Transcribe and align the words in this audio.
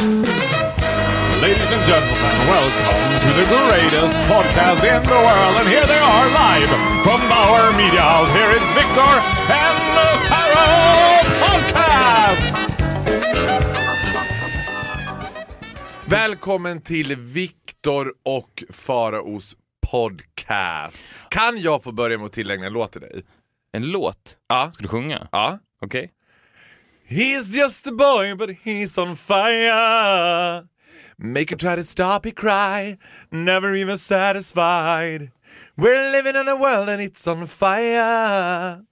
Ladies 0.00 1.72
and 1.72 1.84
gentlemen, 1.84 2.32
welcome 2.48 3.20
to 3.20 3.28
the 3.36 3.44
greatest 3.44 4.16
podcast 4.32 4.80
in 4.82 5.02
the 5.02 5.20
world. 5.26 5.56
And 5.60 5.68
here 5.68 5.86
they 5.86 5.98
are 5.98 6.26
live 6.32 6.68
from 7.04 7.20
Bauer 7.28 7.72
Media 7.76 8.00
House. 8.00 8.32
Here 8.32 8.50
is 8.50 8.62
Victor 8.74 9.12
and 9.52 9.76
the 9.96 10.08
Pharaoh 10.30 11.24
Podcast! 11.42 12.54
Välkommen 16.06 16.80
till 16.82 17.16
Viktor 17.16 18.12
och 18.24 18.64
Faraos 18.70 19.56
podcast. 19.90 21.04
Kan 21.28 21.58
jag 21.58 21.82
få 21.82 21.92
börja 21.92 22.18
med 22.18 22.26
att 22.26 22.32
tillägna 22.32 22.66
en 22.66 22.72
låt 22.72 22.92
till 22.92 23.00
dig? 23.00 23.22
En 23.72 23.90
låt? 23.90 24.36
Ja. 24.48 24.70
Ska 24.74 24.82
du 24.82 24.88
sjunga? 24.88 25.28
Ja. 25.32 25.58
Okej. 25.82 26.10
He's 27.10 27.48
just 27.48 27.86
a 27.88 27.92
boy 27.92 28.34
but 28.36 28.50
he's 28.64 28.96
on 28.98 29.16
fire 29.16 30.64
Make 31.18 31.50
him 31.50 31.58
try 31.58 31.76
to 31.76 31.82
stop 31.82 32.24
he 32.24 32.32
cry 32.32 32.98
Never 33.32 33.74
even 33.74 33.98
satisfied 33.98 35.32
We're 35.76 36.12
living 36.12 36.36
in 36.36 36.48
a 36.48 36.56
world 36.56 36.88
and 36.88 37.02
it's 37.02 37.26
on 37.26 37.46
fire 37.46 38.84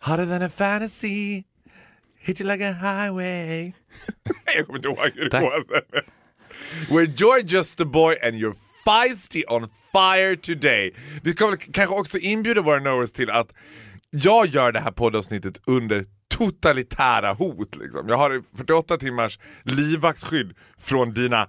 Hotter 0.00 0.26
than 0.26 0.42
a 0.42 0.48
fantasy 0.48 1.44
Hit 2.18 2.40
you 2.40 2.46
like 2.46 2.60
a 2.60 2.72
highway 2.72 3.74
Jag 4.56 4.66
kommer 4.66 4.78
inte 4.78 4.88
ihåg 4.88 5.10
hur 5.14 5.24
det 5.24 5.30
Tack. 5.30 5.42
går. 5.42 5.64
We're 6.90 7.06
you're 7.06 7.42
just 7.42 7.80
a 7.80 7.84
boy 7.84 8.14
and 8.22 8.34
you're 8.34 8.56
feisty 8.84 9.42
on 9.48 9.68
fire 9.92 10.36
today. 10.36 10.92
Vi 11.22 11.34
väl 11.50 11.56
kanske 11.56 11.94
också 11.94 12.18
inbjuda 12.18 12.62
våra 12.62 12.80
knowers 12.80 13.12
till 13.12 13.30
att 13.30 13.52
jag 14.10 14.46
gör 14.46 14.72
det 14.72 14.80
här 14.80 14.90
poddavsnittet 14.90 15.60
under 15.66 16.04
totalitära 16.38 17.32
hot. 17.32 17.76
Liksom. 17.76 18.08
Jag 18.08 18.16
har 18.16 18.42
48 18.56 18.96
timmars 18.96 19.38
livvaktsskydd 19.62 20.54
från 20.78 21.14
dina 21.14 21.48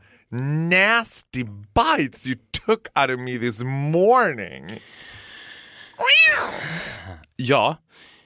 nasty 0.69 1.43
bites 1.75 2.27
you 2.27 2.35
took 2.65 2.79
out 2.99 3.09
of 3.09 3.19
me 3.19 3.39
this 3.39 3.63
morning. 3.63 4.79
Ja. 7.35 7.77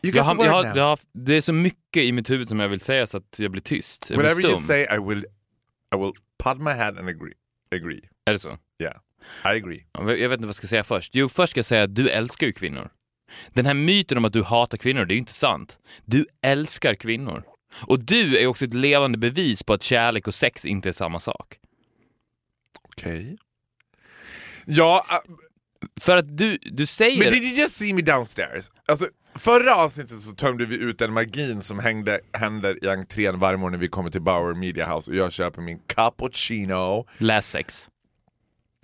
You 0.04 0.16
Jag 0.16 0.24
har, 0.24 0.46
jag 0.46 0.52
har, 0.52 0.66
jag 0.76 0.84
har, 0.84 1.00
det 1.14 1.34
är 1.36 1.42
så 1.42 1.54
mycket 1.54 2.04
i 2.04 2.12
mitt 2.12 2.30
huvud 2.30 2.48
som 2.48 2.60
jag 2.60 2.70
vill 2.70 2.80
säga 2.80 3.08
så 3.08 3.18
att 3.18 3.40
jag 3.40 3.52
blir 3.52 3.62
tyst. 3.62 4.10
Jag 4.10 4.20
blir 4.20 4.30
Whatever 4.30 4.50
you 4.50 4.58
stum. 4.58 4.68
say 4.68 4.82
I 4.82 5.00
will, 5.10 5.26
I 5.96 5.98
will 5.98 6.12
put 6.44 6.58
my 6.62 6.72
head 6.72 6.88
and 7.00 7.10
agree. 7.10 7.34
agree. 7.76 8.02
Är 8.26 8.34
det 8.34 8.40
så? 8.40 8.58
Yeah, 8.82 8.96
I 9.46 9.58
agree. 9.58 9.86
Jag 9.94 10.06
vet 10.06 10.22
inte 10.22 10.38
vad 10.38 10.48
jag 10.48 10.56
ska 10.56 10.68
säga 10.68 10.84
först. 10.84 11.16
Jo, 11.16 11.30
först 11.30 11.52
ska 11.52 11.58
jag 11.58 11.66
säga 11.66 11.84
att 11.84 11.96
du 11.96 12.10
älskar 12.10 12.48
ju 12.48 12.54
kvinnor. 12.54 12.90
Den 13.54 13.66
här 13.66 13.74
myten 13.74 14.18
om 14.18 14.26
att 14.26 14.34
du 14.34 14.44
hatar 14.44 14.78
kvinnor, 14.78 15.06
det 15.06 15.16
är 15.16 15.18
inte 15.18 15.34
sant. 15.34 15.78
Du 16.06 16.26
älskar 16.42 16.96
kvinnor. 16.96 17.44
Och 17.74 18.00
du 18.00 18.38
är 18.38 18.48
också 18.48 18.66
ett 18.66 18.74
levande 18.74 19.18
bevis 19.18 19.64
på 19.64 19.74
att 19.74 19.84
kärlek 19.84 20.28
och 20.28 20.36
sex 20.36 20.66
inte 20.66 20.90
är 20.90 20.94
samma 20.94 21.20
sak. 21.20 21.58
Okej. 22.82 23.38
Ja, 24.66 25.06
uh, 25.12 25.36
För 26.02 26.18
att 26.18 26.38
du, 26.38 26.58
du 26.62 26.86
säger... 26.86 27.20
Men 27.20 27.34
did 27.34 27.44
you 27.44 27.56
just 27.56 27.76
see 27.78 27.94
me 27.94 28.02
downstairs? 28.02 28.72
Alltså, 28.88 29.08
förra 29.36 29.76
avsnittet 29.76 30.20
så 30.20 30.32
tömde 30.32 30.66
vi 30.66 30.76
ut 30.76 31.00
den 31.00 31.14
magin 31.14 31.62
som 31.62 31.80
hängde, 31.80 32.20
händer 32.34 32.86
i 32.86 32.90
entrén 32.90 33.40
varje 33.40 33.58
morgon 33.58 33.72
när 33.72 33.80
vi 33.80 33.88
kommer 33.88 34.10
till 34.10 34.22
Bauer 34.22 34.54
Media 34.54 34.96
House 34.96 35.12
och 35.12 35.18
jag 35.18 35.32
köper 35.32 35.62
min 35.62 35.80
cappuccino. 35.80 37.08
Läs 37.18 37.50
sex. 37.50 37.90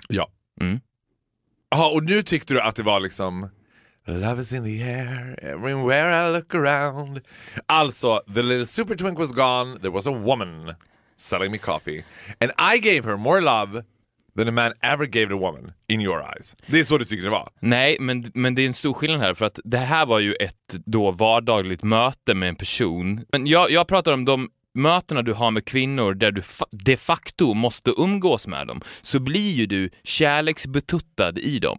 Ja. 0.10 0.30
Mm. 0.62 0.80
Jaha, 1.70 1.92
och 1.92 2.04
nu 2.04 2.24
tyckte 2.24 2.54
du 2.54 2.62
att 2.62 2.76
det 2.76 2.84
var 2.84 3.00
liksom 3.00 3.50
Love 4.10 4.40
is 4.42 4.54
in 4.54 4.64
the 4.64 4.82
air, 4.84 5.36
everywhere 5.42 6.12
I 6.14 6.32
look 6.32 6.56
around. 6.56 7.22
Alltså, 7.66 8.20
the 8.34 8.42
little 8.44 8.66
super 8.66 8.96
twink 8.96 9.20
was 9.20 9.32
gone, 9.32 9.80
there 9.80 9.92
was 9.92 10.08
a 10.08 10.12
woman 10.12 10.76
selling 11.18 11.52
me 11.52 11.58
coffee. 11.58 12.04
And 12.40 12.52
I 12.76 12.78
gave 12.80 13.04
her 13.06 13.18
more 13.18 13.42
love 13.42 13.84
than 14.38 14.48
a 14.48 14.52
man 14.52 14.74
ever 14.82 15.06
gave 15.06 15.34
a 15.34 15.38
woman 15.38 15.74
in 15.88 16.02
your 16.02 16.22
eyes. 16.22 16.56
Det 16.68 16.80
är 16.80 16.84
så 16.84 16.98
du 16.98 17.06
tycker 17.06 17.24
det 17.24 17.30
var? 17.30 17.50
Nej, 17.60 17.98
men, 18.00 18.32
men 18.34 18.56
det 18.56 18.62
är 18.62 18.68
en 18.68 18.74
stor 18.74 18.94
skillnad 18.94 19.22
här 19.22 19.34
för 19.34 19.46
att 19.46 19.60
det 19.64 19.78
här 19.78 20.06
var 20.06 20.20
ju 20.20 20.34
ett 20.34 20.76
då 20.86 21.12
vardagligt 21.12 21.84
möte 21.84 22.34
med 22.34 22.50
en 22.50 22.56
person. 22.56 23.26
Men 23.32 23.48
jag, 23.48 23.72
jag 23.72 23.88
pratar 23.88 24.14
om 24.14 24.26
de 24.26 24.50
mötena 24.74 25.22
du 25.22 25.34
har 25.34 25.52
med 25.52 25.66
kvinnor 25.66 26.14
där 26.14 26.32
du 26.32 26.42
fa- 26.42 26.68
de 26.72 26.98
facto 26.98 27.54
måste 27.54 27.92
umgås 27.98 28.48
med 28.48 28.68
dem, 28.68 28.82
så 29.02 29.20
blir 29.20 29.52
ju 29.54 29.66
du 29.66 29.90
kärleksbetuttad 30.04 31.38
i 31.38 31.60
dem. 31.60 31.78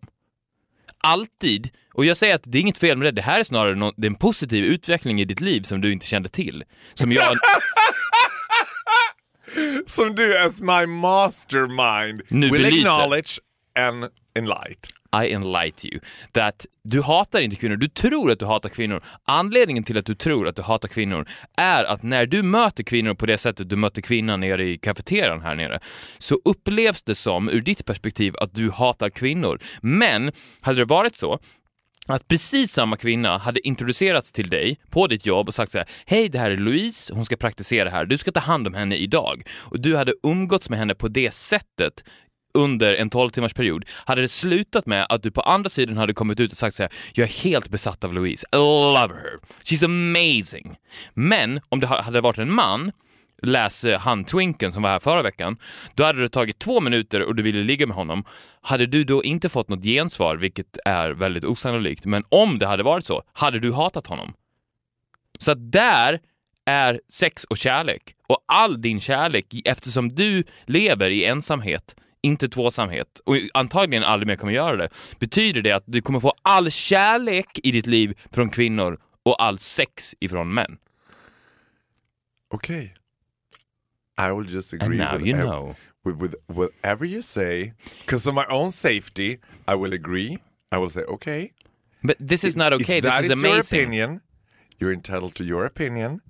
Alltid. 1.03 1.70
Och 1.94 2.04
jag 2.04 2.16
säger 2.16 2.34
att 2.34 2.42
det 2.44 2.59
är 2.59 2.62
inget 2.62 2.78
fel 2.78 2.98
med 2.98 3.06
det, 3.06 3.10
det 3.10 3.22
här 3.22 3.41
är 3.41 3.44
snarare 3.44 3.75
nå- 3.75 3.92
det 3.97 4.06
är 4.06 4.10
en 4.10 4.14
positiv 4.14 4.64
utveckling 4.64 5.20
i 5.20 5.25
ditt 5.25 5.41
liv 5.41 5.62
som 5.62 5.81
du 5.81 5.92
inte 5.92 6.06
kände 6.06 6.28
till. 6.28 6.64
Som 6.94 7.12
jag... 7.12 7.36
Som 9.86 10.14
du 10.14 10.38
as 10.38 10.60
my 10.60 10.86
mastermind 10.86 12.22
Nu 12.28 12.50
will 12.50 12.62
belyser. 12.62 12.91
acknowledge 12.91 13.38
and 13.78 14.04
enlight. 14.38 14.86
I 15.17 15.33
enlight 15.33 15.85
you. 15.85 16.01
That 16.33 16.67
du 16.85 17.03
hatar 17.03 17.41
inte 17.41 17.57
kvinnor, 17.57 17.77
du 17.77 17.89
tror 17.89 18.31
att 18.31 18.39
du 18.39 18.47
hatar 18.47 18.69
kvinnor. 18.69 19.03
Anledningen 19.27 19.85
till 19.85 19.99
att 19.99 20.07
du 20.07 20.15
tror 20.15 20.49
att 20.49 20.57
du 20.57 20.63
hatar 20.63 20.89
kvinnor 20.89 21.29
är 21.59 21.85
att 21.85 22.03
när 22.03 22.27
du 22.27 22.43
möter 22.43 22.83
kvinnor 22.83 23.15
på 23.15 23.27
det 23.27 23.39
sättet 23.39 23.71
du 23.71 23.77
mötte 23.77 24.03
kvinnan 24.03 24.41
nere 24.41 24.65
i 24.69 24.79
kafeterian 24.79 25.41
här 25.41 25.55
nere, 25.55 25.81
så 26.19 26.39
upplevs 26.45 27.03
det 27.03 27.15
som, 27.15 27.49
ur 27.49 27.61
ditt 27.61 27.85
perspektiv, 27.85 28.35
att 28.41 28.55
du 28.55 28.71
hatar 28.71 29.11
kvinnor. 29.11 29.61
Men 29.81 30.33
hade 30.61 30.79
det 30.79 30.85
varit 30.85 31.17
så 31.17 31.39
att 32.07 32.29
precis 32.29 32.73
samma 32.73 32.97
kvinna 32.97 33.39
hade 33.39 33.67
introducerats 33.67 34.33
till 34.33 34.51
dig 34.51 34.81
på 34.91 35.07
ditt 35.07 35.27
jobb 35.27 35.49
och 35.49 35.55
sagt 35.55 35.73
så 35.73 35.79
här: 35.79 35.87
hej 36.07 36.29
det 36.29 36.39
här 36.39 36.51
är 36.51 36.57
Louise, 36.57 37.15
hon 37.15 37.25
ska 37.25 37.37
praktisera 37.37 37.91
här, 37.91 38.05
du 38.05 38.19
ska 38.19 38.33
ta 38.33 38.41
hand 38.41 38.67
om 38.67 38.75
henne 38.75 38.97
idag. 38.97 39.43
Och 39.65 39.81
du 39.81 39.97
hade 39.97 40.13
umgåtts 40.23 40.71
med 40.71 40.79
henne 40.79 40.95
på 40.95 41.09
det 41.09 41.35
sättet 41.35 42.05
under 42.59 42.95
en 42.95 43.11
12 43.11 43.31
timmars 43.31 43.55
period, 43.55 43.85
hade 44.05 44.21
det 44.21 44.29
slutat 44.29 44.87
med 44.87 45.07
att 45.09 45.23
du 45.23 45.31
på 45.31 45.41
andra 45.41 45.71
sidan 45.71 45.97
hade 45.97 46.15
kommit 46.15 46.41
ut 46.41 46.53
och 46.53 46.59
sagt 46.59 46.77
så 46.77 46.83
här: 46.83 46.93
jag 47.15 47.29
är 47.29 47.33
helt 47.33 47.69
besatt 47.69 48.05
av 48.05 48.15
Louise, 48.15 48.47
I 48.53 48.57
love 48.57 49.15
her, 49.15 49.39
she's 49.65 49.85
amazing. 49.85 50.77
Men 51.15 51.61
om 51.69 51.81
det 51.81 51.87
hade 51.87 52.21
varit 52.21 52.39
en 52.39 52.55
man 52.55 52.93
läs 53.43 53.85
eh, 53.85 54.01
han 54.01 54.25
Twinken 54.25 54.73
som 54.73 54.83
var 54.83 54.91
här 54.91 55.01
förra 55.01 55.23
veckan, 55.23 55.57
då 55.95 56.05
hade 56.05 56.21
det 56.21 56.29
tagit 56.29 56.59
två 56.59 56.81
minuter 56.81 57.23
och 57.23 57.35
du 57.35 57.43
ville 57.43 57.63
ligga 57.63 57.87
med 57.87 57.97
honom. 57.97 58.25
Hade 58.61 58.87
du 58.87 59.05
då 59.05 59.25
inte 59.25 59.49
fått 59.49 59.69
något 59.69 59.85
gensvar, 59.85 60.37
vilket 60.37 60.79
är 60.85 61.11
väldigt 61.11 61.45
osannolikt, 61.45 62.07
men 62.07 62.25
om 62.29 62.59
det 62.59 62.67
hade 62.67 62.83
varit 62.83 63.05
så, 63.05 63.23
hade 63.33 63.59
du 63.59 63.73
hatat 63.73 64.07
honom. 64.07 64.33
Så 65.39 65.51
att 65.51 65.73
där 65.73 66.21
är 66.67 67.01
sex 67.09 67.45
och 67.45 67.57
kärlek. 67.57 68.15
Och 68.27 68.45
all 68.47 68.83
din 68.83 69.01
kärlek, 69.01 69.55
eftersom 69.65 70.15
du 70.15 70.45
lever 70.67 71.11
i 71.11 71.25
ensamhet, 71.25 71.95
inte 72.28 72.49
tvåsamhet, 72.49 73.21
och 73.25 73.37
antagligen 73.55 74.05
aldrig 74.05 74.27
mer 74.27 74.37
kommer 74.37 74.53
göra 74.53 74.77
det, 74.77 74.89
betyder 75.21 75.62
det 75.62 75.72
att 75.72 75.84
du 75.87 76.00
kommer 76.00 76.21
få 76.21 76.33
all 76.43 76.71
kärlek 76.71 77.61
i 77.62 77.71
ditt 77.72 77.87
liv 77.87 78.19
från 78.33 78.50
kvinnor 78.50 78.99
och 79.22 79.43
all 79.43 79.59
sex 79.59 80.15
ifrån 80.21 80.55
män. 80.55 80.78
Okay. 82.50 82.91
I 84.19 84.33
will 84.33 84.55
just 84.55 84.72
agree 84.72 85.00
And 85.00 85.12
now 85.12 85.19
with, 85.19 85.27
you 85.27 85.37
ev- 85.37 85.44
know. 85.47 85.75
with, 86.05 86.16
with 86.22 86.34
whatever 86.47 87.05
you 87.06 87.22
say. 87.22 87.72
Because 88.00 88.27
of 88.31 88.34
my 88.34 88.45
own 88.50 88.72
safety, 88.72 89.39
I 89.69 89.75
will 89.75 89.93
agree. 89.93 90.39
I 90.72 90.78
will 90.78 90.91
say, 90.91 91.03
okay. 91.05 91.53
But 92.03 92.16
this 92.28 92.45
is 92.45 92.56
not 92.56 92.72
okay, 92.72 92.99
if 92.99 93.03
this 93.05 93.12
that 93.12 93.25
is 93.25 93.31
is 93.31 93.43
your 93.43 93.53
amazing. 93.53 93.81
opinion, 93.81 94.21
you're 94.78 94.93
entitled 94.93 95.34
to 95.37 95.45
your 95.45 95.65
opinion. 95.66 96.21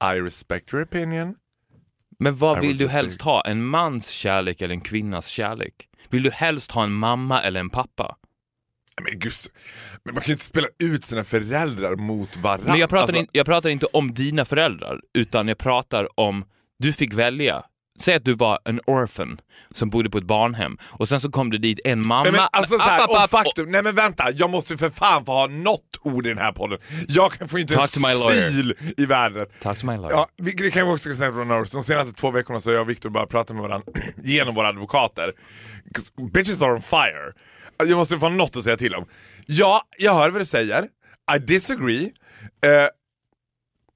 I 0.00 0.14
respect 0.14 0.72
your 0.72 0.82
opinion. 0.82 1.36
Men 2.18 2.36
vad 2.36 2.60
vill 2.60 2.78
du 2.78 2.88
helst 2.88 3.22
ha? 3.22 3.42
En 3.46 3.64
mans 3.64 4.08
kärlek 4.10 4.60
eller 4.60 4.74
en 4.74 4.80
kvinnas 4.80 5.26
kärlek? 5.26 5.88
Vill 6.10 6.22
du 6.22 6.30
helst 6.30 6.72
ha 6.72 6.84
en 6.84 6.92
mamma 6.92 7.42
eller 7.42 7.60
en 7.60 7.70
pappa? 7.70 8.16
Men 9.02 9.18
gud, 9.18 9.32
men 10.04 10.14
man 10.14 10.22
kan 10.22 10.28
ju 10.28 10.32
inte 10.32 10.44
spela 10.44 10.68
ut 10.78 11.04
sina 11.04 11.24
föräldrar 11.24 11.96
mot 11.96 12.36
varandra. 12.36 12.70
Men 12.70 12.80
jag 12.80 12.90
pratar, 12.90 13.02
Alltså, 13.02 13.18
in, 13.18 13.26
jag 13.32 13.46
pratar 13.46 13.70
inte 13.70 13.86
om 13.86 14.14
dina 14.14 14.44
föräldrar, 14.44 15.00
utan 15.14 15.48
jag 15.48 15.58
pratar 15.58 16.20
om, 16.20 16.44
du 16.78 16.92
fick 16.92 17.14
välja. 17.14 17.62
Säg 17.98 18.14
att 18.14 18.24
du 18.24 18.34
var 18.34 18.58
en 18.64 18.80
orphan 18.86 19.40
som 19.74 19.90
bodde 19.90 20.10
på 20.10 20.18
ett 20.18 20.24
barnhem 20.24 20.76
och 20.82 21.08
sen 21.08 21.20
så 21.20 21.30
kom 21.30 21.50
det 21.50 21.58
dit 21.58 21.80
en 21.84 22.06
mamma... 22.06 22.22
Nej 22.22 22.32
men 22.32 22.40
alltså 22.52 22.78
så 22.78 22.84
här, 22.84 23.04
App, 23.04 23.10
app, 23.10 23.30
faktum, 23.30 23.68
nej 23.70 23.82
men 23.82 23.94
vänta, 23.94 24.30
jag 24.30 24.50
måste 24.50 24.76
för 24.76 24.90
fan 24.90 25.24
få 25.24 25.32
ha 25.32 25.46
något 25.46 25.96
ord 26.02 26.26
i 26.26 26.28
den 26.28 26.38
här 26.38 26.52
podden. 26.52 26.78
Jag 27.08 27.32
kan 27.32 27.48
få 27.48 27.58
inte 27.58 27.74
Talk 27.74 27.96
en 27.96 28.18
sil 28.36 28.68
i 28.96 29.06
världen. 29.06 29.46
Talk 29.62 29.78
to 29.80 29.86
my 29.86 29.92
lawyer. 29.96 30.10
Ja, 30.10 30.26
vi- 30.36 30.52
det 30.52 30.70
kan 30.70 30.86
vi 30.86 30.92
också 30.94 31.14
säga 31.14 31.32
från. 31.32 31.48
De 31.48 31.66
senaste 31.84 32.12
två 32.20 32.30
veckorna 32.30 32.60
så 32.60 32.68
har 32.70 32.74
jag 32.74 32.82
och 32.82 32.90
Viktor 32.90 33.10
bara 33.10 33.26
pratat 33.26 33.56
med 33.56 33.62
varandra 33.62 33.92
genom 34.22 34.54
våra 34.54 34.68
advokater. 34.68 35.32
Bitches 36.32 36.62
are 36.62 36.72
on 36.74 36.82
fire. 36.82 37.32
Jag 37.78 37.96
måste 37.96 38.18
få 38.18 38.28
något 38.28 38.56
att 38.56 38.64
säga 38.64 38.76
till 38.76 38.94
om. 38.94 39.04
Ja, 39.46 39.82
jag 39.98 40.14
hör 40.14 40.30
vad 40.30 40.40
du 40.40 40.46
säger. 40.46 40.88
I 41.36 41.38
disagree. 41.38 42.02
Eh, 42.66 42.70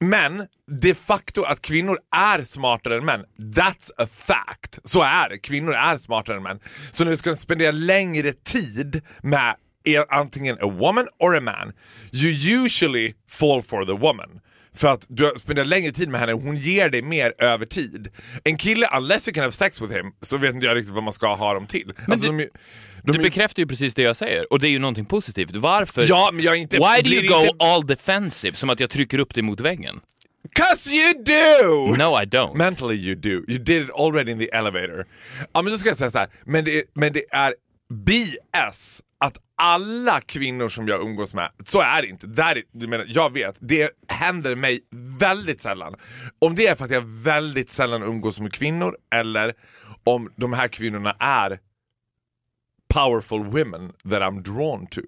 men 0.00 0.46
de 0.80 0.94
facto 0.94 1.42
att 1.42 1.62
kvinnor 1.62 1.98
är 2.16 2.42
smartare 2.42 2.96
än 2.96 3.04
män, 3.04 3.24
that's 3.38 3.90
a 3.98 4.06
fact. 4.12 4.78
Så 4.84 5.02
är 5.02 5.28
det, 5.28 5.38
kvinnor 5.38 5.72
är 5.72 5.96
smartare 5.96 6.36
än 6.36 6.42
män. 6.42 6.60
Så 6.90 7.04
när 7.04 7.10
du 7.10 7.16
ska 7.16 7.36
spendera 7.36 7.70
längre 7.70 8.32
tid 8.32 9.02
med 9.22 9.54
antingen 10.08 10.56
a 10.60 10.70
woman 10.70 11.06
or 11.18 11.36
a 11.36 11.40
man, 11.40 11.72
you 12.12 12.64
usually 12.64 13.14
fall 13.28 13.62
for 13.62 13.84
the 13.84 13.92
woman. 13.92 14.40
För 14.76 14.88
att 14.88 15.04
du 15.08 15.24
har 15.24 15.38
spenderat 15.38 15.68
längre 15.68 15.92
tid 15.92 16.08
med 16.08 16.20
henne 16.20 16.32
och 16.32 16.40
hon 16.42 16.56
ger 16.56 16.88
dig 16.90 17.02
mer 17.02 17.32
över 17.38 17.66
tid. 17.66 18.08
En 18.44 18.56
kille, 18.56 18.88
unless 18.96 19.28
you 19.28 19.34
can 19.34 19.42
have 19.42 19.52
sex 19.52 19.80
with 19.82 19.92
him, 19.92 20.06
så 20.22 20.36
vet 20.36 20.54
inte 20.54 20.66
jag 20.66 20.76
riktigt 20.76 20.94
vad 20.94 21.02
man 21.04 21.12
ska 21.12 21.34
ha 21.34 21.54
dem 21.54 21.66
till. 21.66 21.92
Alltså, 22.08 22.32
du- 22.32 22.38
de, 22.38 22.48
de, 23.02 23.12
Du 23.12 23.18
är- 23.18 23.22
bekräftar 23.22 23.62
ju 23.62 23.66
precis 23.66 23.94
det 23.94 24.02
jag 24.02 24.16
säger, 24.16 24.52
och 24.52 24.60
det 24.60 24.68
är 24.68 24.70
ju 24.70 24.78
någonting 24.78 25.04
positivt. 25.04 25.56
Varför? 25.56 26.04
Ja, 26.08 26.30
men 26.32 26.44
jag 26.44 26.56
inte... 26.56 26.76
Why 26.76 27.02
do 27.02 27.08
you 27.08 27.28
go 27.28 27.44
inte- 27.46 27.64
all 27.64 27.86
defensive, 27.86 28.56
som 28.56 28.70
att 28.70 28.80
jag 28.80 28.90
trycker 28.90 29.18
upp 29.18 29.34
dig 29.34 29.42
mot 29.42 29.60
väggen? 29.60 30.00
Cause 30.54 30.90
you 30.94 31.12
do! 31.24 31.96
No 31.96 32.22
I 32.22 32.24
don't. 32.24 32.56
Mentally 32.56 32.94
you 32.96 33.14
do. 33.14 33.28
You 33.28 33.58
did 33.58 33.82
it 33.82 33.90
already 33.98 34.32
in 34.32 34.38
the 34.38 34.50
elevator. 34.54 35.06
Ja 35.52 35.62
men 35.62 35.72
då 35.72 35.78
ska 35.78 35.88
jag 35.88 35.96
säga 35.98 36.10
så 36.10 36.18
här. 36.18 36.28
men 36.44 36.64
det, 36.64 36.82
men 36.94 37.12
det 37.12 37.22
är 37.30 37.54
BS 37.90 39.02
att 39.18 39.38
alla 39.56 40.20
kvinnor 40.20 40.68
som 40.68 40.88
jag 40.88 41.00
umgås 41.00 41.34
med, 41.34 41.50
så 41.64 41.80
är 41.80 42.02
det 42.02 42.08
inte. 42.08 42.26
Där 42.26 42.86
menar, 42.86 43.04
jag 43.08 43.32
vet, 43.32 43.56
det 43.58 43.90
händer 44.08 44.56
mig 44.56 44.80
väldigt 45.20 45.60
sällan. 45.60 45.94
Om 46.38 46.54
det 46.54 46.66
är 46.66 46.74
för 46.74 46.84
att 46.84 46.90
jag 46.90 47.04
väldigt 47.06 47.70
sällan 47.70 48.02
umgås 48.02 48.40
med 48.40 48.52
kvinnor 48.52 48.96
eller 49.14 49.54
om 50.04 50.32
de 50.36 50.52
här 50.52 50.68
kvinnorna 50.68 51.16
är 51.18 51.60
powerful 52.94 53.44
women 53.44 53.92
that 54.10 54.22
I'm 54.22 54.42
drawn 54.42 54.86
to. 54.86 55.00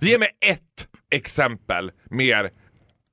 Ge 0.00 0.18
mig 0.18 0.28
ett 0.40 0.88
exempel 1.10 1.92
mer 2.10 2.50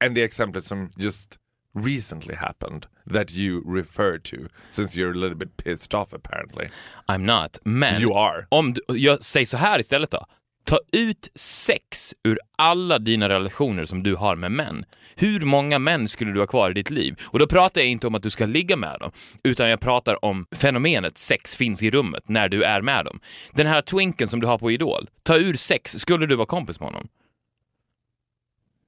än 0.03 0.13
det 0.13 0.23
exemplet 0.23 0.63
som 0.63 0.91
just 0.95 1.38
recently 1.83 2.35
happened 2.35 2.85
that 3.13 3.31
you 3.31 3.63
referred 3.75 4.23
to 4.23 4.37
since 4.69 4.99
you're 4.99 5.11
a 5.11 5.17
little 5.17 5.37
bit 5.37 5.57
pissed 5.57 5.93
off 5.93 6.13
apparently. 6.13 6.69
I'm 7.07 7.25
not. 7.25 7.57
Men 7.63 8.01
You 8.01 8.13
are. 8.13 8.45
om 8.49 8.73
du, 8.73 8.81
jag 8.87 9.23
säger 9.23 9.45
så 9.45 9.57
här 9.57 9.79
istället 9.79 10.11
då. 10.11 10.25
Ta 10.63 10.79
ut 10.93 11.29
sex 11.35 12.15
ur 12.23 12.39
alla 12.57 12.99
dina 12.99 13.29
relationer 13.29 13.85
som 13.85 14.03
du 14.03 14.15
har 14.15 14.35
med 14.35 14.51
män. 14.51 14.85
Hur 15.15 15.39
många 15.41 15.79
män 15.79 16.07
skulle 16.07 16.31
du 16.31 16.39
ha 16.39 16.47
kvar 16.47 16.71
i 16.71 16.73
ditt 16.73 16.89
liv? 16.89 17.15
Och 17.25 17.39
då 17.39 17.47
pratar 17.47 17.81
jag 17.81 17.89
inte 17.89 18.07
om 18.07 18.15
att 18.15 18.23
du 18.23 18.29
ska 18.29 18.45
ligga 18.45 18.75
med 18.75 18.97
dem, 18.99 19.11
utan 19.43 19.69
jag 19.69 19.79
pratar 19.79 20.25
om 20.25 20.45
fenomenet 20.51 21.17
sex 21.17 21.55
finns 21.55 21.83
i 21.83 21.91
rummet 21.91 22.29
när 22.29 22.49
du 22.49 22.63
är 22.63 22.81
med 22.81 23.05
dem. 23.05 23.19
Den 23.53 23.67
här 23.67 23.81
twinken 23.81 24.27
som 24.27 24.39
du 24.39 24.47
har 24.47 24.57
på 24.57 24.71
Idol, 24.71 25.09
ta 25.23 25.37
ur 25.37 25.53
sex, 25.53 25.91
skulle 25.99 26.25
du 26.25 26.35
vara 26.35 26.47
kompis 26.47 26.79
med 26.79 26.89
honom? 26.89 27.07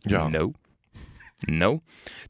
Ja. 0.04 0.30
No. 0.30 0.54
No. 1.48 1.82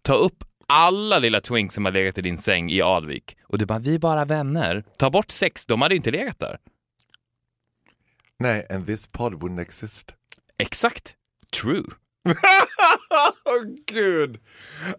Ta 0.02 0.13
upp 0.13 0.44
alla 0.72 1.20
lilla 1.20 1.42
twinks 1.42 1.76
som 1.76 1.86
har 1.86 1.92
legat 1.92 2.18
i 2.18 2.22
din 2.22 2.38
säng 2.38 2.72
i 2.72 2.82
Alvik 2.82 3.38
och 3.44 3.58
du 3.58 3.66
bara, 3.66 3.80
vi 3.80 3.96
är 3.96 4.00
bara 4.00 4.26
vänner. 4.26 4.84
Ta 4.98 5.10
bort 5.10 5.32
sex, 5.32 5.66
de 5.66 5.82
hade 5.82 5.96
inte 5.96 6.12
legat 6.12 6.40
där. 6.40 6.58
Nej, 8.40 8.68
and 8.70 8.88
this 8.88 9.08
pod 9.08 9.34
wouldn't 9.34 9.62
exist. 9.62 10.14
Exakt. 10.58 11.16
True. 11.62 11.84
oh 13.46 13.76
gud! 13.88 14.40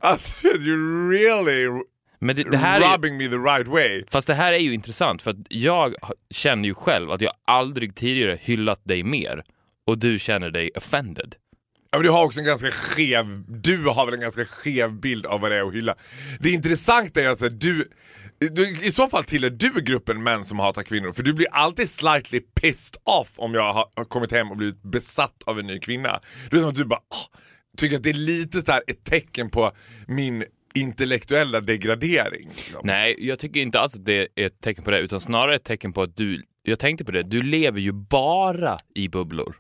Alltså, 0.01 0.47
you 0.47 1.11
really 1.11 1.83
Men 2.19 2.37
det, 2.37 2.51
det 2.51 2.57
här 2.57 2.81
är, 2.81 2.93
rubbing 2.93 3.17
me 3.17 3.29
the 3.29 3.37
right 3.37 3.67
way. 3.69 4.05
fast 4.11 4.27
det 4.27 4.35
här 4.35 4.53
är 4.53 4.59
ju 4.59 4.75
intressant 4.75 5.23
för 5.23 5.31
att 5.31 5.37
jag 5.49 5.95
känner 6.31 6.65
ju 6.65 6.75
själv 6.75 7.11
att 7.11 7.21
jag 7.21 7.33
aldrig 7.45 7.95
tidigare 7.95 8.39
hyllat 8.41 8.81
dig 8.85 9.03
mer 9.03 9.45
och 9.87 9.99
du 9.99 10.19
känner 10.19 10.51
dig 10.51 10.71
offended. 10.77 11.35
Ja, 11.93 11.99
men 11.99 12.05
du 12.07 12.11
har 12.11 12.25
också 12.25 12.41
en 12.41 12.47
ganska 12.47 12.71
skev, 12.71 13.45
du 13.49 13.85
har 13.85 14.07
väl 14.07 14.15
en 14.15 14.21
ganska 14.21 14.45
skev 14.45 14.93
bild 15.01 15.27
av 15.27 15.41
vad 15.41 15.51
det 15.51 15.57
är 15.57 15.69
att 15.69 15.75
hylla. 15.75 15.95
Det 16.41 16.51
intressanta 16.51 17.21
är 17.21 17.29
alltså 17.29 17.49
du, 17.49 17.89
du, 18.39 18.71
i 18.87 18.91
så 18.91 19.09
fall 19.09 19.25
tillhör 19.25 19.51
du 19.51 19.71
gruppen 19.83 20.23
män 20.23 20.45
som 20.45 20.59
hatar 20.59 20.83
kvinnor, 20.83 21.13
för 21.13 21.23
du 21.23 21.33
blir 21.33 21.47
alltid 21.53 21.89
slightly 21.89 22.41
pissed 22.41 22.97
off 23.05 23.33
om 23.37 23.55
jag 23.55 23.73
har, 23.73 23.85
har 23.97 24.05
kommit 24.05 24.33
hem 24.33 24.51
och 24.51 24.57
blivit 24.57 24.83
besatt 24.83 25.43
av 25.47 25.59
en 25.59 25.67
ny 25.67 25.79
kvinna. 25.79 26.21
Det 26.51 26.57
är 26.57 26.61
som 26.61 26.71
att 26.71 26.75
du 26.77 26.85
bara 26.85 27.01
"Åh", 27.11 27.39
tycker 27.77 27.97
att 27.97 28.03
det 28.03 28.11
är 28.11 28.15
lite 28.15 28.63
så 28.63 28.73
här 28.73 28.83
ett 28.87 29.05
tecken 29.05 29.51
på 29.51 29.73
min 30.07 30.45
intellektuella 30.75 31.61
degradering. 31.61 32.49
liksom. 32.57 32.81
Nej, 32.85 33.17
jag 33.19 33.39
tycker 33.39 33.61
inte 33.61 33.81
alls 33.81 33.95
att 33.95 34.05
det 34.05 34.29
är 34.35 34.47
ett 34.47 34.61
tecken 34.61 34.85
på 34.85 34.91
det, 34.91 34.99
utan 34.99 35.21
snarare 35.21 35.55
ett 35.55 35.65
tecken 35.65 35.93
på 35.93 36.03
att 36.03 36.17
du, 36.17 36.43
jag 36.63 36.79
tänkte 36.79 37.05
på 37.05 37.11
det, 37.11 37.23
du 37.23 37.43
lever 37.43 37.81
ju 37.81 37.93
bara 37.93 38.79
i 38.95 39.09
bubblor. 39.09 39.57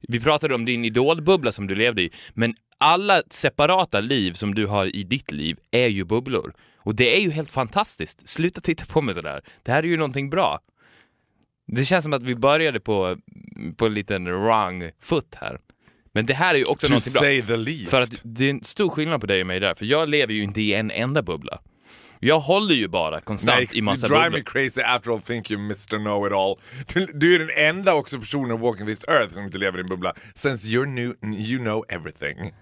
Vi 0.00 0.20
pratade 0.20 0.54
om 0.54 0.64
din 0.64 0.84
idolbubbla 0.84 1.52
som 1.52 1.66
du 1.66 1.74
levde 1.74 2.02
i, 2.02 2.10
men 2.34 2.54
alla 2.78 3.22
separata 3.30 4.00
liv 4.00 4.32
som 4.32 4.54
du 4.54 4.66
har 4.66 4.96
i 4.96 5.02
ditt 5.04 5.32
liv 5.32 5.58
är 5.70 5.88
ju 5.88 6.04
bubblor. 6.04 6.54
Och 6.78 6.94
det 6.94 7.16
är 7.16 7.20
ju 7.20 7.30
helt 7.30 7.50
fantastiskt. 7.50 8.28
Sluta 8.28 8.60
titta 8.60 8.84
på 8.84 9.02
mig 9.02 9.14
sådär. 9.14 9.42
Det 9.62 9.72
här 9.72 9.82
är 9.82 9.86
ju 9.86 9.96
någonting 9.96 10.30
bra. 10.30 10.60
Det 11.66 11.84
känns 11.84 12.02
som 12.02 12.12
att 12.12 12.22
vi 12.22 12.34
började 12.34 12.80
på, 12.80 13.16
på 13.76 13.86
en 13.86 13.94
liten 13.94 14.24
wrong 14.24 14.90
foot 15.00 15.34
här. 15.34 15.58
Men 16.12 16.26
det 16.26 16.34
här 16.34 16.54
är 16.54 16.58
ju 16.58 16.64
också 16.64 16.86
To 16.86 16.90
någonting 16.90 17.12
bra. 17.12 17.22
För 17.90 18.00
att 18.00 18.20
det 18.24 18.44
är 18.44 18.50
en 18.50 18.62
stor 18.64 18.88
skillnad 18.90 19.20
på 19.20 19.26
dig 19.26 19.40
och 19.40 19.46
mig 19.46 19.60
där, 19.60 19.74
för 19.74 19.86
jag 19.86 20.08
lever 20.08 20.34
ju 20.34 20.42
inte 20.42 20.60
i 20.60 20.74
en 20.74 20.90
enda 20.90 21.22
bubbla. 21.22 21.58
Jag 22.20 22.40
håller 22.40 22.74
ju 22.74 22.88
bara 22.88 23.20
konstant 23.20 23.58
Nej, 23.58 23.68
i 23.78 23.82
massa 23.82 24.06
you 24.06 24.16
drive 24.16 24.30
bubblor. 24.30 24.38
me 24.38 24.44
crazy 24.68 24.80
after 24.80 25.10
all 25.10 25.20
think 25.22 25.50
you 25.50 25.60
Mr 25.60 25.98
Know-It-All. 25.98 26.56
Du, 26.94 27.06
du 27.14 27.34
är 27.34 27.38
den 27.38 27.76
enda 27.76 27.94
också 27.94 28.18
personen 28.18 28.60
walking 28.60 28.86
this 28.86 29.04
earth 29.08 29.34
som 29.34 29.44
inte 29.44 29.58
lever 29.58 29.78
i 29.78 29.80
en 29.80 29.86
bubbla. 29.88 30.14
Since 30.34 30.68
you're 30.68 30.86
new, 30.86 31.14
you 31.34 31.58
know 31.58 31.84
everything. 31.88 32.52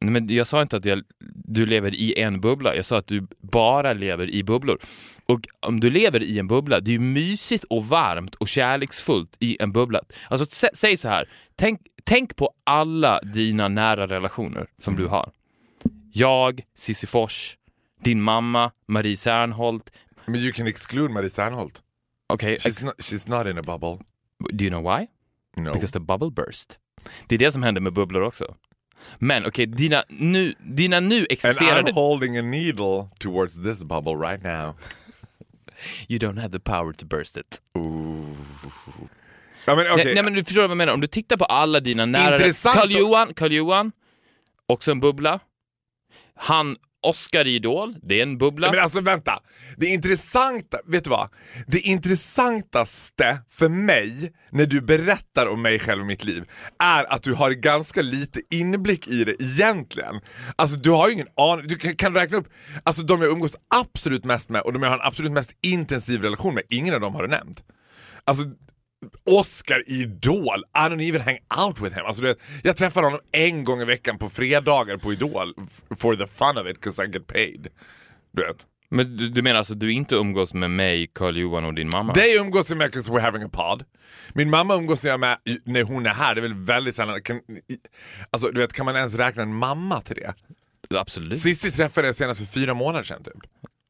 Nej, 0.00 0.12
men 0.12 0.28
jag 0.28 0.46
sa 0.46 0.62
inte 0.62 0.76
att 0.76 0.84
jag, 0.84 1.02
du 1.44 1.66
lever 1.66 1.94
i 1.94 2.20
en 2.20 2.40
bubbla, 2.40 2.76
jag 2.76 2.84
sa 2.84 2.98
att 2.98 3.06
du 3.06 3.26
bara 3.40 3.92
lever 3.92 4.30
i 4.30 4.44
bubblor. 4.44 4.78
Och 5.26 5.40
om 5.60 5.80
du 5.80 5.90
lever 5.90 6.22
i 6.22 6.38
en 6.38 6.48
bubbla, 6.48 6.80
det 6.80 6.90
är 6.90 6.92
ju 6.92 6.98
mysigt 6.98 7.64
och 7.64 7.86
varmt 7.86 8.34
och 8.34 8.48
kärleksfullt 8.48 9.36
i 9.40 9.56
en 9.60 9.72
bubbla. 9.72 10.00
Alltså 10.28 10.46
sä, 10.46 10.68
säg 10.74 10.96
så 10.96 11.08
här, 11.08 11.28
tänk, 11.56 11.80
tänk 12.04 12.36
på 12.36 12.50
alla 12.64 13.20
dina 13.20 13.68
nära 13.68 14.06
relationer 14.08 14.66
som 14.82 14.96
du 14.96 15.06
har. 15.06 15.30
Jag, 16.12 16.60
Cissi 16.78 17.06
Fors, 17.06 17.56
din 18.04 18.20
mamma, 18.20 18.70
Marie 18.86 19.16
Serneholt. 19.16 19.90
Men 20.26 20.40
you 20.40 20.52
can 20.52 20.66
exclude 20.66 21.12
Marie 21.12 21.30
Serneholt. 21.30 21.82
Okej, 22.28 22.58
She's 22.58 22.84
not, 22.84 22.94
she's 22.98 23.28
not 23.28 23.46
in 23.46 23.58
a 23.58 23.62
bubble. 23.62 23.98
do 24.52 24.64
you 24.64 24.70
know 24.70 24.80
why? 24.82 25.06
No. 25.56 25.72
Because 25.72 25.92
the 25.92 26.00
bubble 26.00 26.30
burst. 26.30 26.78
Det 27.26 27.34
är 27.34 27.38
det 27.38 27.52
som 27.52 27.62
händer 27.62 27.80
med 27.80 27.92
bubblor 27.92 28.22
också. 28.22 28.54
Men 29.18 29.46
okej, 29.46 29.66
dina, 29.66 30.04
nu, 30.08 30.54
dina 30.60 31.00
nu 31.00 31.18
And 31.18 31.26
existerande... 31.30 31.90
I'm 31.90 31.94
holding 31.94 32.36
a 32.38 32.42
needle 32.42 33.08
towards 33.20 33.54
this 33.54 33.84
bubble 33.84 34.14
right 34.14 34.42
now. 34.42 34.74
You 36.08 36.18
don't 36.18 36.40
have 36.40 36.52
the 36.52 36.60
power 36.60 36.92
to 36.92 37.06
burst 37.06 37.36
it. 37.36 37.60
Ja, 39.66 39.76
men, 39.76 39.86
okay. 39.92 40.04
Nej, 40.04 40.14
nej 40.14 40.24
men 40.24 40.32
du 40.32 40.44
förstår 40.44 40.62
vad 40.62 40.70
jag 40.70 40.76
menar, 40.76 40.92
om 40.92 41.00
du 41.00 41.06
tittar 41.06 41.36
på 41.36 41.44
alla 41.44 41.80
dina 41.80 42.06
nära... 42.06 42.36
Intressant 42.36 42.76
Karl 42.76 42.86
att- 42.88 42.98
Johan, 42.98 43.34
Karl 43.34 43.52
Johan, 43.52 43.92
också 44.66 44.90
en 44.90 45.00
bubbla. 45.00 45.40
Han, 46.34 46.76
Oscar 47.04 47.46
i 47.46 47.54
Idol, 47.54 47.96
det 48.02 48.18
är 48.18 48.22
en 48.22 48.38
bubbla. 48.38 48.70
Men 48.70 48.80
alltså 48.80 49.00
vänta, 49.00 49.42
det 49.76 49.86
intressanta, 49.86 50.78
vet 50.86 51.04
du 51.04 51.10
vad? 51.10 51.28
Det 51.66 51.80
intressantaste 51.80 53.38
för 53.48 53.68
mig 53.68 54.32
när 54.50 54.66
du 54.66 54.80
berättar 54.80 55.46
om 55.46 55.62
mig 55.62 55.78
själv 55.78 56.00
och 56.00 56.06
mitt 56.06 56.24
liv 56.24 56.44
är 56.78 57.12
att 57.12 57.22
du 57.22 57.34
har 57.34 57.50
ganska 57.50 58.02
lite 58.02 58.40
inblick 58.50 59.08
i 59.08 59.24
det 59.24 59.42
egentligen. 59.42 60.20
Alltså 60.56 60.76
du 60.76 60.90
har 60.90 61.08
ju 61.08 61.14
ingen 61.14 61.28
aning, 61.36 61.66
du 61.68 61.76
kan, 61.76 61.96
kan 61.96 62.14
räkna 62.14 62.38
upp 62.38 62.48
alltså, 62.82 63.02
de 63.02 63.22
jag 63.22 63.32
umgås 63.32 63.56
absolut 63.74 64.24
mest 64.24 64.48
med 64.48 64.62
och 64.62 64.72
de 64.72 64.82
jag 64.82 64.90
har 64.90 64.98
en 64.98 65.06
absolut 65.06 65.32
mest 65.32 65.52
intensiv 65.62 66.22
relation 66.22 66.54
med, 66.54 66.62
ingen 66.70 66.94
av 66.94 67.00
dem 67.00 67.14
har 67.14 67.22
du 67.22 67.28
nämnt. 67.28 67.64
Alltså 68.24 68.44
Oscar 69.30 69.82
Idol, 69.86 70.64
I 70.76 70.88
don't 70.88 71.00
even 71.08 71.20
hang 71.20 71.38
out 71.66 71.80
with 71.80 71.96
him. 71.96 72.06
Alltså, 72.06 72.22
du 72.22 72.28
vet, 72.28 72.38
jag 72.62 72.76
träffar 72.76 73.02
honom 73.02 73.20
en 73.32 73.64
gång 73.64 73.80
i 73.80 73.84
veckan 73.84 74.18
på 74.18 74.30
fredagar 74.30 74.96
på 74.96 75.12
Idol 75.12 75.54
for 75.96 76.14
the 76.16 76.26
fun 76.26 76.58
of 76.58 76.66
it, 76.70 76.80
cause 76.80 77.04
I 77.04 77.06
get 77.10 77.26
paid. 77.26 77.68
Du 78.32 78.42
vet. 78.46 78.66
Men 78.90 79.16
du, 79.16 79.28
du 79.28 79.42
menar 79.42 79.58
alltså 79.58 79.72
att 79.72 79.80
du 79.80 79.92
inte 79.92 80.14
umgås 80.14 80.54
med 80.54 80.70
mig, 80.70 81.10
Karl 81.14 81.36
Johan 81.36 81.64
och 81.64 81.74
din 81.74 81.90
mamma? 81.90 82.12
Dig 82.12 82.36
umgås 82.36 82.70
jag 82.70 82.78
med 82.78 82.90
'cause 82.94 83.12
we're 83.12 83.20
having 83.20 83.42
a 83.42 83.48
pod. 83.52 83.84
Min 84.34 84.50
mamma 84.50 84.74
umgås 84.74 85.04
jag 85.04 85.20
med 85.20 85.38
i- 85.44 85.58
när 85.64 85.82
hon 85.82 86.06
är 86.06 86.10
här, 86.10 86.34
det 86.34 86.38
är 86.38 86.42
väl 86.42 86.54
väldigt 86.54 86.94
sällan. 86.94 87.22
Kan, 87.22 87.36
i- 87.36 87.40
alltså, 88.30 88.48
du 88.50 88.60
vet, 88.60 88.72
kan 88.72 88.86
man 88.86 88.96
ens 88.96 89.14
räkna 89.14 89.42
en 89.42 89.54
mamma 89.54 90.00
till 90.00 90.16
det? 90.16 90.34
Absolut. 90.98 91.38
Sissi 91.38 91.70
träffade 91.72 92.08
jag 92.08 92.14
senast 92.14 92.40
för 92.40 92.46
fyra 92.46 92.74
månader 92.74 93.04
sedan 93.04 93.22
typ. 93.24 93.34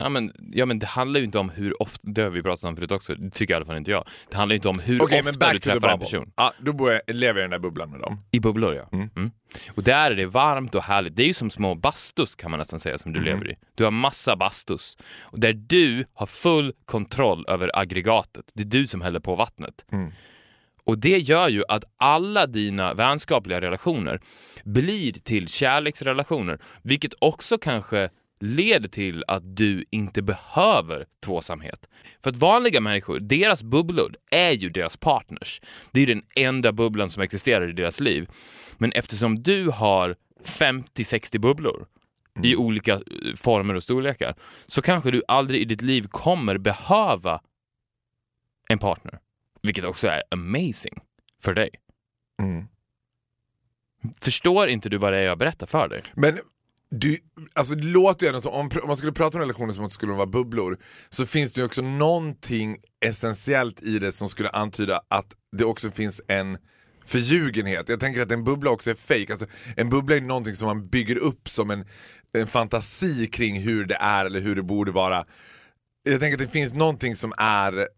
Ja 0.04 0.08
men, 0.08 0.32
ja 0.52 0.66
men 0.66 0.78
det 0.78 0.86
handlar 0.86 1.20
ju 1.20 1.24
inte 1.26 1.38
om 1.38 1.50
hur 1.50 1.82
ofta, 1.82 2.00
det 2.02 2.22
har 2.22 2.30
vi 2.30 2.42
pratat 2.42 2.64
om 2.64 2.76
förut 2.76 2.92
också, 2.92 3.14
det 3.14 3.30
tycker 3.30 3.54
i 3.54 3.56
alla 3.56 3.66
fall 3.66 3.76
inte 3.76 3.90
jag. 3.90 4.04
Det 4.30 4.36
handlar 4.36 4.52
ju 4.52 4.56
inte 4.56 4.68
om 4.68 4.78
hur 4.78 5.02
Okej, 5.02 5.20
ofta 5.20 5.52
du 5.52 5.58
träffar 5.58 5.88
en 5.88 6.00
person. 6.00 6.32
Ja, 6.36 6.52
då 6.58 6.72
bor 6.72 6.92
jag, 6.92 7.00
lever 7.06 7.40
jag 7.40 7.46
i 7.46 7.50
den 7.50 7.50
där 7.50 7.58
bubblan 7.58 7.90
med 7.90 8.00
dem. 8.00 8.20
I 8.30 8.40
bubblor 8.40 8.74
ja. 8.74 8.88
Mm. 8.92 9.30
Och 9.74 9.82
där 9.82 10.10
är 10.10 10.14
det 10.14 10.26
varmt 10.26 10.74
och 10.74 10.82
härligt. 10.82 11.16
Det 11.16 11.22
är 11.22 11.26
ju 11.26 11.34
som 11.34 11.50
små 11.50 11.74
bastus 11.74 12.34
kan 12.34 12.50
man 12.50 12.58
nästan 12.58 12.80
säga 12.80 12.98
som 12.98 13.12
du 13.12 13.20
lever 13.20 13.50
i. 13.50 13.56
Du 13.74 13.84
har 13.84 13.90
massa 13.90 14.36
bastus. 14.36 14.96
Och 15.20 15.40
där 15.40 15.52
du 15.52 16.04
har 16.14 16.26
full 16.26 16.72
kontroll 16.84 17.44
över 17.48 17.70
aggregatet. 17.74 18.44
Det 18.54 18.62
är 18.62 18.66
du 18.66 18.86
som 18.86 19.00
häller 19.00 19.20
på 19.20 19.36
vattnet. 19.36 19.84
Och 20.84 20.98
det 20.98 21.18
gör 21.18 21.48
ju 21.48 21.62
att 21.68 21.84
alla 21.98 22.46
dina 22.46 22.94
vänskapliga 22.94 23.60
relationer 23.60 24.20
blir 24.64 25.12
till 25.12 25.48
kärleksrelationer. 25.48 26.58
Vilket 26.82 27.14
också 27.18 27.58
kanske 27.58 28.08
leder 28.40 28.88
till 28.88 29.24
att 29.28 29.56
du 29.56 29.84
inte 29.90 30.22
behöver 30.22 31.06
tvåsamhet. 31.24 31.88
För 32.22 32.30
att 32.30 32.36
vanliga 32.36 32.80
människor, 32.80 33.20
deras 33.20 33.62
bubblor 33.62 34.16
är 34.30 34.50
ju 34.50 34.70
deras 34.70 34.96
partners. 34.96 35.60
Det 35.92 36.00
är 36.00 36.06
den 36.06 36.22
enda 36.36 36.72
bubblan 36.72 37.10
som 37.10 37.22
existerar 37.22 37.68
i 37.68 37.72
deras 37.72 38.00
liv. 38.00 38.28
Men 38.78 38.92
eftersom 38.92 39.42
du 39.42 39.70
har 39.70 40.16
50-60 40.44 41.38
bubblor 41.38 41.86
i 42.42 42.56
olika 42.56 42.92
eh, 42.92 43.00
former 43.36 43.74
och 43.74 43.82
storlekar 43.82 44.34
så 44.66 44.82
kanske 44.82 45.10
du 45.10 45.22
aldrig 45.28 45.60
i 45.60 45.64
ditt 45.64 45.82
liv 45.82 46.06
kommer 46.10 46.58
behöva 46.58 47.40
en 48.68 48.78
partner. 48.78 49.18
Vilket 49.62 49.84
också 49.84 50.08
är 50.08 50.22
amazing 50.30 51.00
för 51.42 51.54
dig. 51.54 51.70
Mm. 52.42 52.64
Förstår 54.20 54.68
inte 54.68 54.88
du 54.88 54.98
vad 54.98 55.12
det 55.12 55.18
är 55.18 55.22
jag 55.22 55.38
berättar 55.38 55.66
för 55.66 55.88
dig? 55.88 56.02
Men 56.14 56.38
du, 57.00 57.18
alltså 57.52 57.74
det 57.74 57.84
låter 57.84 58.32
ju 58.32 58.40
som, 58.40 58.52
om, 58.52 58.70
om 58.82 58.88
man 58.88 58.96
skulle 58.96 59.12
prata 59.12 59.38
om 59.38 59.40
relationer 59.40 59.72
som 59.72 59.84
att 59.84 59.90
det 59.90 59.94
skulle 59.94 60.12
vara 60.12 60.26
bubblor, 60.26 60.78
så 61.08 61.26
finns 61.26 61.52
det 61.52 61.60
ju 61.60 61.64
också 61.64 61.82
någonting 61.82 62.76
essentiellt 63.04 63.82
i 63.82 63.98
det 63.98 64.12
som 64.12 64.28
skulle 64.28 64.48
antyda 64.48 65.00
att 65.08 65.26
det 65.56 65.64
också 65.64 65.90
finns 65.90 66.20
en 66.28 66.58
förljugenhet. 67.06 67.88
Jag 67.88 68.00
tänker 68.00 68.22
att 68.22 68.32
en 68.32 68.44
bubbla 68.44 68.70
också 68.70 68.90
är 68.90 68.94
fake. 68.94 69.26
Alltså, 69.30 69.46
en 69.76 69.88
bubbla 69.88 70.16
är 70.16 70.20
någonting 70.20 70.56
som 70.56 70.66
man 70.66 70.88
bygger 70.88 71.16
upp 71.16 71.48
som 71.48 71.70
en, 71.70 71.84
en 72.38 72.46
fantasi 72.46 73.26
kring 73.26 73.60
hur 73.60 73.84
det 73.84 73.96
är 74.00 74.24
eller 74.24 74.40
hur 74.40 74.56
det 74.56 74.62
borde 74.62 74.92
vara. 74.92 75.24
Jag 76.02 76.20
tänker 76.20 76.34
att 76.34 76.46
det 76.46 76.52
finns 76.52 76.74
någonting 76.74 77.16
som 77.16 77.32
är 77.38 77.88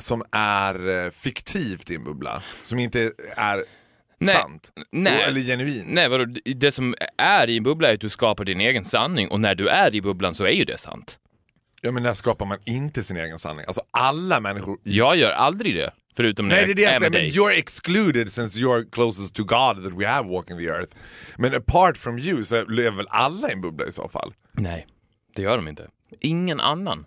som 0.00 0.24
är 0.32 0.88
eh, 0.88 1.10
fiktivt 1.10 1.90
i 1.90 1.94
en 1.94 2.04
bubbla, 2.04 2.42
som 2.62 2.78
inte 2.78 3.12
är 3.36 3.64
Nej, 4.18 4.34
sant. 4.34 4.72
nej. 4.92 5.22
Eller 5.22 5.40
genuint. 5.40 5.84
Nej, 5.86 6.08
vadå? 6.08 6.24
Det 6.44 6.72
som 6.72 6.94
är 7.18 7.48
i 7.48 7.56
en 7.56 7.62
bubbla 7.62 7.88
är 7.88 7.94
att 7.94 8.00
du 8.00 8.08
skapar 8.08 8.44
din 8.44 8.60
egen 8.60 8.84
sanning 8.84 9.28
och 9.28 9.40
när 9.40 9.54
du 9.54 9.68
är 9.68 9.94
i 9.94 10.00
bubblan 10.00 10.34
så 10.34 10.44
är 10.44 10.50
ju 10.50 10.64
det 10.64 10.78
sant. 10.78 11.18
Ja 11.80 11.90
men 11.90 12.02
när 12.02 12.14
skapar 12.14 12.46
man 12.46 12.58
inte 12.64 13.04
sin 13.04 13.16
egen 13.16 13.38
sanning? 13.38 13.64
Alltså 13.66 13.82
alla 13.90 14.40
människor... 14.40 14.78
Jag 14.82 15.16
gör 15.16 15.30
aldrig 15.30 15.74
det, 15.74 15.90
förutom 16.16 16.48
när 16.48 16.54
Nej 16.56 16.64
det 16.64 16.72
är 16.72 16.74
det 16.74 16.82
jag 16.82 16.98
säger, 16.98 17.10
men 17.10 17.22
you're 17.22 17.58
excluded 17.58 18.32
since 18.32 18.60
you're 18.60 18.90
closest 18.90 19.34
to 19.34 19.42
God 19.44 19.84
that 19.84 20.00
we 20.00 20.06
have 20.06 20.28
walking 20.28 20.58
the 20.58 20.64
earth. 20.64 20.96
Men 21.36 21.54
apart 21.54 21.96
from 21.96 22.18
you 22.18 22.44
så 22.44 22.64
lever 22.64 22.96
väl 22.96 23.06
alla 23.10 23.48
i 23.48 23.52
en 23.52 23.60
bubbla 23.60 23.86
i 23.86 23.92
så 23.92 24.08
fall? 24.08 24.34
Nej, 24.52 24.86
det 25.36 25.42
gör 25.42 25.56
de 25.56 25.68
inte. 25.68 25.88
Ingen 26.20 26.60
annan. 26.60 27.04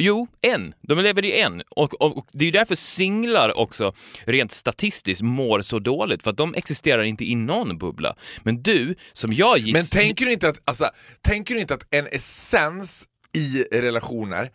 Jo, 0.00 0.28
en. 0.40 0.74
De 0.82 0.98
lever 0.98 1.24
i 1.24 1.40
en. 1.40 1.62
Och, 1.70 1.94
och, 1.94 2.16
och 2.16 2.26
det 2.32 2.44
är 2.44 2.46
ju 2.46 2.50
därför 2.52 2.74
singlar 2.74 3.58
också 3.58 3.92
rent 4.24 4.52
statistiskt 4.52 5.22
mår 5.22 5.60
så 5.60 5.78
dåligt, 5.78 6.22
för 6.22 6.30
att 6.30 6.36
de 6.36 6.54
existerar 6.54 7.02
inte 7.02 7.24
i 7.24 7.34
någon 7.34 7.78
bubbla. 7.78 8.16
Men 8.42 8.62
du, 8.62 8.94
som 9.12 9.32
jag 9.32 9.58
gissar... 9.58 9.78
Men 9.78 9.84
tänker 9.84 10.24
du 10.24 10.32
inte 10.32 10.48
att, 10.48 10.60
alltså, 10.64 10.90
tänker 11.22 11.54
du 11.54 11.60
inte 11.60 11.74
att 11.74 11.86
en 11.90 12.06
essens 12.06 13.06
i 13.34 13.62
relationer 13.62 14.50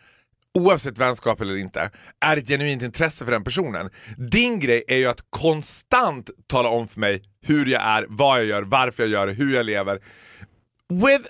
oavsett 0.59 0.97
vänskap 0.97 1.41
eller 1.41 1.55
inte, 1.55 1.91
är 2.25 2.37
ett 2.37 2.47
genuint 2.47 2.81
intresse 2.81 3.25
för 3.25 3.31
den 3.31 3.43
personen. 3.43 3.89
Din 4.31 4.59
grej 4.59 4.83
är 4.87 4.97
ju 4.97 5.05
att 5.05 5.21
konstant 5.29 6.29
tala 6.47 6.69
om 6.69 6.87
för 6.87 6.99
mig 6.99 7.21
hur 7.41 7.65
jag 7.65 7.81
är, 7.81 8.05
vad 8.09 8.39
jag 8.39 8.45
gör, 8.45 8.63
varför 8.63 9.03
jag 9.03 9.09
gör 9.09 9.27
det, 9.27 9.33
hur 9.33 9.53
jag 9.53 9.65
lever. 9.65 9.99
With 10.89 11.29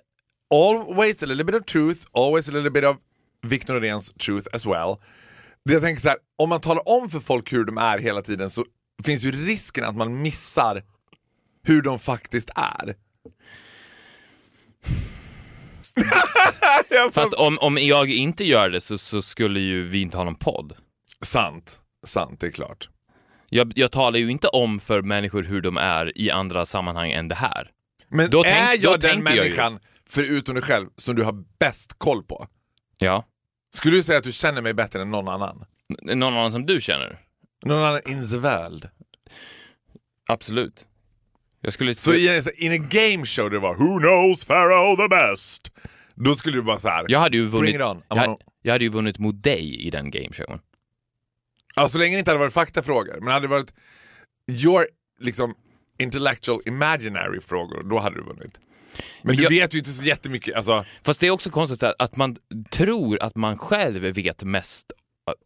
always 0.53 1.23
a 1.23 1.25
little 1.25 1.43
bit 1.43 1.55
of 1.55 1.65
truth, 1.65 2.05
always 2.13 2.49
a 2.49 2.51
little 2.51 2.71
bit 2.71 2.83
of 2.83 2.97
Victor 3.43 3.73
Noréns 3.73 4.13
truth 4.13 4.47
as 4.53 4.65
well. 4.65 4.95
Jag 5.63 5.81
tänker 5.81 6.01
så 6.01 6.07
här, 6.09 6.17
om 6.37 6.49
man 6.49 6.61
talar 6.61 6.89
om 6.89 7.09
för 7.09 7.19
folk 7.19 7.53
hur 7.53 7.65
de 7.65 7.77
är 7.77 7.97
hela 7.99 8.21
tiden 8.21 8.49
så 8.49 8.65
finns 9.03 9.23
ju 9.23 9.31
risken 9.31 9.83
att 9.83 9.95
man 9.95 10.21
missar 10.21 10.83
hur 11.63 11.81
de 11.81 11.99
faktiskt 11.99 12.49
är. 12.55 12.95
Fast 17.11 17.33
om, 17.33 17.57
om 17.59 17.77
jag 17.77 18.09
inte 18.09 18.43
gör 18.43 18.69
det 18.69 18.81
så, 18.81 18.97
så 18.97 19.21
skulle 19.21 19.59
ju 19.59 19.83
vi 19.87 20.01
inte 20.01 20.17
ha 20.17 20.23
någon 20.23 20.35
podd. 20.35 20.73
Sant, 21.21 21.79
sant, 22.05 22.39
det 22.39 22.47
är 22.47 22.51
klart. 22.51 22.89
Jag, 23.49 23.73
jag 23.75 23.91
talar 23.91 24.19
ju 24.19 24.29
inte 24.31 24.47
om 24.47 24.79
för 24.79 25.01
människor 25.01 25.43
hur 25.43 25.61
de 25.61 25.77
är 25.77 26.17
i 26.17 26.31
andra 26.31 26.65
sammanhang 26.65 27.11
än 27.11 27.27
det 27.27 27.35
här. 27.35 27.69
Men 28.09 28.29
Då 28.29 28.39
är 28.43 28.43
tänk- 28.43 28.83
jag 28.83 28.99
den 28.99 29.11
tänker 29.11 29.35
jag 29.35 29.43
människan, 29.43 29.79
förutom 30.09 30.55
dig 30.55 30.63
själv, 30.63 30.87
som 30.97 31.15
du 31.15 31.23
har 31.23 31.43
bäst 31.59 31.93
koll 31.97 32.23
på? 32.23 32.47
Ja. 32.97 33.25
Skulle 33.73 33.95
du 33.97 34.03
säga 34.03 34.17
att 34.17 34.23
du 34.23 34.31
känner 34.31 34.61
mig 34.61 34.73
bättre 34.73 35.01
än 35.01 35.11
någon 35.11 35.27
annan? 35.27 35.65
N- 36.09 36.19
Någon 36.19 36.33
annan 36.33 36.51
som 36.51 36.65
du 36.65 36.81
känner? 36.81 37.19
Någon 37.65 37.83
annan 37.83 38.01
in 38.07 38.29
the 38.29 38.37
world? 38.37 38.89
Absolut. 40.27 40.85
Jag 41.61 41.73
skulle... 41.73 41.95
Så 41.95 42.13
i 42.13 42.37
en, 42.37 42.43
in 42.55 42.71
a 42.83 42.87
game 42.89 43.25
show 43.25 43.49
det 43.49 43.59
var 43.59 43.75
Who 43.75 43.99
knows 43.99 44.45
Pharaoh 44.45 44.97
the 44.97 45.07
best? 45.07 45.71
Då 46.15 46.35
skulle 46.35 46.57
du 46.57 46.61
bara 46.63 46.79
så 46.79 46.87
här. 46.87 47.05
jag 47.07 47.19
hade 47.19 47.37
ju 47.37 47.45
vunnit... 47.47 47.75
Jag, 48.09 48.37
jag 48.61 48.71
hade 48.71 48.83
ju 48.83 48.89
vunnit 48.89 49.19
mot 49.19 49.43
dig 49.43 49.75
i 49.87 49.89
den 49.89 50.11
gameshowen. 50.11 50.59
Ja, 51.75 51.89
så 51.89 51.97
länge 51.97 52.15
det 52.15 52.19
inte 52.19 52.31
hade 52.31 52.39
varit 52.39 52.53
faktafrågor, 52.53 53.17
men 53.21 53.33
hade 53.33 53.47
det 53.47 53.51
varit 53.51 53.73
your 54.63 54.87
liksom 55.19 55.55
intellectual 55.99 56.61
imaginary 56.65 57.41
frågor, 57.41 57.83
då 57.83 57.99
hade 57.99 58.15
du 58.15 58.23
vunnit. 58.23 58.59
Men 59.21 59.35
du 59.35 59.43
jag- 59.43 59.49
vet 59.49 59.73
ju 59.73 59.77
inte 59.77 59.89
så 59.91 60.05
jättemycket, 60.05 60.55
alltså, 60.55 60.85
Fast 61.03 61.19
det 61.19 61.27
är 61.27 61.31
också 61.31 61.49
konstigt 61.49 61.81
här, 61.81 61.93
att 61.99 62.15
man 62.15 62.35
tror 62.71 63.23
att 63.23 63.35
man 63.35 63.57
själv 63.57 64.01
vet 64.03 64.43
mest 64.43 64.91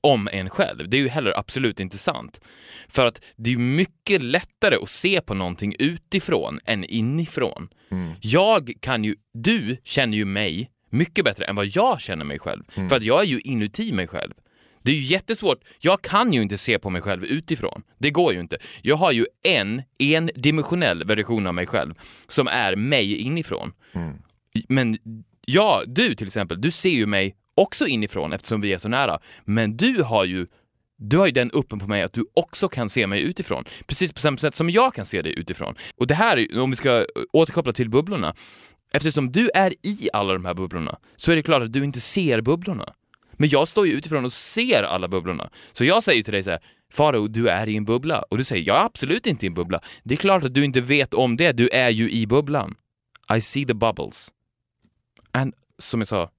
om 0.03 0.29
en 0.31 0.49
själv. 0.49 0.89
Det 0.89 0.97
är 0.97 1.01
ju 1.01 1.07
heller 1.09 1.39
absolut 1.39 1.79
inte 1.79 1.97
sant. 1.97 2.41
För 2.87 3.05
att 3.05 3.21
det 3.35 3.49
är 3.49 3.51
ju 3.51 3.57
mycket 3.59 4.21
lättare 4.21 4.75
att 4.75 4.89
se 4.89 5.21
på 5.21 5.33
någonting 5.33 5.75
utifrån 5.79 6.59
än 6.65 6.83
inifrån. 6.83 7.69
Jag 8.21 8.73
kan 8.79 9.03
ju, 9.03 9.15
du 9.33 9.77
känner 9.83 10.17
ju 10.17 10.25
mig 10.25 10.69
mycket 10.89 11.25
bättre 11.25 11.45
än 11.45 11.55
vad 11.55 11.65
jag 11.67 12.01
känner 12.01 12.25
mig 12.25 12.39
själv. 12.39 12.63
För 12.89 12.95
att 12.95 13.03
jag 13.03 13.21
är 13.21 13.25
ju 13.25 13.39
inuti 13.39 13.91
mig 13.91 14.07
själv. 14.07 14.33
Det 14.87 14.91
är 14.91 14.95
ju 14.95 15.01
jättesvårt. 15.03 15.59
Jag 15.79 16.01
kan 16.01 16.33
ju 16.33 16.41
inte 16.41 16.57
se 16.57 16.79
på 16.79 16.89
mig 16.89 17.01
själv 17.01 17.25
utifrån. 17.25 17.81
Det 17.99 18.09
går 18.09 18.33
ju 18.33 18.39
inte. 18.39 18.57
Jag 18.81 18.95
har 18.95 19.11
ju 19.11 19.25
en 19.43 19.81
endimensionell 19.99 21.03
version 21.05 21.47
av 21.47 21.53
mig 21.53 21.65
själv 21.65 21.93
som 22.27 22.47
är 22.47 22.75
mig 22.75 23.15
inifrån. 23.17 23.71
Men 24.67 24.97
ja, 25.45 25.81
du 25.87 26.15
till 26.15 26.27
exempel, 26.27 26.61
du 26.61 26.71
ser 26.71 26.89
ju 26.89 27.05
mig 27.05 27.35
också 27.55 27.87
inifrån 27.87 28.33
eftersom 28.33 28.61
vi 28.61 28.73
är 28.73 28.77
så 28.77 28.87
nära. 28.87 29.19
Men 29.45 29.77
du 29.77 30.03
har 30.03 30.25
ju 30.25 30.47
du 30.97 31.17
har 31.17 31.25
ju 31.25 31.31
den 31.31 31.51
uppen 31.51 31.79
på 31.79 31.87
mig 31.87 32.01
att 32.01 32.13
du 32.13 32.25
också 32.33 32.69
kan 32.69 32.89
se 32.89 33.07
mig 33.07 33.21
utifrån. 33.21 33.63
Precis 33.87 34.13
på 34.13 34.19
samma 34.21 34.37
sätt 34.37 34.55
som 34.55 34.69
jag 34.69 34.93
kan 34.93 35.05
se 35.05 35.21
dig 35.21 35.39
utifrån. 35.39 35.75
Och 35.97 36.07
det 36.07 36.15
här, 36.15 36.37
är- 36.37 36.59
om 36.59 36.69
vi 36.69 36.75
ska 36.75 37.05
återkoppla 37.33 37.73
till 37.73 37.89
bubblorna. 37.89 38.35
Eftersom 38.93 39.31
du 39.31 39.49
är 39.55 39.73
i 39.83 40.09
alla 40.13 40.33
de 40.33 40.45
här 40.45 40.53
bubblorna 40.53 40.97
så 41.15 41.31
är 41.31 41.35
det 41.35 41.43
klart 41.43 41.63
att 41.63 41.73
du 41.73 41.83
inte 41.83 41.99
ser 41.99 42.41
bubblorna. 42.41 42.93
Men 43.37 43.49
jag 43.49 43.67
står 43.67 43.87
ju 43.87 43.93
utifrån 43.93 44.25
och 44.25 44.33
ser 44.33 44.83
alla 44.83 45.07
bubblorna. 45.07 45.49
Så 45.73 45.85
jag 45.85 46.03
säger 46.03 46.23
till 46.23 46.33
dig 46.33 46.43
så 46.43 46.49
här, 46.49 46.59
Faro, 46.93 47.27
du 47.27 47.49
är 47.49 47.69
i 47.69 47.77
en 47.77 47.85
bubbla. 47.85 48.21
Och 48.21 48.37
du 48.37 48.43
säger, 48.43 48.67
jag 48.67 48.77
är 48.79 48.85
absolut 48.85 49.27
inte 49.27 49.45
i 49.45 49.47
en 49.47 49.53
bubbla. 49.53 49.81
Det 50.03 50.13
är 50.13 50.17
klart 50.17 50.43
att 50.43 50.53
du 50.53 50.65
inte 50.65 50.81
vet 50.81 51.13
om 51.13 51.37
det, 51.37 51.51
du 51.51 51.69
är 51.69 51.89
ju 51.89 52.11
i 52.11 52.27
bubblan. 52.27 52.75
I 53.37 53.41
see 53.41 53.65
the 53.65 53.73
bubbles. 53.73 54.31
And 55.31 55.53
som 55.79 56.01
jag 56.01 56.07
sa 56.07 56.31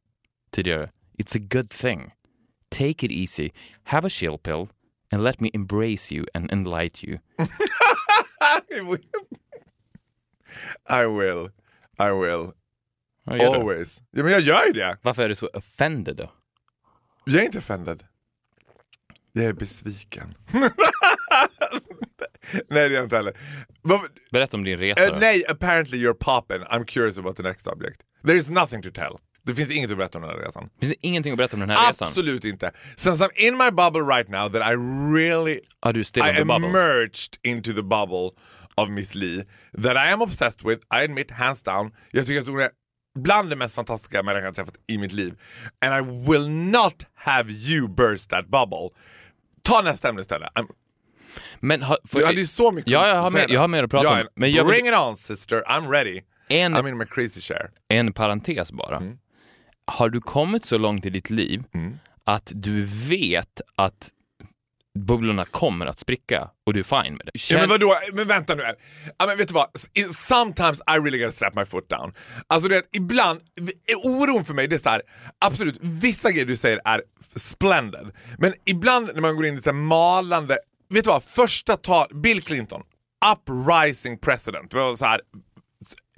tidigare, 0.50 0.90
it's 1.18 1.36
a 1.36 1.46
good 1.50 1.70
thing. 1.70 2.10
Take 2.70 3.06
it 3.06 3.12
easy, 3.12 3.50
have 3.84 4.06
a 4.06 4.10
chill 4.10 4.38
pill 4.38 4.68
and 5.10 5.22
let 5.22 5.40
me 5.40 5.50
embrace 5.54 6.12
you 6.12 6.26
and 6.34 6.50
enlighten 6.52 7.10
you. 7.10 7.18
I 10.86 11.06
will, 11.06 11.50
I 11.98 12.10
will, 12.12 12.52
always. 13.26 14.00
Ja 14.10 14.22
men 14.22 14.32
jag 14.32 14.40
gör 14.40 14.66
ju 14.66 14.72
det! 14.72 14.98
Varför 15.02 15.22
är 15.22 15.28
du 15.28 15.34
så 15.34 15.46
offended 15.46 16.16
då? 16.16 16.32
Jag 17.30 17.40
är 17.42 17.46
inte 17.46 17.58
offended. 17.58 18.04
Jag 19.32 19.44
är 19.44 19.52
besviken. 19.52 20.34
nej 20.52 20.70
det 22.68 22.80
är 22.80 22.90
jag 22.90 23.04
inte 23.04 23.16
heller. 23.16 23.34
Berätta 24.32 24.56
om 24.56 24.64
din 24.64 24.78
resa 24.78 25.10
då. 25.10 25.18
nej, 25.18 25.44
apparently 25.48 25.98
you're 25.98 26.14
poppin. 26.14 26.62
I'm 26.62 26.84
curious 26.84 27.18
about 27.18 27.36
the 27.36 27.42
next 27.42 27.66
object. 27.66 28.02
There 28.26 28.36
is 28.36 28.50
nothing 28.50 28.82
to 28.82 28.90
tell. 28.90 29.18
Det 29.42 29.54
finns 29.54 29.70
inget 29.70 29.90
att 29.90 29.96
berätta 29.96 30.18
om 30.18 30.22
den 30.22 30.30
här 30.30 30.38
resan. 30.38 30.70
Finns 30.80 30.92
det 30.92 31.06
ingenting 31.06 31.32
att 31.32 31.38
berätta 31.38 31.56
om 31.56 31.60
den 31.60 31.70
här 31.70 31.88
resan? 31.88 32.08
Absolut 32.08 32.44
inte. 32.44 32.72
Since 32.96 33.24
I'm 33.24 33.30
in 33.34 33.56
my 33.56 33.70
bubble 33.70 34.16
right 34.16 34.28
now 34.28 34.48
that 34.48 34.72
I 34.72 34.74
really 35.16 35.60
Are 35.80 35.92
du 35.92 36.00
I 36.00 36.40
emerged 36.40 37.38
into 37.42 37.72
the 37.72 37.82
bubble 37.82 38.30
of 38.74 38.88
Miss 38.88 39.14
Li 39.14 39.44
that 39.82 39.96
I 39.96 40.12
am 40.12 40.22
obsessed 40.22 40.64
with, 40.64 40.82
I 40.90 41.04
admit 41.04 41.30
hands 41.30 41.62
down. 41.62 41.90
Jag 42.10 42.26
tycker 42.26 42.40
att 42.40 42.46
hon 42.46 42.60
är 42.60 42.70
bland 43.22 43.50
de 43.50 43.56
mest 43.56 43.74
fantastiska 43.74 44.22
människor 44.22 44.44
jag 44.44 44.54
träffat 44.54 44.74
i 44.86 44.98
mitt 44.98 45.12
liv. 45.12 45.34
And 45.86 45.94
I 45.94 46.30
will 46.30 46.48
not 46.48 47.06
have 47.14 47.52
you 47.52 47.88
burst 47.88 48.30
that 48.30 48.46
bubble. 48.46 48.90
Ta 49.62 49.82
nästa 49.82 50.08
ämne 50.08 50.20
istället. 50.20 50.50
I'm, 50.54 50.66
Men 51.60 51.82
har, 51.82 51.98
får 52.04 52.18
du 52.18 52.26
hade 52.26 52.40
ju 52.40 52.46
så 52.46 52.72
mycket 52.72 52.90
Ja, 52.90 53.08
jag 53.08 53.22
har, 53.22 53.30
med, 53.30 53.50
jag 53.50 53.60
har 53.60 53.68
mer 53.68 53.84
att 53.84 53.90
prata 53.90 54.20
om. 54.20 54.28
Men 54.34 54.52
jag 54.52 54.64
vill, 54.64 54.72
bring 54.72 54.86
it 54.86 54.98
on 54.98 55.16
sister, 55.16 55.62
I'm 55.62 55.90
ready. 55.90 56.20
en, 56.48 56.76
I'm 56.76 56.88
in 56.88 56.98
my 56.98 57.04
crazy 57.04 57.40
share. 57.40 57.68
en 57.88 58.12
parentes 58.12 58.72
bara. 58.72 58.96
Mm. 58.96 59.18
Har 59.86 60.08
du 60.08 60.20
kommit 60.20 60.64
så 60.64 60.78
långt 60.78 61.06
i 61.06 61.10
ditt 61.10 61.30
liv 61.30 61.64
att 62.24 62.52
du 62.54 62.82
vet 63.08 63.60
att 63.76 64.10
bubblorna 65.06 65.44
kommer 65.44 65.86
att 65.86 65.98
spricka 65.98 66.50
och 66.66 66.74
du 66.74 66.80
är 66.80 67.02
fine 67.02 67.14
med 67.14 67.26
det? 67.26 67.30
Ja, 67.50 67.58
men 67.58 67.68
vadå, 67.68 67.94
men 68.12 68.28
vänta 68.28 68.54
nu 68.54 68.62
här. 68.62 68.74
Ja, 69.18 69.26
men 69.26 69.38
vet 69.38 69.48
du 69.48 69.54
vad? 69.54 69.68
Sometimes 70.10 70.80
I 70.80 70.98
really 70.98 71.18
gotta 71.18 71.32
slap 71.32 71.54
my 71.54 71.64
foot 71.64 71.88
down. 71.88 72.12
Alltså 72.46 72.68
det, 72.68 72.82
ibland, 72.92 73.40
oron 74.04 74.44
för 74.44 74.54
mig 74.54 74.68
det 74.68 74.76
är 74.76 74.78
så 74.78 74.88
här, 74.88 75.02
absolut, 75.44 75.78
vissa 75.80 76.30
grejer 76.30 76.46
du 76.46 76.56
säger 76.56 76.80
är 76.84 77.02
splendid. 77.36 78.10
Men 78.38 78.54
ibland 78.66 79.10
när 79.14 79.20
man 79.20 79.36
går 79.36 79.46
in 79.46 79.58
i 79.58 79.62
så 79.62 79.70
här 79.70 79.74
malande, 79.74 80.58
vet 80.88 81.04
du 81.04 81.10
vad? 81.10 81.24
Första 81.24 81.76
tal, 81.76 82.06
Bill 82.14 82.42
Clinton, 82.42 82.82
uprising 83.32 84.18
president. 84.18 84.70
Det 84.70 84.76
var 84.76 84.96
så 84.96 85.04
här, 85.04 85.20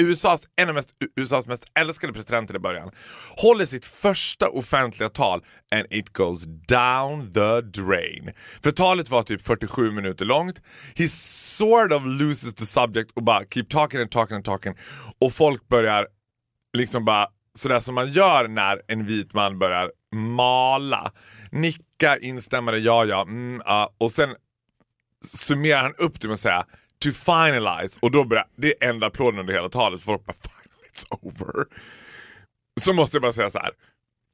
USAs, 0.00 0.46
en 0.56 0.68
av 0.68 0.74
mest, 0.74 0.90
USAs 1.16 1.46
mest 1.46 1.64
älskade 1.78 2.12
presidenter 2.12 2.56
i 2.56 2.58
början, 2.58 2.90
håller 3.36 3.66
sitt 3.66 3.84
första 3.84 4.48
offentliga 4.48 5.08
tal 5.08 5.44
and 5.74 5.86
it 5.90 6.12
goes 6.12 6.44
down 6.68 7.32
the 7.32 7.60
drain. 7.60 8.30
För 8.62 8.70
talet 8.70 9.10
var 9.10 9.22
typ 9.22 9.42
47 9.42 9.90
minuter 9.90 10.24
långt. 10.24 10.62
He 10.94 11.08
sort 11.08 11.92
of 11.92 12.02
loses 12.04 12.54
the 12.54 12.66
subject 12.66 13.10
och 13.14 13.22
bara 13.22 13.44
keep 13.54 13.64
talking 13.68 14.00
and 14.00 14.10
talking 14.10 14.36
and 14.36 14.44
talking. 14.44 14.74
Och 15.20 15.32
folk 15.32 15.68
börjar 15.68 16.06
liksom 16.72 17.04
bara 17.04 17.26
sådär 17.54 17.80
som 17.80 17.94
man 17.94 18.12
gör 18.12 18.48
när 18.48 18.82
en 18.88 19.06
vit 19.06 19.34
man 19.34 19.58
börjar 19.58 19.92
mala. 20.14 21.12
Nicka, 21.50 22.16
instämmare, 22.16 22.78
ja 22.78 23.04
ja, 23.04 23.22
mm, 23.22 23.62
ja. 23.64 23.94
och 23.98 24.12
sen 24.12 24.34
summerar 25.24 25.82
han 25.82 25.94
upp 25.98 26.20
det 26.20 26.28
med 26.28 26.34
att 26.34 26.40
säga 26.40 26.66
to 27.04 27.12
finalize 27.12 27.98
och 28.02 28.10
då 28.10 28.24
börjar, 28.24 28.46
det 28.56 28.84
är 28.84 28.88
enda 28.88 29.06
applåden 29.06 29.40
under 29.40 29.54
hela 29.54 29.68
talet, 29.68 30.00
folk 30.00 30.26
bara 30.26 30.32
finally 30.32 30.88
it's 30.94 31.04
over. 31.20 31.64
Så 32.80 32.92
måste 32.92 33.16
jag 33.16 33.22
bara 33.22 33.32
säga 33.32 33.50
så 33.50 33.58
här. 33.58 33.70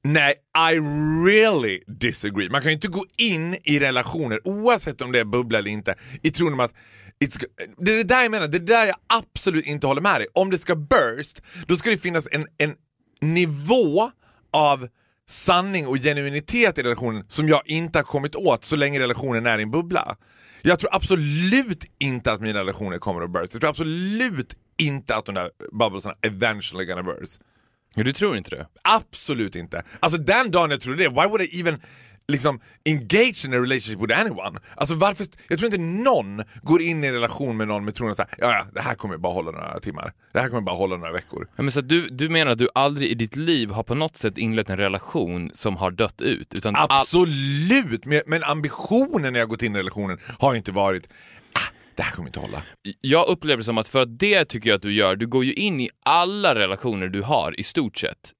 Nej, 0.04 0.34
I 0.72 0.78
really 1.26 1.80
disagree. 1.86 2.48
Man 2.50 2.60
kan 2.60 2.70
ju 2.70 2.74
inte 2.74 2.88
gå 2.88 3.06
in 3.18 3.56
i 3.64 3.78
relationer, 3.80 4.40
oavsett 4.44 5.00
om 5.00 5.12
det 5.12 5.20
är 5.20 5.24
bubbla 5.24 5.58
eller 5.58 5.70
inte, 5.70 5.94
i 6.22 6.30
tron 6.30 6.52
om 6.52 6.60
att 6.60 6.72
It's, 7.24 7.44
det 7.78 7.92
är 7.92 7.96
det 7.96 8.02
där 8.02 8.22
jag 8.22 8.30
menar, 8.30 8.48
det 8.48 8.56
är 8.56 8.60
det 8.60 8.66
där 8.66 8.86
jag 8.86 8.96
absolut 9.06 9.66
inte 9.66 9.86
håller 9.86 10.00
med 10.00 10.20
dig. 10.20 10.26
Om 10.34 10.50
det 10.50 10.58
ska 10.58 10.76
burst, 10.76 11.42
då 11.66 11.76
ska 11.76 11.90
det 11.90 11.98
finnas 11.98 12.28
en, 12.32 12.46
en 12.58 12.74
nivå 13.20 14.10
av 14.52 14.88
sanning 15.28 15.86
och 15.86 15.96
genuinitet 15.96 16.78
i 16.78 16.82
relationen 16.82 17.24
som 17.28 17.48
jag 17.48 17.62
inte 17.64 17.98
har 17.98 18.04
kommit 18.04 18.34
åt 18.34 18.64
så 18.64 18.76
länge 18.76 19.00
relationen 19.00 19.46
är 19.46 19.58
i 19.58 19.62
en 19.62 19.70
bubbla. 19.70 20.16
Jag 20.68 20.78
tror 20.78 20.94
absolut 20.94 21.84
inte 21.98 22.32
att 22.32 22.40
mina 22.40 22.60
relationer 22.60 22.98
kommer 22.98 23.22
att 23.22 23.30
burst. 23.30 23.52
Jag 23.54 23.60
tror 23.60 23.70
absolut 23.70 24.56
inte 24.76 25.16
att 25.16 25.24
de 25.24 25.34
där 25.34 25.50
bubblesarna 25.72 26.14
eventually 26.22 26.84
gonna 26.84 27.02
burst. 27.02 27.40
Du 27.94 28.12
tror 28.12 28.36
inte 28.36 28.50
det? 28.50 28.66
Absolut 28.82 29.56
inte. 29.56 29.84
Alltså 30.00 30.18
den 30.18 30.50
dagen 30.50 30.70
jag 30.70 30.80
trodde 30.80 31.02
det, 31.02 31.08
why 31.08 31.26
would 31.26 31.42
I 31.42 31.60
even 31.60 31.80
liksom 32.28 32.60
engage 32.84 33.44
in 33.44 33.54
a 33.54 33.56
relationship 33.56 34.02
with 34.02 34.20
anyone? 34.20 34.60
Alltså 34.76 34.94
varför, 34.94 35.26
jag 35.48 35.58
tror 35.58 35.74
inte 35.74 36.02
någon 36.02 36.42
går 36.62 36.82
in 36.82 37.04
i 37.04 37.06
en 37.06 37.12
relation 37.12 37.56
med 37.56 37.68
någon 37.68 37.84
med 37.84 37.94
tron 37.94 38.10
att 38.10 38.18
ja 38.18 38.26
ja, 38.38 38.66
det 38.74 38.80
här 38.80 38.94
kommer 38.94 39.16
bara 39.16 39.32
hålla 39.32 39.50
några 39.50 39.80
timmar. 39.80 40.12
Det 40.32 40.40
här 40.40 40.48
kommer 40.48 40.62
bara 40.62 40.76
hålla 40.76 40.96
några 40.96 41.12
veckor. 41.12 41.48
Ja, 41.56 41.62
men 41.62 41.72
så 41.72 41.80
du, 41.80 42.08
du 42.08 42.28
menar 42.28 42.52
att 42.52 42.58
du 42.58 42.68
aldrig 42.74 43.08
i 43.08 43.14
ditt 43.14 43.36
liv 43.36 43.70
har 43.70 43.82
på 43.82 43.94
något 43.94 44.16
sätt 44.16 44.38
inlett 44.38 44.70
en 44.70 44.76
relation 44.76 45.50
som 45.54 45.76
har 45.76 45.90
dött 45.90 46.20
ut? 46.20 46.54
Utan 46.54 46.76
all... 46.76 46.86
Absolut! 46.90 48.04
Men, 48.04 48.20
men 48.26 48.42
ambitionen 48.42 49.32
när 49.32 49.40
jag 49.40 49.48
gått 49.48 49.62
in 49.62 49.76
i 49.76 49.78
relationen 49.78 50.18
har 50.38 50.54
inte 50.54 50.72
varit 50.72 51.08
ah, 51.52 51.72
det 51.94 52.02
här 52.02 52.12
kommer 52.12 52.28
inte 52.28 52.40
hålla. 52.40 52.62
Jag 53.00 53.28
upplever 53.28 53.56
det 53.56 53.64
som 53.64 53.78
att 53.78 53.88
för 53.88 54.02
att 54.02 54.18
det 54.18 54.44
tycker 54.44 54.70
jag 54.70 54.76
att 54.76 54.82
du 54.82 54.92
gör, 54.92 55.16
du 55.16 55.26
går 55.26 55.44
ju 55.44 55.52
in 55.52 55.80
i 55.80 55.90
alla 56.04 56.54
relationer 56.54 57.08
du 57.08 57.22
har 57.22 57.60
i 57.60 57.62
stort 57.62 57.98
sett 57.98 58.32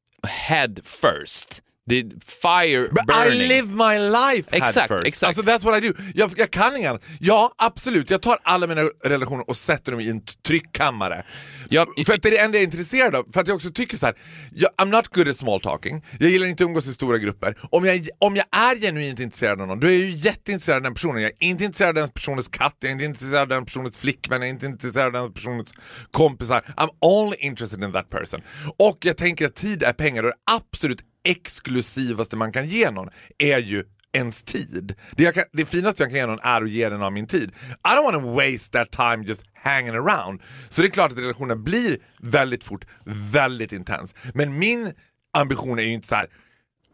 head 0.49 0.75
first. 0.85 1.63
Det 1.89 1.99
är 1.99 2.05
fire 2.43 2.89
But 2.89 3.07
burning. 3.07 3.41
I 3.41 3.49
live 3.49 3.69
my 3.69 3.99
life 3.99 4.57
Exakt, 4.57 4.89
first. 4.89 5.07
exakt. 5.07 5.39
Alltså 5.39 5.43
that's 5.43 5.65
what 5.65 5.85
I 5.85 5.89
do. 5.89 5.95
Jag, 6.15 6.33
jag 6.37 6.51
kan 6.51 6.87
annat. 6.87 7.03
Ja, 7.21 7.55
absolut. 7.59 8.11
Jag 8.11 8.23
tar 8.23 8.39
alla 8.43 8.67
mina 8.67 8.83
relationer 9.05 9.51
och 9.51 9.57
sätter 9.57 9.93
dem 9.93 10.01
i 10.01 10.11
en 10.11 10.21
tryckkammare. 10.47 11.27
Ja, 11.69 11.87
för 12.07 12.15
att 12.15 12.23
det 12.23 12.29
är 12.29 12.31
det 12.31 12.39
enda 12.39 12.59
jag 12.59 12.63
är 12.63 12.65
intresserad 12.65 13.15
av. 13.15 13.27
För 13.33 13.41
att 13.41 13.49
jag 13.49 13.55
också 13.55 13.71
tycker 13.71 13.97
så 13.97 14.07
här. 14.07 14.15
Jag, 14.53 14.71
I'm 14.79 14.91
not 14.91 15.09
good 15.09 15.29
at 15.29 15.37
small 15.37 15.61
talking. 15.61 16.05
Jag 16.21 16.31
gillar 16.31 16.47
inte 16.47 16.65
att 16.65 16.69
umgås 16.69 16.87
i 16.87 16.95
stora 16.95 17.19
grupper. 17.19 17.59
Om 17.71 17.85
jag, 17.85 18.09
om 18.19 18.37
jag 18.37 18.47
är 18.53 18.77
genuint 18.77 19.21
intresserad 19.21 19.61
av 19.61 19.69
någon, 19.69 19.81
då 19.81 19.87
är 19.87 19.91
jag 19.91 20.01
ju 20.01 20.11
jätteintresserad 20.11 20.77
av 20.77 20.83
den 20.83 20.95
personen. 20.95 21.23
Jag 21.23 21.31
är 21.31 21.47
inte 21.47 21.65
intresserad 21.65 21.89
av 21.89 21.95
den 21.95 22.09
personens 22.09 22.49
katt, 22.49 22.77
jag 22.81 22.89
är 22.89 22.93
inte 22.93 23.05
intresserad 23.05 23.43
av 23.43 23.49
den 23.49 23.65
personens 23.65 23.99
flickvän, 23.99 24.41
jag 24.41 24.49
är 24.49 24.53
inte 24.53 24.67
intresserad 24.67 25.17
av 25.17 25.23
den 25.23 25.33
personens 25.33 25.75
kompisar. 26.11 26.63
I'm 26.77 26.89
only 27.01 27.37
interested 27.41 27.83
in 27.85 27.93
that 27.93 28.11
person. 28.11 28.41
Och 28.79 28.99
jag 29.01 29.17
tänker 29.17 29.47
att 29.47 29.55
tid 29.55 29.83
är 29.83 29.93
pengar 29.93 30.23
och 30.23 30.29
det 30.29 30.55
absolut 30.57 31.01
exklusivaste 31.27 32.37
man 32.37 32.53
kan 32.53 32.69
ge 32.69 32.91
någon 32.91 33.09
är 33.39 33.59
ju 33.59 33.85
ens 34.13 34.43
tid. 34.43 34.95
Det, 35.17 35.23
jag 35.23 35.35
kan, 35.35 35.45
det 35.53 35.67
finaste 35.67 36.03
jag 36.03 36.11
kan 36.11 36.19
ge 36.19 36.27
någon 36.27 36.39
är 36.43 36.63
att 36.63 36.71
ge 36.71 36.89
den 36.89 37.03
av 37.03 37.13
min 37.13 37.27
tid. 37.27 37.53
I 37.69 37.89
don't 37.89 38.13
want 38.13 38.25
to 38.25 38.33
waste 38.33 38.73
that 38.73 38.91
time 38.91 39.25
just 39.25 39.43
hanging 39.55 39.95
around. 39.95 40.43
Så 40.69 40.83
det 40.83 40.89
är 40.89 40.91
klart 40.91 41.13
att 41.13 41.19
relationen 41.19 41.65
blir 41.65 41.99
väldigt 42.19 42.65
fort 42.65 42.85
väldigt 43.33 43.73
intens. 43.73 44.15
Men 44.35 44.59
min 44.59 44.93
ambition 45.39 45.79
är 45.79 45.83
ju 45.83 45.93
inte 45.93 46.09
så 46.09 46.15
här. 46.15 46.27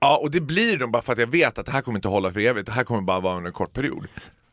Ja, 0.01 0.19
och 0.23 0.31
det 0.31 0.41
blir 0.41 0.79
de 0.79 0.93
bara 0.93 1.03
för 1.03 1.13
att 1.13 1.19
jag 1.19 1.27
vet 1.27 1.59
att 1.59 1.67
det 1.67 1.73
här 1.73 1.83
kommer 1.83 1.99
inte 1.99 2.09
hålla 2.09 2.33
för 2.33 2.41
evigt. 2.41 2.67
Det 2.67 2.73
här 2.73 2.85
kommer 2.85 3.01
bara 3.01 3.21
vara 3.21 3.37
under 3.37 3.49
en 3.49 3.55
kort 3.55 3.73
period. 3.73 4.07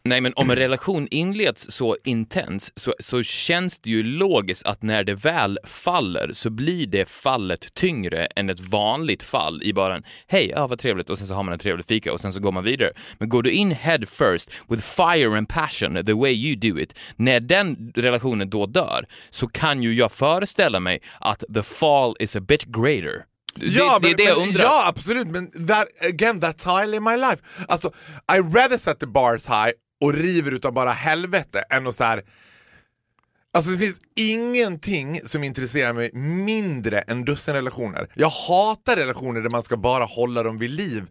Nej, 0.03 0.21
men 0.21 0.33
om 0.35 0.49
en 0.49 0.55
relation 0.55 1.07
inleds 1.11 1.71
så 1.71 1.97
intens 2.03 2.71
så, 2.75 2.93
så 2.99 3.23
känns 3.23 3.79
det 3.79 3.89
ju 3.89 4.03
logiskt 4.03 4.65
att 4.65 4.83
när 4.83 5.03
det 5.03 5.13
väl 5.13 5.59
faller 5.63 6.33
så 6.33 6.49
blir 6.49 6.87
det 6.87 7.09
fallet 7.09 7.73
tyngre 7.73 8.25
än 8.25 8.49
ett 8.49 8.59
vanligt 8.59 9.23
fall 9.23 9.63
i 9.63 9.73
bara 9.73 9.95
en 9.95 10.03
hej, 10.27 10.53
ja 10.55 10.67
vad 10.67 10.79
trevligt 10.79 11.09
och 11.09 11.17
sen 11.17 11.27
så 11.27 11.33
har 11.33 11.43
man 11.43 11.53
en 11.53 11.59
trevlig 11.59 11.85
fika 11.85 12.13
och 12.13 12.21
sen 12.21 12.33
så 12.33 12.39
går 12.39 12.51
man 12.51 12.63
vidare. 12.63 12.91
Men 13.17 13.29
går 13.29 13.43
du 13.43 13.51
in 13.51 13.71
head 13.71 13.99
first 13.99 14.51
with 14.69 14.83
fire 14.83 15.37
and 15.37 15.49
passion 15.49 16.05
the 16.05 16.13
way 16.13 16.31
you 16.31 16.55
do 16.55 16.79
it, 16.79 16.95
när 17.15 17.39
den 17.39 17.91
relationen 17.95 18.49
då 18.49 18.65
dör 18.65 19.05
så 19.29 19.47
kan 19.47 19.83
ju 19.83 19.93
jag 19.93 20.11
föreställa 20.11 20.79
mig 20.79 21.01
att 21.19 21.43
the 21.53 21.63
fall 21.63 22.15
is 22.19 22.35
a 22.35 22.39
bit 22.39 22.63
greater. 22.63 23.25
Ja, 23.55 23.99
det, 24.01 24.07
det 24.07 24.07
är 24.07 24.09
men, 24.09 24.17
det 24.17 24.23
jag 24.23 24.47
undrar. 24.47 24.63
ja 24.63 24.87
absolut, 24.87 25.27
men 25.27 25.67
that, 25.67 25.87
again, 26.09 26.41
that's 26.41 26.65
how 26.65 26.83
I 26.83 26.87
live 26.87 26.99
my 26.99 27.17
life. 27.17 27.37
Alltså, 27.67 27.91
I 28.33 28.39
rather 28.39 28.77
set 28.77 28.99
the 28.99 29.07
bars 29.07 29.47
high 29.47 29.71
och 30.01 30.13
river 30.13 30.51
utav 30.51 30.73
bara 30.73 30.91
helvete 30.91 31.63
än 31.69 31.87
att 31.87 31.95
så 31.95 32.03
här. 32.03 32.23
Alltså 33.53 33.71
det 33.71 33.77
finns 33.77 34.01
ingenting 34.15 35.21
som 35.25 35.43
intresserar 35.43 35.93
mig 35.93 36.11
mindre 36.13 36.99
än 36.99 37.25
dussin 37.25 37.53
relationer. 37.53 38.07
Jag 38.13 38.29
hatar 38.29 38.95
relationer 38.95 39.41
där 39.41 39.49
man 39.49 39.63
ska 39.63 39.77
bara 39.77 40.03
hålla 40.03 40.43
dem 40.43 40.57
vid 40.57 40.69
liv. 40.69 41.05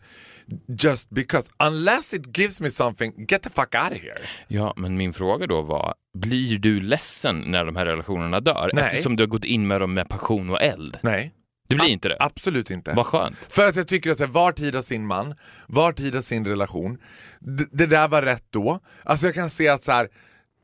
Just 0.82 1.10
because, 1.10 1.50
unless 1.58 2.14
it 2.14 2.38
gives 2.38 2.60
me 2.60 2.70
something, 2.70 3.26
get 3.28 3.42
the 3.42 3.50
fuck 3.50 3.74
out 3.74 3.92
of 3.92 4.02
here. 4.02 4.18
Ja, 4.48 4.74
men 4.76 4.96
min 4.96 5.12
fråga 5.12 5.46
då 5.46 5.62
var, 5.62 5.94
blir 6.18 6.58
du 6.58 6.80
ledsen 6.80 7.40
när 7.40 7.64
de 7.64 7.76
här 7.76 7.86
relationerna 7.86 8.40
dör? 8.40 8.70
Nej. 8.74 8.84
Eftersom 8.84 9.16
du 9.16 9.22
har 9.22 9.28
gått 9.28 9.44
in 9.44 9.66
med 9.66 9.80
dem 9.80 9.94
med 9.94 10.08
passion 10.08 10.50
och 10.50 10.62
eld. 10.62 10.98
Nej. 11.02 11.32
Det 11.68 11.74
blir 11.76 11.84
A- 11.86 11.88
inte 11.88 12.08
det? 12.08 12.16
Absolut 12.20 12.70
inte. 12.70 12.92
Vad 12.92 13.06
skönt. 13.06 13.36
För 13.48 13.68
att 13.68 13.76
jag 13.76 13.88
tycker 13.88 14.10
att 14.12 14.20
var 14.28 14.52
tid 14.52 14.74
har 14.74 14.82
sin 14.82 15.06
man, 15.06 15.34
var 15.68 15.92
tid 15.92 16.14
har 16.14 16.22
sin 16.22 16.46
relation. 16.46 16.98
D- 17.40 17.64
det 17.72 17.86
där 17.86 18.08
var 18.08 18.22
rätt 18.22 18.44
då. 18.50 18.80
Alltså 19.04 19.26
jag 19.26 19.34
kan 19.34 19.50
se 19.50 19.68
att 19.68 19.84
så 19.84 19.92
här. 19.92 20.08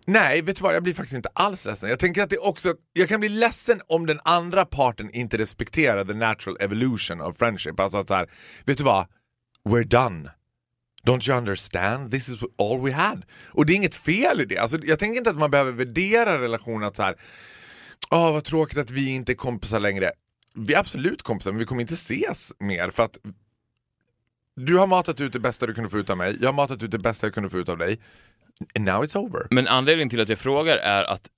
Nej, 0.06 0.42
vet 0.42 0.56
du 0.56 0.62
vad? 0.62 0.74
Jag 0.74 0.82
blir 0.82 0.94
faktiskt 0.94 1.16
inte 1.16 1.28
alls 1.34 1.64
ledsen. 1.64 1.88
Jag 1.90 1.98
tänker 1.98 2.22
att 2.22 2.30
det 2.30 2.38
också, 2.38 2.74
jag 2.92 3.08
kan 3.08 3.20
bli 3.20 3.28
ledsen 3.28 3.80
om 3.86 4.06
den 4.06 4.20
andra 4.24 4.64
parten 4.64 5.10
inte 5.14 5.38
respekterar 5.38 6.04
the 6.04 6.14
natural 6.14 6.56
evolution 6.60 7.20
of 7.20 7.36
friendship. 7.36 7.80
Alltså 7.80 7.98
att 7.98 8.08
så 8.08 8.14
här, 8.14 8.30
vet 8.64 8.78
du 8.78 8.84
vad? 8.84 9.06
We're 9.68 9.84
done. 9.84 10.30
Don't 11.06 11.28
you 11.30 11.38
understand? 11.38 12.10
This 12.10 12.28
is 12.28 12.38
all 12.58 12.80
we 12.80 12.92
had. 12.92 13.24
Och 13.46 13.66
det 13.66 13.72
är 13.72 13.76
inget 13.76 13.94
fel 13.94 14.40
i 14.40 14.44
det. 14.44 14.58
Alltså, 14.58 14.78
jag 14.84 14.98
tänker 14.98 15.18
inte 15.18 15.30
att 15.30 15.36
man 15.38 15.50
behöver 15.50 15.72
värdera 15.72 16.40
relationen 16.40 16.88
att 16.88 16.96
så 16.96 17.02
här. 17.02 17.14
Åh, 18.10 18.32
vad 18.32 18.44
tråkigt 18.44 18.78
att 18.78 18.90
vi 18.90 19.10
inte 19.14 19.32
är 19.32 19.34
kompisar 19.34 19.80
längre. 19.80 20.12
Vi 20.54 20.74
är 20.74 20.78
absolut 20.78 21.22
kompisar, 21.22 21.52
men 21.52 21.58
vi 21.58 21.64
kommer 21.64 21.80
inte 21.82 21.94
ses 21.94 22.52
mer 22.58 22.90
för 22.90 23.02
att 23.02 23.18
du 24.56 24.76
har 24.76 24.86
matat 24.86 25.20
ut 25.20 25.32
det 25.32 25.40
bästa 25.40 25.66
du 25.66 25.74
kunde 25.74 25.90
få 25.90 25.98
ut 25.98 26.10
av 26.10 26.16
mig, 26.16 26.36
jag 26.40 26.48
har 26.48 26.52
matat 26.52 26.82
ut 26.82 26.90
det 26.90 26.98
bästa 26.98 27.26
jag 27.26 27.34
kunde 27.34 27.50
få 27.50 27.58
ut 27.58 27.68
av 27.68 27.78
dig. 27.78 28.00
And 28.74 28.84
now 28.84 29.04
it's 29.04 29.16
over. 29.16 29.46
Men 29.50 29.68
anledningen 29.68 30.10
till 30.10 30.20
att 30.20 30.28
jag 30.28 30.38
frågar 30.38 30.76
är 30.76 31.04
att 31.04 31.28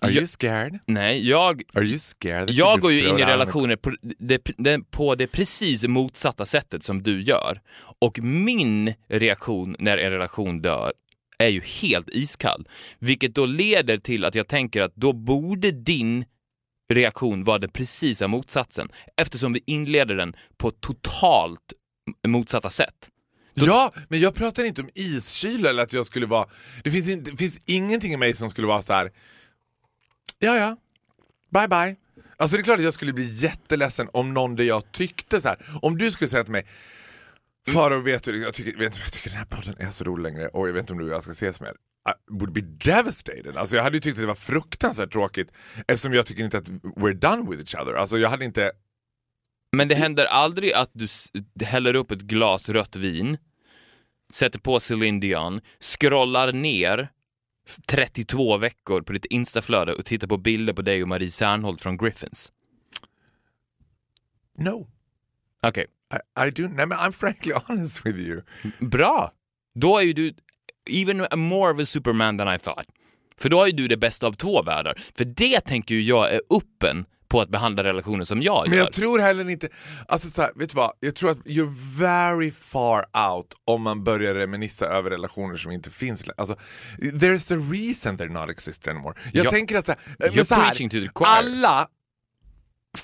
Are 0.00 0.10
you 0.10 0.26
scared? 0.26 0.78
Nej, 0.86 1.28
jag, 1.28 1.62
Are 1.74 1.84
you 1.84 1.98
scared? 1.98 2.50
jag 2.50 2.80
går 2.80 2.92
ju 2.92 3.08
in 3.08 3.18
i 3.18 3.24
relationer 3.24 3.76
på 3.76 3.92
det, 4.18 4.90
på 4.90 5.14
det 5.14 5.26
precis 5.26 5.84
motsatta 5.84 6.46
sättet 6.46 6.82
som 6.82 7.02
du 7.02 7.22
gör. 7.22 7.60
Och 8.00 8.18
min 8.22 8.94
reaktion 9.08 9.76
när 9.78 9.98
en 9.98 10.10
relation 10.10 10.62
dör 10.62 10.92
är 11.38 11.48
ju 11.48 11.60
helt 11.60 12.08
iskall. 12.08 12.68
Vilket 12.98 13.34
då 13.34 13.46
leder 13.46 13.98
till 13.98 14.24
att 14.24 14.34
jag 14.34 14.48
tänker 14.48 14.82
att 14.82 14.94
då 14.94 15.12
borde 15.12 15.70
din 15.70 16.24
reaktion 16.88 17.44
vara 17.44 17.58
den 17.58 17.70
precisa 17.70 18.28
motsatsen 18.28 18.88
eftersom 19.16 19.52
vi 19.52 19.62
inleder 19.66 20.14
den 20.14 20.36
på 20.56 20.70
totalt 20.70 21.72
motsatta 22.26 22.70
sätt. 22.70 23.10
Ja, 23.54 23.92
men 24.08 24.20
jag 24.20 24.34
pratar 24.34 24.64
inte 24.64 24.82
om 24.82 24.90
iskyla 24.94 25.70
eller 25.70 25.82
att 25.82 25.92
jag 25.92 26.06
skulle 26.06 26.26
vara... 26.26 26.48
Det 26.84 26.90
finns, 26.90 27.24
det 27.24 27.36
finns 27.36 27.60
ingenting 27.64 28.12
i 28.12 28.16
mig 28.16 28.34
som 28.34 28.50
skulle 28.50 28.66
vara 28.66 28.82
så 28.82 28.92
här. 28.92 29.12
Ja, 30.38 30.56
ja. 30.56 30.76
Bye, 31.50 31.68
bye. 31.68 31.96
Alltså 32.36 32.56
det 32.56 32.60
är 32.60 32.64
klart 32.64 32.78
att 32.78 32.84
jag 32.84 32.94
skulle 32.94 33.12
bli 33.12 33.34
jätteledsen 33.34 34.08
om 34.12 34.34
någon 34.34 34.56
där 34.56 34.64
jag 34.64 34.92
tyckte 34.92 35.40
så 35.40 35.48
här. 35.48 35.58
Om 35.82 35.98
du 35.98 36.12
skulle 36.12 36.28
säga 36.28 36.44
till 36.44 36.52
mig 36.52 36.66
Farao, 37.68 38.00
vet 38.00 38.24
du, 38.24 38.42
jag 38.42 38.54
tycker, 38.54 38.78
vet, 38.78 38.92
du, 38.92 39.00
jag 39.00 39.12
tycker 39.12 39.30
den 39.30 39.38
här 39.38 39.44
podden 39.44 39.74
är 39.78 39.90
så 39.90 40.04
rolig 40.04 40.22
längre 40.22 40.48
och 40.48 40.68
jag 40.68 40.72
vet 40.72 40.80
inte 40.80 40.92
om 40.92 40.98
du 40.98 41.04
och 41.04 41.10
jag 41.10 41.22
ska 41.22 41.32
ses 41.32 41.60
mer. 41.60 41.72
Would 42.30 42.52
be 42.52 42.60
devastated. 42.60 43.56
Alltså 43.56 43.76
jag 43.76 43.82
hade 43.82 43.96
ju 43.96 44.00
tyckt 44.00 44.16
att 44.16 44.22
det 44.22 44.26
var 44.26 44.34
fruktansvärt 44.34 45.12
tråkigt 45.12 45.52
eftersom 45.88 46.12
jag 46.12 46.26
tycker 46.26 46.44
inte 46.44 46.58
att 46.58 46.68
we're 46.68 47.14
done 47.14 47.50
with 47.50 47.60
each 47.60 47.82
other. 47.82 47.94
Alltså 47.94 48.18
jag 48.18 48.30
hade 48.30 48.44
inte... 48.44 48.72
Men 49.76 49.88
det 49.88 49.94
händer 49.94 50.24
aldrig 50.24 50.72
att 50.72 50.90
du 50.94 51.64
häller 51.64 51.96
upp 51.96 52.10
ett 52.10 52.20
glas 52.20 52.68
rött 52.68 52.96
vin, 52.96 53.38
sätter 54.32 54.58
på 54.58 54.80
Céline 54.80 55.20
Dion, 55.20 55.60
scrollar 55.80 56.52
ner 56.52 57.08
32 57.86 58.56
veckor 58.56 59.02
på 59.02 59.12
ditt 59.12 59.24
instaflöde 59.24 59.94
och 59.94 60.04
tittar 60.04 60.26
på 60.26 60.36
bilder 60.36 60.72
på 60.72 60.82
dig 60.82 61.02
och 61.02 61.08
Marie 61.08 61.30
Serneholt 61.30 61.80
från 61.80 61.96
Griffins? 61.96 62.52
No, 64.58 64.86
Okej, 65.62 65.86
I, 66.14 66.46
I 66.46 66.50
do. 66.50 66.68
Nej 66.68 66.86
men 66.86 66.98
I'm 66.98 67.12
frankly 67.12 67.52
honest 67.66 68.06
with 68.06 68.18
you. 68.18 68.42
bra! 68.80 69.32
Då 69.74 69.98
är 69.98 70.02
ju 70.02 70.12
du 70.12 70.34
even 70.90 71.26
more 71.36 71.72
of 71.72 71.80
a 71.80 71.86
superman 71.86 72.38
than 72.38 72.54
I 72.54 72.58
thought. 72.58 72.84
För 73.40 73.48
då 73.48 73.58
har 73.58 73.66
ju 73.66 73.72
du 73.72 73.88
det 73.88 73.96
bästa 73.96 74.26
av 74.26 74.32
två 74.32 74.62
världar. 74.62 75.00
För 75.16 75.24
det 75.24 75.60
tänker 75.60 75.94
ju 75.94 76.02
jag 76.02 76.32
är 76.34 76.40
öppen 76.50 77.04
på 77.28 77.40
att 77.40 77.48
behandla 77.48 77.84
relationer 77.84 78.24
som 78.24 78.42
jag 78.42 78.64
Men 78.68 78.76
gör. 78.78 78.84
jag 78.84 78.92
tror 78.92 79.18
heller 79.18 79.50
inte, 79.50 79.68
alltså 80.08 80.28
så 80.28 80.42
här, 80.42 80.50
vet 80.56 80.70
du 80.70 80.74
vad? 80.76 80.92
Jag 81.00 81.14
tror 81.14 81.30
att 81.30 81.38
you're 81.38 81.74
very 81.98 82.50
far 82.50 83.04
out 83.30 83.46
om 83.64 83.82
man 83.82 84.04
börjar 84.04 84.34
reminissa 84.34 84.86
över 84.86 85.10
relationer 85.10 85.56
som 85.56 85.72
inte 85.72 85.90
finns 85.90 86.26
längre. 86.26 86.34
Alltså, 86.38 86.56
there's 86.98 87.54
a 87.58 87.68
reason 87.72 88.18
they're 88.18 88.40
not 88.40 88.50
exist 88.50 88.88
anymore. 88.88 89.14
Jag 89.32 89.46
Ja, 89.46 89.50
tänker 89.50 89.76
att 89.78 89.86
så 89.86 89.92
här, 89.92 90.30
men 90.34 90.44
så 90.44 90.54
här, 90.54 90.74
alla 91.24 91.88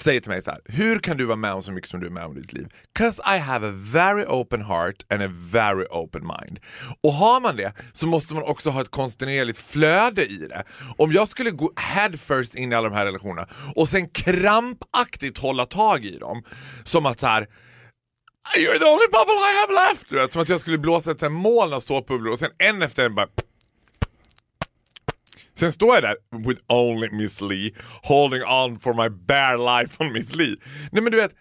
säger 0.03 0.21
till 0.21 0.31
mig 0.31 0.43
så 0.43 0.51
här, 0.51 0.61
hur 0.65 0.99
kan 0.99 1.17
du 1.17 1.25
vara 1.25 1.37
med 1.37 1.53
om 1.53 1.63
så 1.63 1.73
mycket 1.73 1.91
som 1.91 2.01
du 2.01 2.07
är 2.07 2.11
med 2.11 2.25
om 2.25 2.37
i 2.37 2.41
ditt 2.41 2.53
liv? 2.53 2.67
'Cause 2.99 3.37
I 3.37 3.39
have 3.39 3.69
a 3.69 3.73
very 3.75 4.25
open 4.25 4.63
heart 4.65 4.97
and 5.13 5.23
a 5.23 5.29
very 5.53 5.85
open 5.91 6.23
mind. 6.23 6.59
Och 7.03 7.13
har 7.13 7.41
man 7.41 7.57
det 7.57 7.73
så 7.93 8.07
måste 8.07 8.35
man 8.35 8.43
också 8.43 8.71
ha 8.71 8.81
ett 8.81 8.91
kontinuerligt 8.91 9.59
flöde 9.59 10.27
i 10.27 10.37
det. 10.37 10.65
Om 10.99 11.13
jag 11.13 11.29
skulle 11.29 11.51
gå 11.51 11.73
head 11.77 12.13
first 12.19 12.55
in 12.55 12.73
i 12.73 12.75
alla 12.75 12.89
de 12.89 12.95
här 12.95 13.07
relationerna 13.07 13.49
och 13.77 13.89
sen 13.89 14.09
krampaktigt 14.09 15.39
hålla 15.39 15.67
tag 15.67 16.05
i 16.05 16.19
dem, 16.19 16.43
som 16.85 17.07
att 17.07 17.21
så 17.21 17.27
här 17.27 17.47
You're 18.59 18.79
the 18.79 18.85
only 18.85 19.07
bubble 19.13 19.35
I 19.35 19.55
have 19.61 19.89
left! 19.89 20.09
Du 20.09 20.17
vet, 20.17 20.33
som 20.33 20.43
att 20.43 20.49
jag 20.49 20.61
skulle 20.61 20.79
blåsa 20.79 21.11
ett 21.11 21.33
moln 21.33 21.73
av 21.73 21.81
såpbubblor 21.81 22.33
och 22.33 22.39
sen 22.39 22.51
en 22.59 22.83
efter 22.83 23.05
en 23.07 23.15
bara 23.15 23.27
Sen 25.55 25.73
står 25.73 25.95
jag 25.95 26.03
där 26.03 26.17
with 26.49 26.63
only 26.67 27.11
Miss 27.11 27.41
Li, 27.41 27.75
holding 28.03 28.43
on 28.43 28.79
for 28.79 28.95
my 28.95 29.09
bare 29.09 29.81
life 29.81 30.05
on 30.05 30.13
Miss 30.13 30.35
Li. 30.35 30.57
Nej 30.93 31.03
men 31.03 31.13
du 31.13 31.17
vet, 31.17 31.35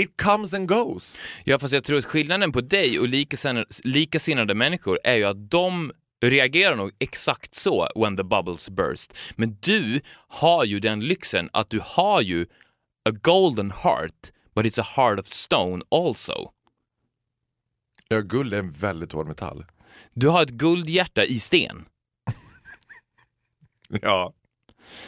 it 0.00 0.22
comes 0.22 0.54
and 0.54 0.68
goes. 0.68 1.20
Ja, 1.44 1.58
fast 1.58 1.74
jag 1.74 1.84
tror 1.84 1.98
att 1.98 2.04
skillnaden 2.04 2.52
på 2.52 2.60
dig 2.60 2.98
och 2.98 3.08
likasinnade, 3.08 3.66
likasinnade 3.84 4.54
människor 4.54 4.98
är 5.04 5.16
ju 5.16 5.24
att 5.24 5.50
de 5.50 5.92
reagerar 6.22 6.76
nog 6.76 6.90
exakt 6.98 7.54
så 7.54 7.88
when 7.96 8.16
the 8.16 8.24
bubbles 8.24 8.70
burst. 8.70 9.16
Men 9.36 9.56
du 9.60 10.00
har 10.28 10.64
ju 10.64 10.80
den 10.80 11.00
lyxen 11.00 11.48
att 11.52 11.70
du 11.70 11.80
har 11.82 12.22
ju 12.22 12.46
a 13.08 13.12
golden 13.22 13.70
heart, 13.70 14.32
but 14.54 14.64
it's 14.64 14.80
a 14.80 14.86
heart 14.96 15.20
of 15.20 15.28
stone 15.28 15.84
also. 15.90 16.50
Ja, 18.08 18.20
guld 18.20 18.54
är 18.54 18.58
en 18.58 18.72
väldigt 18.72 19.12
hård 19.12 19.26
metall. 19.26 19.64
Du 20.14 20.28
har 20.28 20.42
ett 20.42 20.50
guldhjärta 20.50 21.24
i 21.24 21.40
sten. 21.40 21.84
Ja. 24.02 24.34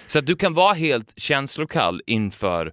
Så 0.07 0.19
att 0.19 0.27
du 0.27 0.37
kan 0.37 0.55
vara 0.55 0.75
helt 0.75 1.13
känslokall 1.17 2.03
inför 2.07 2.73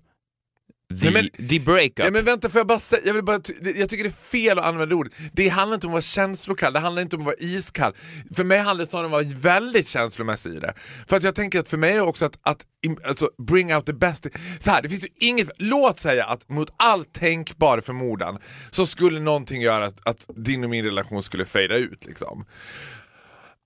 the, 1.02 1.12
Nej, 1.12 1.30
the 1.50 1.60
breakup. 1.60 2.00
ja 2.06 2.12
men 2.12 2.26
vänta, 2.26 2.50
får 2.50 2.60
jag 2.60 2.68
bara 2.68 2.80
säga, 2.80 3.02
jag, 3.06 3.14
vill 3.14 3.24
bara, 3.24 3.42
jag 3.76 3.90
tycker 3.90 4.04
det 4.04 4.10
är 4.10 4.12
fel 4.12 4.60
att 4.60 4.66
använda 4.66 4.96
ordet. 4.96 5.14
Det 5.34 5.50
handlar 5.50 5.76
inte 5.76 5.88
om 5.88 5.92
att 5.92 5.94
vara 5.94 6.02
känslokall, 6.02 6.74
det 6.74 6.80
handlar 6.80 7.02
inte 7.02 7.16
om 7.16 7.22
att 7.22 7.26
vara 7.26 7.36
iskall. 7.40 7.94
För 8.36 8.44
mig 8.44 8.60
handlar 8.60 8.86
det 8.86 8.90
snarare 8.90 9.08
om 9.08 9.14
att 9.14 9.26
vara 9.26 9.40
väldigt 9.40 9.88
känslomässig 9.88 10.54
i 10.54 10.60
det. 10.60 10.74
För 11.08 11.18
att 11.18 11.24
jag 11.24 11.36
tänker 11.36 11.60
att 11.60 11.70
för 11.70 11.78
mig 11.78 11.92
är 11.92 11.96
det 11.96 12.02
också 12.02 12.26
att, 12.26 12.40
att 12.42 12.66
alltså, 13.04 13.30
bring 13.48 13.76
out 13.76 13.86
the 13.86 13.94
best. 13.94 14.28
Så 14.60 14.72
här, 14.72 14.82
det 14.82 14.90
finns 14.90 15.04
ju 15.04 15.10
inget, 15.16 15.50
låt 15.58 16.00
säga 16.00 16.26
att 16.26 16.50
mot 16.50 16.70
all 16.78 17.04
tänkbar 17.04 17.82
förmodan 17.82 18.38
så 18.72 18.86
skulle 18.86 19.20
någonting 19.20 19.62
göra 19.62 19.86
att, 19.86 20.08
att 20.08 20.26
din 20.36 20.64
och 20.64 20.70
min 20.70 20.86
relation 20.86 21.24
skulle 21.24 21.46
fejda 21.46 21.76
ut 21.76 22.06
liksom. 22.06 22.46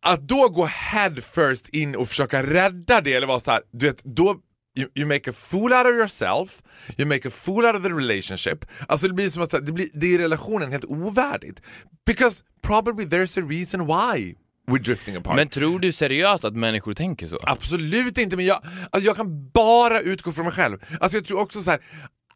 Att 0.06 0.28
då 0.28 0.50
gå 0.50 0.66
head 0.66 1.16
first 1.16 1.70
in 1.70 1.96
och 1.96 2.10
försöka 2.10 2.44
rädda 2.44 3.02
det 3.02 3.14
eller 3.14 3.28
vara 3.28 3.40
så 3.40 3.52
här, 3.52 3.62
du 3.72 3.86
vet, 3.86 4.04
då 4.04 4.36
You, 4.74 4.88
you 4.96 5.06
make 5.06 5.30
a 5.30 5.34
fool 5.34 5.74
out 5.74 5.86
of 5.86 5.92
yourself, 5.92 6.62
you 6.98 7.06
make 7.06 7.28
a 7.28 7.32
fool 7.32 7.66
out 7.66 7.76
of 7.76 7.84
the 7.84 7.90
relationship. 7.90 8.66
Alltså 8.88 9.08
det 9.08 9.14
blir 9.14 9.30
som 9.30 9.44
att 9.44 9.50
det, 9.50 9.72
blir, 9.72 9.88
det 9.94 10.16
är 10.16 10.20
relationen 10.20 10.72
helt 10.72 10.86
ovärdigt. 10.86 11.62
Because 12.06 12.44
probably 12.62 13.06
there's 13.06 13.44
a 13.44 13.46
reason 13.50 13.88
why 13.88 14.36
we're 14.68 14.84
drifting 14.84 15.16
apart. 15.16 15.36
Men 15.36 15.50
tror 15.50 15.80
du 15.80 15.92
seriöst 15.92 16.46
att 16.46 16.56
människor 16.56 16.94
tänker 16.94 17.28
så? 17.28 17.40
Absolut 17.44 18.18
inte, 18.18 18.36
men 18.36 18.46
jag, 18.46 18.62
alltså 18.90 19.08
jag 19.08 19.16
kan 19.16 19.50
bara 19.50 20.02
utgå 20.02 20.32
från 20.32 20.46
mig 20.46 20.54
själv. 20.54 20.78
Alltså 21.00 21.18
jag 21.18 21.26
tror 21.26 21.40
också 21.40 21.64
så 21.64 21.72
här. 21.72 21.80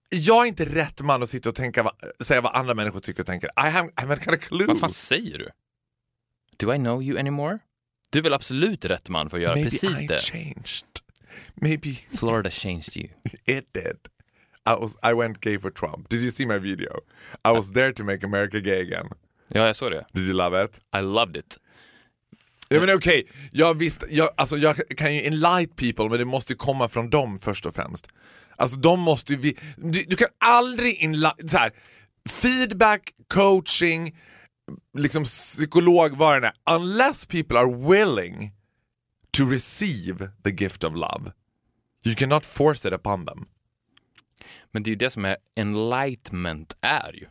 jag 0.10 0.44
är 0.44 0.48
inte 0.48 0.66
rätt 0.66 1.02
man 1.02 1.24
att 1.24 1.30
sitta 1.30 1.50
och 1.50 1.56
tänka, 1.56 1.92
säga 2.22 2.42
vad 2.42 2.56
andra 2.56 2.74
människor 2.74 3.00
tycker 3.00 3.22
och 3.22 3.28
tänker. 3.28 3.48
I 3.48 3.70
have, 3.70 3.88
I 3.88 4.02
haven't 4.02 4.26
got 4.26 4.34
a 4.34 4.38
clue. 4.38 4.66
Vad 4.68 4.80
fan 4.80 4.90
säger 4.90 5.38
du? 5.38 5.50
Do 6.58 6.74
I 6.74 6.78
know 6.78 7.04
you 7.04 7.20
anymore? 7.20 7.60
Du 8.10 8.20
är 8.20 8.24
väl 8.24 8.34
absolut 8.34 8.86
rätt 8.86 9.10
man 9.10 9.30
för 9.30 9.38
att 9.38 9.44
göra 9.44 9.56
Maybe 9.56 9.70
precis 9.70 10.02
I 10.02 10.08
det? 10.08 10.20
changed. 10.20 10.86
Maybe 11.56 11.96
Florida 12.18 12.50
changed 12.50 12.98
you. 12.98 13.08
it 13.46 13.74
did. 13.74 13.98
I 14.70 14.80
was 14.80 14.96
I 15.04 15.14
went 15.14 15.40
gay 15.40 15.60
for 15.60 15.72
Trump. 15.72 16.10
Did 16.10 16.22
you 16.22 16.32
see 16.32 16.46
my 16.46 16.60
video? 16.60 16.92
I 17.46 17.52
was 17.52 17.72
there 17.72 17.94
to 17.94 18.04
make 18.04 18.26
America 18.26 18.60
gay 18.60 18.82
again. 18.82 19.10
Ja, 19.48 19.68
jag 19.68 19.76
såg 19.76 19.92
det. 19.92 20.06
Did 20.14 20.24
you 20.24 20.34
love 20.34 20.66
it? 20.66 20.80
I 20.98 21.02
loved 21.02 21.38
it. 21.38 21.58
Ja 22.70 22.80
men 22.80 22.96
okej, 22.96 23.28
jag 23.52 23.74
visst, 23.74 24.04
jag, 24.10 24.30
alltså 24.38 24.58
jag 24.58 24.76
kan 24.98 25.16
ju 25.16 25.22
enlight 25.26 25.76
people 25.76 26.10
men 26.10 26.20
det 26.20 26.26
måste 26.26 26.54
ju 26.54 26.58
komma 26.58 26.90
från 26.90 27.10
dem 27.10 27.40
först 27.40 27.66
och 27.66 27.76
främst. 27.76 28.08
Alltså 28.56 28.78
de 28.78 29.00
måste 29.00 29.34
ju, 29.34 29.40
vi, 29.40 29.58
du, 29.78 30.04
du 30.04 30.16
kan 30.16 30.28
aldrig 30.40 31.04
enlight, 31.04 31.50
så 31.50 31.58
här, 31.58 31.72
feedback, 32.30 33.14
coaching, 33.28 34.16
liksom 34.98 35.24
psykolog, 35.24 36.12
vad 36.18 36.42
det 36.42 36.48
är, 36.48 36.76
unless 36.76 37.26
people 37.26 37.60
are 37.60 37.76
willing 37.76 38.52
to 39.32 39.50
receive 39.50 40.30
the 40.44 40.50
gift 40.50 40.84
of 40.84 40.94
love. 40.94 41.32
You 42.06 42.16
cannot 42.16 42.46
force 42.46 42.88
it 42.88 42.94
upon 42.94 43.26
them. 43.26 43.46
Men 44.72 44.84
det 44.84 44.88
är 44.90 44.92
ju 44.92 44.96
det 44.98 45.10
som 45.10 45.26
är 45.26 45.38
enlightenment 45.56 46.78
är 46.82 47.14
ju. 47.14 47.26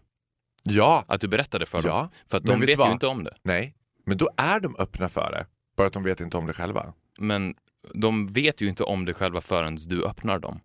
Ja, 0.62 1.04
Att 1.08 1.20
du 1.20 1.28
berättade 1.28 1.66
för 1.66 1.82
Ja, 1.86 1.98
dem. 1.98 2.08
För 2.26 2.36
att 2.38 2.44
de 2.44 2.60
vet 2.60 2.68
vet 2.68 2.78
ju 2.88 2.92
inte 2.92 3.06
om 3.06 3.24
det. 3.24 3.36
nej, 3.42 3.74
men 4.06 4.16
då 4.16 4.30
är 4.36 4.60
de 4.60 4.76
öppna 4.78 5.08
för 5.08 5.30
det, 5.32 5.46
bara 5.76 5.86
att 5.86 5.92
de 5.92 6.02
vet 6.02 6.20
inte 6.20 6.36
om 6.36 6.46
det 6.46 6.52
själva. 6.52 6.94
Men 7.18 7.54
de 7.94 8.32
vet 8.32 8.60
ju 8.60 8.68
inte 8.68 8.84
om 8.84 9.04
det 9.04 9.14
själva 9.14 9.40
förrän 9.40 9.74
du 9.76 10.04
öppnar 10.04 10.38
dem. 10.38 10.60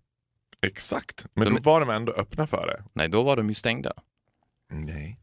Exakt, 0.61 1.25
men 1.33 1.45
De- 1.47 1.55
då 1.55 1.61
var 1.71 1.79
de 1.79 1.89
ändå 1.89 2.11
öppna 2.11 2.47
för 2.47 2.67
det. 2.67 2.83
Nej, 2.93 3.07
då 3.09 3.23
var 3.23 3.37
de 3.37 3.49
ju 3.49 3.55
stängda. 3.55 3.93
Nej. 4.71 5.19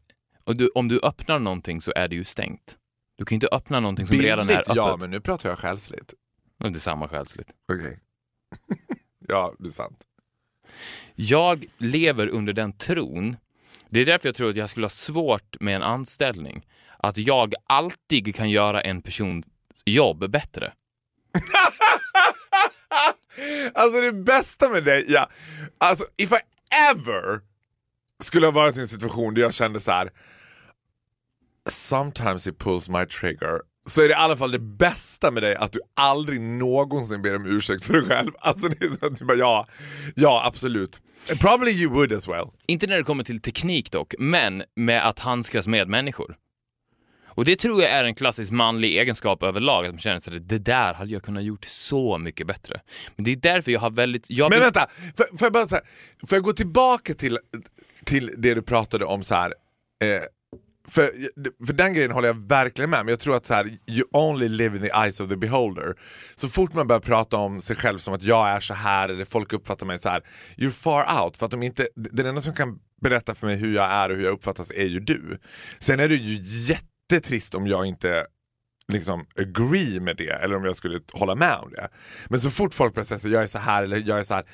Och 0.47 0.55
du, 0.55 0.69
om 0.75 0.87
du 0.87 0.99
öppnar 1.03 1.39
någonting 1.39 1.81
så 1.81 1.93
är 1.95 2.07
det 2.07 2.15
ju 2.15 2.23
stängt. 2.23 2.77
Du 3.17 3.25
kan 3.25 3.35
ju 3.35 3.37
inte 3.37 3.47
öppna 3.47 3.79
någonting 3.79 4.07
som 4.07 4.17
redan 4.17 4.49
är 4.49 4.53
öppet. 4.53 4.75
ja, 4.75 4.97
men 5.01 5.11
nu 5.11 5.21
pratar 5.21 5.49
jag 5.49 5.59
själsligt. 5.59 6.13
Det 6.59 6.67
är 6.67 6.73
samma 6.73 7.07
själsligt. 7.07 7.47
Okej. 7.73 7.99
ja, 9.27 9.53
det 9.59 9.67
är 9.67 9.71
sant. 9.71 10.03
Jag 11.15 11.65
lever 11.77 12.27
under 12.27 12.53
den 12.53 12.73
tron, 12.73 13.37
det 13.89 13.99
är 13.99 14.05
därför 14.05 14.27
jag 14.27 14.35
tror 14.35 14.49
att 14.49 14.55
jag 14.55 14.69
skulle 14.69 14.85
ha 14.85 14.89
svårt 14.89 15.59
med 15.59 15.75
en 15.75 15.83
anställning, 15.83 16.65
att 16.97 17.17
jag 17.17 17.53
alltid 17.65 18.35
kan 18.35 18.49
göra 18.49 18.81
en 18.81 19.01
persons 19.01 19.45
jobb 19.85 20.29
bättre. 20.29 20.73
Alltså 23.73 24.01
det 24.01 24.13
bästa 24.13 24.69
med 24.69 24.83
dig, 24.83 25.05
ja. 25.07 25.29
Alltså 25.77 26.05
if 26.17 26.31
I 26.31 26.39
ever 26.91 27.41
skulle 28.23 28.47
ha 28.47 28.51
varit 28.51 28.77
i 28.77 28.81
en 28.81 28.87
situation 28.87 29.33
där 29.33 29.41
jag 29.41 29.53
kände 29.53 29.79
så 29.79 29.91
här. 29.91 30.11
Sometimes 31.67 32.45
he 32.45 32.51
pulls 32.51 32.89
my 32.89 33.05
trigger. 33.05 33.61
Så 33.85 34.01
är 34.01 34.07
det 34.07 34.11
i 34.11 34.13
alla 34.13 34.37
fall 34.37 34.51
det 34.51 34.59
bästa 34.59 35.31
med 35.31 35.43
dig 35.43 35.55
att 35.55 35.71
du 35.71 35.79
aldrig 35.95 36.41
någonsin 36.41 37.21
ber 37.21 37.35
om 37.35 37.45
ursäkt 37.45 37.85
för 37.85 37.93
dig 37.93 38.01
själv. 38.01 38.31
Alltså 38.39 38.69
det 38.69 38.85
är 38.85 38.89
så 38.99 39.05
att 39.05 39.15
du 39.15 39.25
bara 39.25 39.37
ja, 39.37 39.67
ja 40.15 40.43
absolut. 40.45 41.01
Probably 41.39 41.71
you 41.71 41.93
would 41.93 42.13
as 42.13 42.27
well. 42.27 42.45
Inte 42.67 42.87
när 42.87 42.97
det 42.97 43.03
kommer 43.03 43.23
till 43.23 43.41
teknik 43.41 43.91
dock, 43.91 44.15
men 44.19 44.63
med 44.75 45.07
att 45.07 45.19
handskas 45.19 45.67
med 45.67 45.87
människor. 45.87 46.35
Och 47.37 47.45
det 47.45 47.55
tror 47.55 47.81
jag 47.81 47.91
är 47.91 48.03
en 48.03 48.15
klassisk 48.15 48.51
manlig 48.51 48.97
egenskap 48.97 49.43
överlag, 49.43 49.85
att 49.85 49.91
man 49.91 49.99
känner 49.99 50.19
sig 50.19 50.39
det 50.39 50.59
där 50.59 50.93
hade 50.93 51.13
jag 51.13 51.23
kunnat 51.23 51.43
gjort 51.43 51.65
så 51.65 52.17
mycket 52.17 52.47
bättre. 52.47 52.81
Men 53.15 53.23
det 53.25 53.31
är 53.31 53.35
därför 53.35 53.71
jag 53.71 53.79
har 53.79 53.91
väldigt... 53.91 54.29
Jag 54.29 54.49
Men 54.49 54.59
vänta, 54.59 54.87
får, 55.17 55.37
får, 55.37 55.45
jag 55.45 55.53
bara, 55.53 55.67
så 55.67 55.75
här, 55.75 55.83
får 56.27 56.35
jag 56.35 56.43
gå 56.43 56.53
tillbaka 56.53 57.13
till, 57.13 57.39
till 58.05 58.31
det 58.37 58.53
du 58.53 58.61
pratade 58.61 59.05
om 59.05 59.23
så 59.23 59.35
här. 59.35 59.53
Eh, 60.03 60.21
för, 60.91 61.11
för 61.65 61.73
den 61.73 61.93
grejen 61.93 62.11
håller 62.11 62.27
jag 62.27 62.47
verkligen 62.47 62.89
med 62.89 63.05
men 63.05 63.11
jag 63.11 63.19
tror 63.19 63.35
att 63.35 63.45
så 63.45 63.53
här, 63.53 63.65
you 63.65 64.07
only 64.11 64.49
live 64.49 64.77
in 64.77 64.83
the 64.83 64.89
eyes 64.89 65.19
of 65.19 65.29
the 65.29 65.35
beholder. 65.35 65.95
Så 66.35 66.49
fort 66.49 66.73
man 66.73 66.87
börjar 66.87 66.99
prata 66.99 67.37
om 67.37 67.61
sig 67.61 67.75
själv 67.75 67.97
som 67.97 68.13
att 68.13 68.23
jag 68.23 68.49
är 68.49 68.59
så 68.59 68.73
här 68.73 69.09
eller 69.09 69.25
folk 69.25 69.53
uppfattar 69.53 69.85
mig 69.85 69.99
så 69.99 70.09
här, 70.09 70.23
you're 70.57 70.69
far 70.69 71.23
out. 71.23 71.37
För 71.37 71.45
att 71.45 71.51
de 71.51 71.63
inte, 71.63 71.87
den 71.95 72.25
enda 72.25 72.41
som 72.41 72.53
kan 72.53 72.79
berätta 73.01 73.35
för 73.35 73.47
mig 73.47 73.55
hur 73.55 73.75
jag 73.75 73.91
är 73.91 74.09
och 74.09 74.15
hur 74.15 74.23
jag 74.23 74.33
uppfattas 74.33 74.71
är 74.71 74.85
ju 74.85 74.99
du. 74.99 75.39
Sen 75.79 75.99
är 75.99 76.09
det 76.09 76.15
ju 76.15 76.39
jättetrist 76.41 77.55
om 77.55 77.67
jag 77.67 77.85
inte 77.85 78.25
liksom 78.93 79.25
agree 79.39 79.99
med 79.99 80.17
det 80.17 80.29
eller 80.29 80.55
om 80.55 80.65
jag 80.65 80.75
skulle 80.75 80.99
hålla 81.11 81.35
med 81.35 81.55
om 81.55 81.71
det. 81.71 81.89
Men 82.29 82.39
så 82.39 82.51
fort 82.51 82.73
folk 82.73 82.93
plötsligt 82.93 83.25
att 83.25 83.31
jag 83.31 83.43
är 83.43 83.47
så 83.47 83.59
här 83.59 83.83
eller 83.83 84.03
jag 84.05 84.19
är 84.19 84.23
så 84.23 84.33
här 84.33 84.45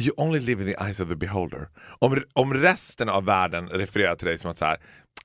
You 0.00 0.14
only 0.16 0.40
live 0.40 0.62
in 0.62 0.74
the 0.74 0.84
eyes 0.84 1.00
of 1.00 1.08
the 1.08 1.16
beholder. 1.16 1.68
Om, 1.98 2.22
om 2.32 2.54
resten 2.54 3.08
av 3.08 3.24
världen 3.24 3.68
refererar 3.68 4.16
till 4.16 4.26
dig 4.26 4.38
som 4.38 4.50
att 4.50 4.58
så 4.58 4.64
här, 4.64 4.76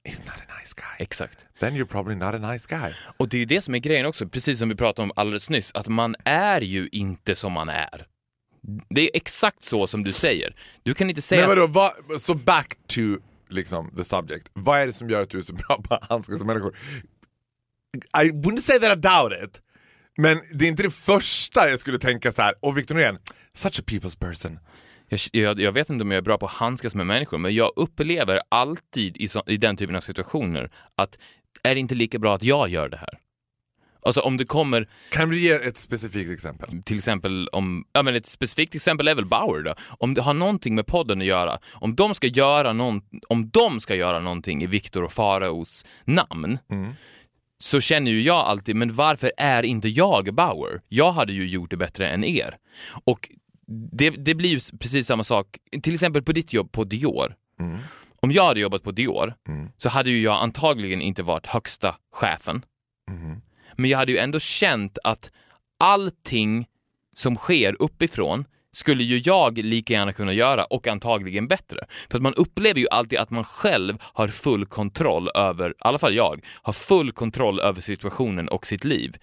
He's 0.03 0.19
not 0.25 0.35
a 0.35 0.53
nice 0.59 0.73
guy. 0.75 0.95
Exakt. 0.99 1.45
Then 1.59 1.75
you're 1.75 1.85
probably 1.85 2.15
not 2.15 2.33
a 2.33 2.51
nice 2.51 2.67
guy. 2.69 2.93
Och 3.17 3.29
det 3.29 3.37
är 3.37 3.39
ju 3.39 3.45
det 3.45 3.61
som 3.61 3.75
är 3.75 3.79
grejen 3.79 4.05
också, 4.05 4.27
precis 4.27 4.59
som 4.59 4.69
vi 4.69 4.75
pratade 4.75 5.03
om 5.03 5.11
alldeles 5.15 5.49
nyss, 5.49 5.71
att 5.73 5.87
man 5.87 6.15
är 6.23 6.61
ju 6.61 6.89
inte 6.91 7.35
som 7.35 7.51
man 7.51 7.69
är. 7.69 8.05
Det 8.89 9.01
är 9.01 9.09
exakt 9.13 9.63
så 9.63 9.87
som 9.87 10.03
du 10.03 10.13
säger. 10.13 10.55
Du 10.83 10.93
kan 10.93 11.09
inte 11.09 11.21
säga... 11.21 11.47
Men 11.47 11.57
vadå, 11.57 11.67
vad, 11.67 12.21
så 12.21 12.33
back 12.35 12.77
to 12.87 13.01
liksom, 13.49 13.91
the 13.95 14.03
subject. 14.03 14.49
Vad 14.53 14.79
är 14.79 14.87
det 14.87 14.93
som 14.93 15.09
gör 15.09 15.21
att 15.21 15.29
du 15.29 15.37
är 15.37 15.43
så 15.43 15.53
bra 15.53 15.81
på 15.83 15.93
att 15.93 16.09
handskas 16.09 16.37
med 16.37 16.47
människor? 16.47 16.77
I 18.23 18.31
wouldn't 18.31 18.61
say 18.61 18.79
that 18.79 18.97
I 18.97 19.01
doubt 19.01 19.33
it. 19.43 19.61
Men 20.17 20.41
det 20.53 20.65
är 20.65 20.69
inte 20.69 20.83
det 20.83 20.91
första 20.91 21.69
jag 21.69 21.79
skulle 21.79 21.99
tänka 21.99 22.31
så 22.31 22.41
här. 22.41 22.53
och 22.59 22.77
Victor 22.77 22.95
Norén, 22.95 23.17
such 23.53 23.79
a 23.79 23.83
people's 23.87 24.19
person. 24.19 24.59
Jag, 25.09 25.19
jag, 25.31 25.59
jag 25.59 25.71
vet 25.71 25.89
inte 25.89 26.03
om 26.03 26.11
jag 26.11 26.17
är 26.17 26.21
bra 26.21 26.37
på 26.37 26.45
att 26.45 26.51
handskas 26.51 26.95
med 26.95 27.05
människor, 27.05 27.37
men 27.37 27.55
jag 27.55 27.71
upplever 27.75 28.41
alltid 28.49 29.17
i, 29.17 29.27
så, 29.27 29.43
i 29.47 29.57
den 29.57 29.77
typen 29.77 29.95
av 29.95 30.01
situationer 30.01 30.71
att 30.95 31.17
är 31.63 31.73
det 31.75 31.79
inte 31.79 31.95
lika 31.95 32.19
bra 32.19 32.35
att 32.35 32.43
jag 32.43 32.69
gör 32.69 32.89
det 32.89 32.97
här? 32.97 33.19
Alltså 34.05 34.21
om 34.21 34.37
det 34.37 34.45
kommer, 34.45 34.89
Kan 35.11 35.29
du 35.29 35.39
ge 35.39 35.51
ett 35.51 35.77
specifikt 35.77 36.31
exempel? 36.31 36.83
till 36.83 36.97
exempel 36.97 37.47
om, 37.51 37.85
ja 37.93 38.03
men 38.03 38.15
ett 38.15 38.25
specifikt 38.25 38.75
exempel 38.75 39.07
är 39.07 39.15
väl 39.15 39.25
Bauer 39.25 39.63
då. 39.63 39.73
Om 39.99 40.13
det 40.13 40.21
har 40.21 40.33
någonting 40.33 40.75
med 40.75 40.87
podden 40.87 41.21
att 41.21 41.27
göra, 41.27 41.57
om 41.73 41.95
de 41.95 42.15
ska 42.15 42.27
göra, 42.27 42.73
någon, 42.73 43.01
om 43.27 43.49
de 43.49 43.79
ska 43.79 43.95
göra 43.95 44.19
någonting 44.19 44.63
i 44.63 44.67
Viktor 44.67 45.03
och 45.03 45.11
Faraos 45.13 45.85
namn, 46.05 46.59
så 47.59 47.81
känner 47.81 48.11
ju 48.11 48.21
jag 48.21 48.37
alltid, 48.37 48.75
men 48.75 48.93
varför 48.93 49.31
är 49.37 49.63
inte 49.63 49.87
jag 49.89 50.33
Bauer? 50.33 50.81
Jag 50.87 51.11
hade 51.11 51.33
ju 51.33 51.47
gjort 51.47 51.69
det 51.69 51.77
bättre 51.77 52.09
än 52.09 52.23
er. 52.23 52.57
Och 53.03 53.29
det, 53.91 54.09
det 54.09 54.35
blir 54.35 54.49
ju 54.49 54.59
precis 54.79 55.07
samma 55.07 55.23
sak, 55.23 55.57
till 55.83 55.93
exempel 55.93 56.23
på 56.23 56.31
ditt 56.31 56.53
jobb 56.53 56.71
på 56.71 56.83
Dior. 56.83 57.35
Om 58.21 58.31
jag 58.31 58.45
hade 58.45 58.59
jobbat 58.59 58.83
på 58.83 58.91
Dior 58.91 59.33
så 59.77 59.89
hade 59.89 60.09
ju 60.09 60.21
jag 60.21 60.41
antagligen 60.43 61.01
inte 61.01 61.23
varit 61.23 61.47
högsta 61.47 61.95
chefen. 62.11 62.65
Men 63.75 63.89
jag 63.89 63.97
hade 63.97 64.11
ju 64.11 64.17
ändå 64.17 64.39
känt 64.39 64.97
att 65.03 65.31
allting 65.79 66.65
som 67.15 67.35
sker 67.35 67.75
uppifrån 67.81 68.45
skulle 68.77 69.03
ju 69.03 69.17
jag 69.17 69.57
lika 69.57 69.93
gärna 69.93 70.13
kunna 70.13 70.33
göra 70.33 70.63
och 70.63 70.87
antagligen 70.87 71.47
bättre. 71.47 71.85
För 72.09 72.17
att 72.17 72.21
man 72.21 72.33
upplever 72.33 72.79
ju 72.79 72.87
alltid 72.91 73.19
att 73.19 73.29
man 73.29 73.43
själv 73.43 73.97
har 74.01 74.27
full 74.27 74.65
kontroll 74.65 75.29
över, 75.35 75.69
i 75.69 75.73
alla 75.79 75.99
fall 75.99 76.15
jag, 76.15 76.45
har 76.61 76.73
full 76.73 77.11
kontroll 77.11 77.59
över 77.59 77.81
situationen 77.81 78.47
och 78.47 78.67
sitt 78.67 78.83
liv. 78.83 79.15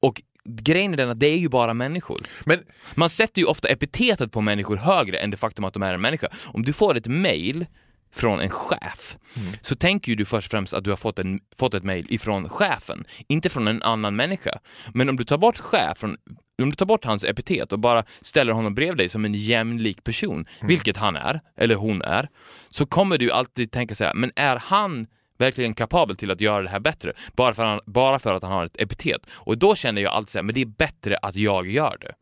Och 0.00 0.22
grejen 0.44 0.92
är 0.92 0.96
den 0.96 1.10
att 1.10 1.20
det 1.20 1.26
är 1.26 1.38
ju 1.38 1.48
bara 1.48 1.74
människor. 1.74 2.20
Men 2.44 2.58
Man 2.94 3.10
sätter 3.10 3.40
ju 3.40 3.46
ofta 3.46 3.68
epitetet 3.68 4.32
på 4.32 4.40
människor 4.40 4.76
högre 4.76 5.18
än 5.18 5.30
det 5.30 5.36
faktum 5.36 5.64
att 5.64 5.74
de 5.74 5.82
är 5.82 5.94
en 5.94 6.00
människa. 6.00 6.28
Om 6.46 6.62
du 6.62 6.72
får 6.72 6.96
ett 6.96 7.06
mail 7.06 7.66
från 8.14 8.40
en 8.40 8.50
chef 8.50 9.16
så 9.60 9.76
tänker 9.76 10.10
ju 10.10 10.16
du 10.16 10.24
först 10.24 10.46
och 10.46 10.50
främst 10.50 10.74
att 10.74 10.84
du 10.84 10.90
har 10.90 10.96
fått, 10.96 11.18
en, 11.18 11.40
fått 11.58 11.74
ett 11.74 11.84
mail 11.84 12.06
ifrån 12.08 12.48
chefen, 12.48 13.04
inte 13.28 13.48
från 13.48 13.68
en 13.68 13.82
annan 13.82 14.16
människa. 14.16 14.58
Men 14.94 15.08
om 15.08 15.16
du 15.16 15.24
tar 15.24 15.38
bort 15.38 15.58
chef 15.58 15.98
från 15.98 16.16
om 16.62 16.70
du 16.70 16.76
tar 16.76 16.86
bort 16.86 17.04
hans 17.04 17.24
epitet 17.24 17.72
och 17.72 17.78
bara 17.78 18.04
ställer 18.20 18.52
honom 18.52 18.74
bredvid 18.74 18.98
dig 18.98 19.08
som 19.08 19.24
en 19.24 19.34
jämlik 19.34 20.04
person, 20.04 20.46
vilket 20.62 20.96
han 20.96 21.16
är, 21.16 21.40
eller 21.56 21.74
hon 21.74 22.02
är, 22.02 22.28
så 22.68 22.86
kommer 22.86 23.18
du 23.18 23.30
alltid 23.30 23.70
tänka 23.70 23.94
så 23.94 24.04
här, 24.04 24.14
men 24.14 24.32
är 24.36 24.56
han 24.56 25.06
verkligen 25.38 25.74
kapabel 25.74 26.16
till 26.16 26.30
att 26.30 26.40
göra 26.40 26.62
det 26.62 26.68
här 26.68 26.80
bättre? 26.80 27.12
Bara 27.32 27.54
för, 27.54 27.64
han, 27.64 27.80
bara 27.86 28.18
för 28.18 28.34
att 28.34 28.42
han 28.42 28.52
har 28.52 28.64
ett 28.64 28.80
epitet. 28.80 29.22
Och 29.30 29.58
då 29.58 29.74
känner 29.74 30.02
jag 30.02 30.12
alltid 30.12 30.28
så 30.30 30.38
här, 30.38 30.42
men 30.42 30.54
det 30.54 30.60
är 30.60 30.66
bättre 30.66 31.16
att 31.16 31.34
jag 31.34 31.68
gör 31.68 31.96
det. 32.00 32.14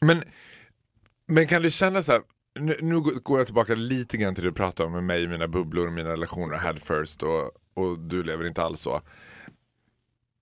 Men, 0.00 0.22
men 1.28 1.46
kan 1.46 1.62
du 1.62 1.70
känna 1.70 2.02
så 2.02 2.12
här, 2.12 2.20
nu, 2.58 2.76
nu 2.80 3.00
går 3.00 3.38
jag 3.38 3.46
tillbaka 3.46 3.74
lite 3.74 4.16
grann 4.16 4.34
till 4.34 4.44
det 4.44 4.50
du 4.50 4.54
pratade 4.54 4.86
om 4.86 4.92
med 4.92 5.04
mig, 5.04 5.28
mina 5.28 5.48
bubblor, 5.48 5.90
mina 5.90 6.10
relationer, 6.10 6.56
head 6.56 6.76
first 6.76 7.22
och, 7.22 7.50
och 7.74 7.98
du 7.98 8.22
lever 8.22 8.46
inte 8.46 8.62
alls 8.62 8.80
så. 8.80 9.02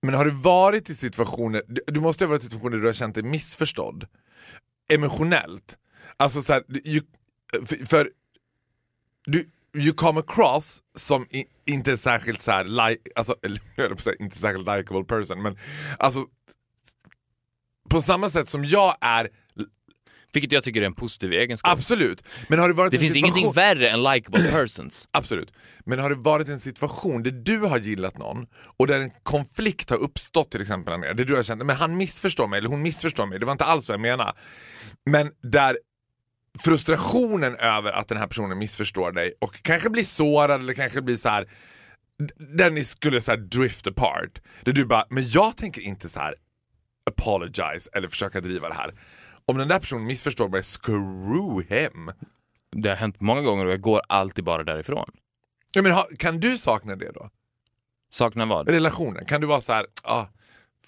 Men 0.05 0.15
har 0.15 0.25
du 0.25 0.31
varit 0.31 0.89
i 0.89 0.95
situationer, 0.95 1.61
du- 1.67 1.81
du 1.87 1.99
måste 1.99 2.25
ha 2.25 2.29
varit 2.29 2.41
i 2.41 2.45
situationer 2.45 2.71
där 2.75 2.81
du 2.81 2.87
har 2.87 2.93
känt 2.93 3.15
dig 3.15 3.23
missförstådd 3.23 4.07
emotionellt. 4.93 5.77
Alltså 6.17 6.41
så 6.41 6.53
här, 6.53 6.63
you, 6.87 7.01
för, 7.65 7.85
för 7.85 8.09
du, 9.25 9.49
you 9.73 9.93
come 9.93 10.19
across 10.19 10.83
som 10.97 11.23
i, 11.29 11.45
inte 11.65 11.97
särskilt 11.97 12.41
så 12.41 12.51
här, 12.51 12.63
like, 12.89 13.01
alltså, 13.15 13.35
eller 13.77 13.95
säga 13.95 14.15
inte 14.19 14.37
särskilt 14.37 14.67
likeable 14.67 15.03
person, 15.03 15.41
men 15.41 15.57
alltså 15.99 16.25
på 17.89 18.01
samma 18.01 18.29
sätt 18.29 18.49
som 18.49 18.65
jag 18.65 18.95
är 19.01 19.29
vilket 20.33 20.51
jag 20.51 20.63
tycker 20.63 20.81
är 20.81 20.85
en 20.85 20.93
positiv 20.93 21.33
egenskap. 21.33 21.71
Absolut. 21.71 22.23
Men 22.47 22.59
har 22.59 22.67
det 22.67 22.73
varit 22.73 22.91
Det 22.91 22.97
en 22.97 23.01
finns 23.01 23.13
situation... 23.13 23.37
ingenting 23.39 23.63
värre 23.63 23.89
än 23.89 24.03
likable 24.03 24.43
persons. 24.51 25.07
Absolut. 25.11 25.51
Men 25.85 25.99
har 25.99 26.09
det 26.09 26.15
varit 26.15 26.49
en 26.49 26.59
situation 26.59 27.23
där 27.23 27.31
du 27.31 27.59
har 27.59 27.77
gillat 27.77 28.17
någon 28.17 28.47
och 28.77 28.87
där 28.87 28.99
en 29.01 29.11
konflikt 29.23 29.89
har 29.89 29.97
uppstått 29.97 30.51
till 30.51 30.61
exempel 30.61 31.01
där 31.01 31.25
du 31.25 31.35
har 31.35 31.43
känt 31.43 31.65
men 31.65 31.75
han 31.75 31.97
missförstår 31.97 32.47
mig 32.47 32.57
eller 32.57 32.69
hon 32.69 32.81
missförstår 32.81 33.25
mig, 33.25 33.39
det 33.39 33.45
var 33.45 33.51
inte 33.51 33.65
alls 33.65 33.85
så 33.85 33.93
jag 33.93 33.99
menade. 33.99 34.33
Men 35.05 35.31
där 35.43 35.77
frustrationen 36.59 37.55
över 37.55 37.91
att 37.91 38.07
den 38.07 38.17
här 38.17 38.27
personen 38.27 38.57
missförstår 38.57 39.11
dig 39.11 39.33
och 39.41 39.61
kanske 39.61 39.89
blir 39.89 40.03
sårad 40.03 40.61
eller 40.61 40.73
kanske 40.73 41.01
blir 41.01 41.17
så 41.17 41.29
här 41.29 41.47
där 42.57 42.69
ni 42.69 42.83
skulle 42.83 43.21
så 43.21 43.35
drift 43.35 43.87
apart. 43.87 44.41
Där 44.61 44.73
du 44.73 44.85
bara, 44.85 45.05
men 45.09 45.29
jag 45.29 45.57
tänker 45.57 45.81
inte 45.81 46.09
så 46.09 46.19
här 46.19 46.35
apologize 47.09 47.89
eller 47.93 48.07
försöka 48.07 48.41
driva 48.41 48.69
det 48.69 48.75
här. 48.75 48.93
Om 49.47 49.57
den 49.57 49.67
där 49.67 49.79
personen 49.79 50.05
missförstår 50.05 50.49
mig, 50.49 50.63
screw 50.63 51.75
him. 51.75 52.11
Det 52.71 52.89
har 52.89 52.95
hänt 52.95 53.19
många 53.19 53.41
gånger 53.41 53.65
och 53.65 53.71
jag 53.71 53.81
går 53.81 54.01
alltid 54.09 54.43
bara 54.43 54.63
därifrån. 54.63 55.11
Ja, 55.71 55.81
men 55.81 55.91
ha, 55.91 56.07
kan 56.19 56.39
du 56.39 56.57
sakna 56.57 56.95
det 56.95 57.11
då? 57.11 57.29
Saknar 58.09 58.45
vad? 58.45 58.69
Relationen, 58.69 59.25
kan 59.25 59.41
du 59.41 59.47
vara 59.47 59.61
så 59.61 59.73
här, 59.73 59.85
ah, 60.03 60.25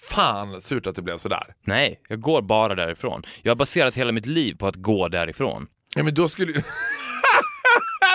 fan 0.00 0.60
surt 0.60 0.86
att 0.86 0.96
det 0.96 1.02
blev 1.02 1.16
sådär. 1.16 1.54
Nej, 1.62 2.00
jag 2.08 2.20
går 2.20 2.42
bara 2.42 2.74
därifrån. 2.74 3.22
Jag 3.42 3.50
har 3.50 3.56
baserat 3.56 3.94
hela 3.94 4.12
mitt 4.12 4.26
liv 4.26 4.54
på 4.54 4.66
att 4.66 4.76
gå 4.76 5.08
därifrån. 5.08 5.66
Ja 5.94 6.02
men 6.02 6.14
då 6.14 6.28
skulle 6.28 6.52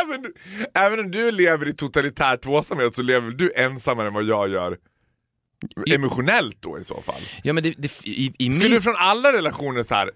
även, 0.03 0.34
även 0.73 0.99
om 0.99 1.12
du 1.12 1.32
lever 1.32 1.67
i 1.67 1.73
totalitär 1.73 2.38
tvåsamhet 2.38 2.95
så 2.95 3.01
lever 3.01 3.32
du 3.32 3.53
ensammare 3.56 4.08
än 4.08 4.13
vad 4.13 4.23
jag 4.23 4.49
gör 4.49 4.77
emotionellt 5.93 6.58
då 6.60 6.79
i 6.79 6.84
så 6.84 7.01
fall. 7.01 7.21
Ja, 7.43 7.53
men 7.53 7.63
det, 7.63 7.73
det, 7.77 8.08
i, 8.08 8.34
i 8.38 8.51
Skulle 8.51 8.69
min... 8.69 8.75
du 8.75 8.82
från 8.82 8.95
alla 8.97 9.34
relationer 9.34 9.84
så 9.84 9.95
här, 9.95 10.12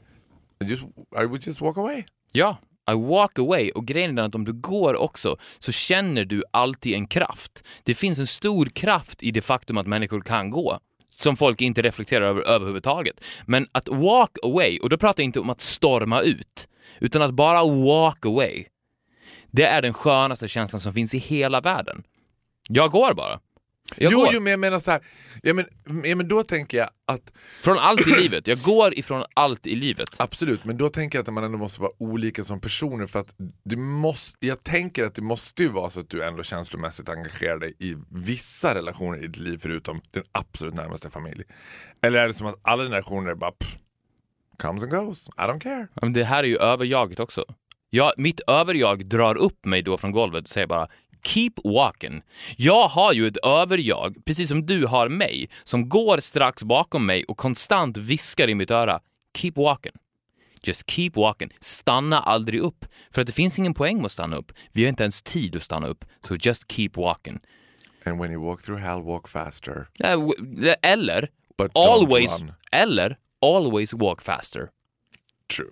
just, 0.65 0.84
I 1.22 1.26
would 1.26 1.48
just 1.48 1.62
walk 1.62 1.78
away? 1.78 2.04
Ja, 2.32 2.58
I 2.91 2.93
walk 2.93 3.39
away. 3.39 3.72
Och 3.72 3.86
grejen 3.86 4.12
är 4.12 4.15
den 4.15 4.26
att 4.26 4.36
om 4.36 4.46
du 4.46 4.54
går 4.54 4.96
också 4.96 5.38
så 5.60 5.72
känner 5.72 6.26
du 6.26 6.43
alltid 6.52 6.93
en 6.93 7.08
kraft. 7.08 7.63
Det 7.84 7.93
finns 7.93 8.20
en 8.20 8.28
stor 8.28 8.65
kraft 8.65 9.24
i 9.24 9.32
det 9.32 9.41
faktum 9.41 9.78
att 9.78 9.88
människor 9.88 10.22
kan 10.22 10.50
gå. 10.50 10.80
Som 11.10 11.38
folk 11.38 11.62
inte 11.62 11.82
reflekterar 11.82 12.26
över 12.26 12.41
överhuvudtaget. 12.41 13.24
Men 13.46 13.67
att 13.72 13.88
walk 13.88 14.38
away, 14.43 14.80
och 14.80 14.89
då 14.89 14.98
pratar 14.98 15.24
jag 15.24 15.26
inte 15.26 15.39
om 15.39 15.50
att 15.50 15.62
storma 15.62 16.22
ut, 16.22 16.67
utan 17.00 17.22
att 17.22 17.32
bara 17.32 17.63
walk 17.63 18.26
away. 18.26 18.65
Det 19.52 19.65
är 19.65 19.82
den 19.82 19.93
skönaste 19.93 20.48
känslan 20.48 20.80
som 20.80 20.93
finns 20.93 21.13
i 21.13 21.17
hela 21.17 21.62
världen. 21.62 22.04
Jag 22.70 22.91
går 22.91 23.13
bara. 23.13 23.39
Jag 23.95 24.12
jo, 24.12 24.19
går. 24.19 24.30
jo, 24.34 24.41
men 24.41 24.52
jag 24.52 24.60
menar 24.60 24.80
så 24.80 24.91
här, 24.91 25.02
ja, 25.41 25.54
men, 25.54 25.65
ja, 26.04 26.15
men 26.15 26.28
då 26.28 26.43
tänker 26.43 26.78
jag 26.78 26.89
att 27.06 27.32
Från 27.62 27.78
allt 27.78 28.08
i 28.08 28.12
livet. 28.12 28.47
Jag 28.47 28.62
går 28.62 29.00
ifrån 29.00 29.23
allt 29.34 29.67
i 29.67 29.76
livet. 29.76 30.10
Absolut, 30.17 30.65
men 30.65 30.78
då 30.78 30.89
tänker 30.89 31.17
jag 31.17 31.28
att 31.28 31.34
man 31.34 31.43
ändå 31.43 31.58
måste 31.58 31.82
vara 31.82 31.91
olika 31.97 32.43
som 32.43 32.62
personer 32.62 33.08
för 33.08 33.19
att 33.19 33.36
du 33.63 33.78
måste, 33.78 34.47
jag 34.47 34.63
tänker 34.63 35.06
att 35.06 35.15
det 35.15 35.21
måste 35.21 35.63
ju 35.63 35.69
vara 35.69 35.89
så 35.89 36.00
att 36.00 36.10
du 36.10 36.23
ändå 36.23 36.43
känslomässigt 36.43 37.10
engagerar 37.10 37.60
dig 37.60 37.73
i 37.80 37.95
vissa 38.10 38.76
relationer 38.76 39.23
i 39.23 39.28
ditt 39.28 39.38
liv 39.38 39.60
förutom 39.62 40.02
den 40.12 40.23
absolut 40.32 40.73
närmaste 40.73 41.10
familj. 41.10 41.43
Eller 42.02 42.19
är 42.19 42.28
det 42.28 42.34
som 42.34 42.47
att 42.47 42.60
alla 42.62 42.84
dina 42.84 42.95
relationer 42.95 43.32
är 43.32 43.36
bara 43.36 43.52
pff, 43.52 43.78
comes 44.58 44.84
and 44.84 44.91
goes, 44.91 45.28
I 45.28 45.41
don't 45.41 45.60
care. 45.60 45.88
Ja, 45.93 46.00
Men 46.02 46.13
det 46.13 46.23
här 46.23 46.43
är 46.43 46.47
ju 46.47 46.58
överjaget 46.58 47.19
också. 47.19 47.45
Jag, 47.89 48.12
mitt 48.17 48.39
överjag 48.47 49.06
drar 49.06 49.36
upp 49.38 49.65
mig 49.65 49.82
då 49.82 49.97
från 49.97 50.12
golvet 50.12 50.43
och 50.43 50.50
säger 50.50 50.67
bara 50.67 50.88
Keep 51.28 51.52
walking. 51.63 52.22
Jag 52.58 52.88
har 52.88 53.13
ju 53.13 53.28
ett 53.28 53.38
överjag, 53.46 54.26
precis 54.26 54.50
som 54.50 54.66
du 54.66 54.86
har 54.86 55.10
mig, 55.10 55.50
som 55.63 55.90
går 55.90 56.18
strax 56.20 56.63
bakom 56.63 57.06
mig 57.06 57.24
och 57.24 57.38
konstant 57.38 57.98
viskar 57.98 58.48
i 58.50 58.56
mitt 58.56 58.72
öra 58.72 59.00
Keep 59.38 59.52
walking. 59.56 59.92
Just 60.63 60.90
keep 60.90 61.12
walking. 61.16 61.50
Stanna 61.60 62.20
aldrig 62.20 62.60
upp. 62.60 62.86
För 63.12 63.22
att 63.22 63.28
det 63.28 63.34
finns 63.34 63.60
ingen 63.60 63.74
poäng 63.74 63.98
med 63.98 64.06
att 64.06 64.12
stanna 64.12 64.36
upp. 64.36 64.52
Vi 64.72 64.84
har 64.84 64.90
inte 64.90 65.04
ens 65.04 65.24
tid 65.24 65.56
att 65.56 65.63
stanna 65.63 65.88
upp. 65.88 66.06
Så 66.28 66.36
just 66.36 66.72
keep 66.72 66.90
walking. 66.96 67.40
And 68.06 68.20
when 68.22 68.32
you 68.32 68.46
walk 68.46 68.62
through 68.62 68.82
hell 68.82 69.02
walk 69.02 69.28
faster. 69.28 69.88
Eller, 70.82 71.30
But 71.58 71.72
always, 71.78 72.38
eller 72.72 73.18
always 73.42 73.94
walk 73.94 74.22
faster. 74.22 74.70
True. 75.56 75.72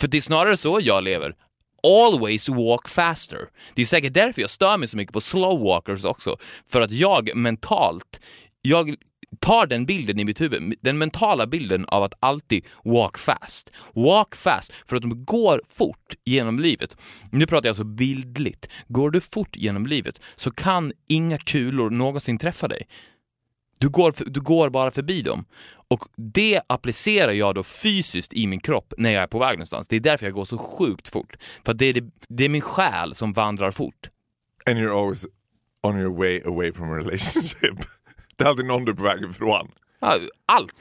För 0.00 0.08
det 0.08 0.16
är 0.16 0.20
snarare 0.20 0.56
så 0.56 0.80
jag 0.82 1.04
lever. 1.04 1.34
Always 1.82 2.48
walk 2.48 2.88
faster. 2.88 3.38
Det 3.74 3.82
är 3.82 3.86
säkert 3.86 4.14
därför 4.14 4.40
jag 4.40 4.50
stör 4.50 4.78
mig 4.78 4.88
så 4.88 4.96
mycket 4.96 5.12
på 5.12 5.20
slow 5.20 5.60
walkers 5.60 6.04
också. 6.04 6.36
För 6.66 6.80
att 6.80 6.92
jag 6.92 7.36
mentalt, 7.36 8.20
jag 8.62 8.96
tar 9.40 9.66
den 9.66 9.86
bilden 9.86 10.18
i 10.18 10.24
mitt 10.24 10.40
huvud, 10.40 10.74
den 10.80 10.98
mentala 10.98 11.46
bilden 11.46 11.84
av 11.88 12.02
att 12.02 12.14
alltid 12.20 12.66
walk 12.84 13.18
fast. 13.18 13.72
Walk 13.94 14.36
fast 14.36 14.72
för 14.86 14.96
att 14.96 15.02
de 15.02 15.24
går 15.24 15.62
fort 15.68 16.14
genom 16.24 16.58
livet. 16.58 16.96
Nu 17.30 17.46
pratar 17.46 17.66
jag 17.66 17.70
alltså 17.70 17.84
bildligt. 17.84 18.68
Går 18.88 19.10
du 19.10 19.20
fort 19.20 19.56
genom 19.56 19.86
livet 19.86 20.20
så 20.36 20.50
kan 20.50 20.92
inga 21.08 21.38
kulor 21.38 21.90
någonsin 21.90 22.38
träffa 22.38 22.68
dig. 22.68 22.86
Du 23.78 23.88
går, 23.88 24.14
du 24.26 24.40
går 24.40 24.70
bara 24.70 24.90
förbi 24.90 25.22
dem. 25.22 25.44
Och 25.88 26.04
det 26.16 26.60
applicerar 26.66 27.32
jag 27.32 27.54
då 27.54 27.62
fysiskt 27.62 28.32
i 28.32 28.46
min 28.46 28.60
kropp 28.60 28.94
när 28.98 29.10
jag 29.10 29.22
är 29.22 29.26
på 29.26 29.38
väg 29.38 29.52
någonstans. 29.52 29.88
Det 29.88 29.96
är 29.96 30.00
därför 30.00 30.26
jag 30.26 30.34
går 30.34 30.44
så 30.44 30.58
sjukt 30.58 31.08
fort. 31.08 31.36
För 31.64 31.74
det 31.74 31.86
är, 31.86 31.92
det, 31.92 32.04
det 32.28 32.44
är 32.44 32.48
min 32.48 32.60
själ 32.60 33.14
som 33.14 33.32
vandrar 33.32 33.70
fort. 33.70 34.10
And 34.70 34.78
you're 34.78 35.00
always 35.00 35.26
on 35.82 35.98
your 36.00 36.16
way 36.18 36.42
away 36.46 36.72
from 36.72 36.90
a 36.90 36.96
relationship. 36.96 37.76
Det 38.36 38.44
är 38.44 38.48
alltid 38.48 38.66
någon 38.66 38.84
du 38.84 38.92
är 38.92 38.96
på 38.96 39.02
väg 39.02 39.30
ifrån. 39.30 39.70
Allt! 40.46 40.74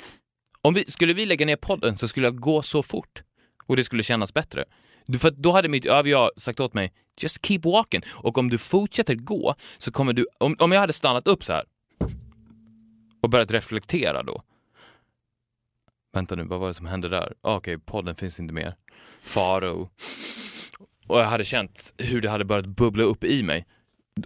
Om 0.62 0.74
vi, 0.74 0.86
skulle 0.86 1.14
vi 1.14 1.26
lägga 1.26 1.46
ner 1.46 1.56
podden 1.56 1.98
så 1.98 2.08
skulle 2.08 2.28
jag 2.28 2.40
gå 2.40 2.62
så 2.62 2.84
fort 2.84 3.24
och 3.66 3.76
det 3.76 3.84
skulle 3.84 4.04
kännas 4.04 4.34
bättre. 4.34 4.66
För 5.20 5.32
då 5.32 5.52
hade 5.52 5.70
mitt 5.70 5.86
övriga 5.86 6.30
sagt 6.38 6.60
åt 6.60 6.74
mig, 6.74 6.94
just 7.22 7.46
keep 7.46 7.60
walking. 7.64 8.02
Och 8.14 8.38
om 8.38 8.50
du 8.50 8.58
fortsätter 8.58 9.16
gå 9.16 9.56
så 9.78 9.92
kommer 9.92 10.14
du, 10.14 10.28
om, 10.40 10.56
om 10.60 10.72
jag 10.72 10.80
hade 10.80 10.94
stannat 10.94 11.28
upp 11.28 11.44
så 11.44 11.54
här 11.54 11.64
och 13.26 13.30
börjat 13.30 13.52
reflektera 13.52 14.24
då. 14.24 14.42
Vänta 16.14 16.36
nu, 16.36 16.44
vad 16.44 16.60
var 16.60 16.68
det 16.68 16.74
som 16.74 16.86
hände 16.86 17.10
där? 17.10 17.34
Ah, 17.42 17.56
Okej, 17.56 17.78
podden 17.78 18.16
finns 18.16 18.40
inte 18.40 18.54
mer. 18.54 18.76
Faro. 19.24 19.90
Och 21.08 21.20
jag 21.20 21.26
hade 21.26 21.44
känt 21.44 21.94
hur 21.98 22.22
det 22.22 22.30
hade 22.30 22.46
börjat 22.46 22.66
bubbla 22.66 23.04
upp 23.04 23.24
i 23.24 23.44
mig. 23.44 23.66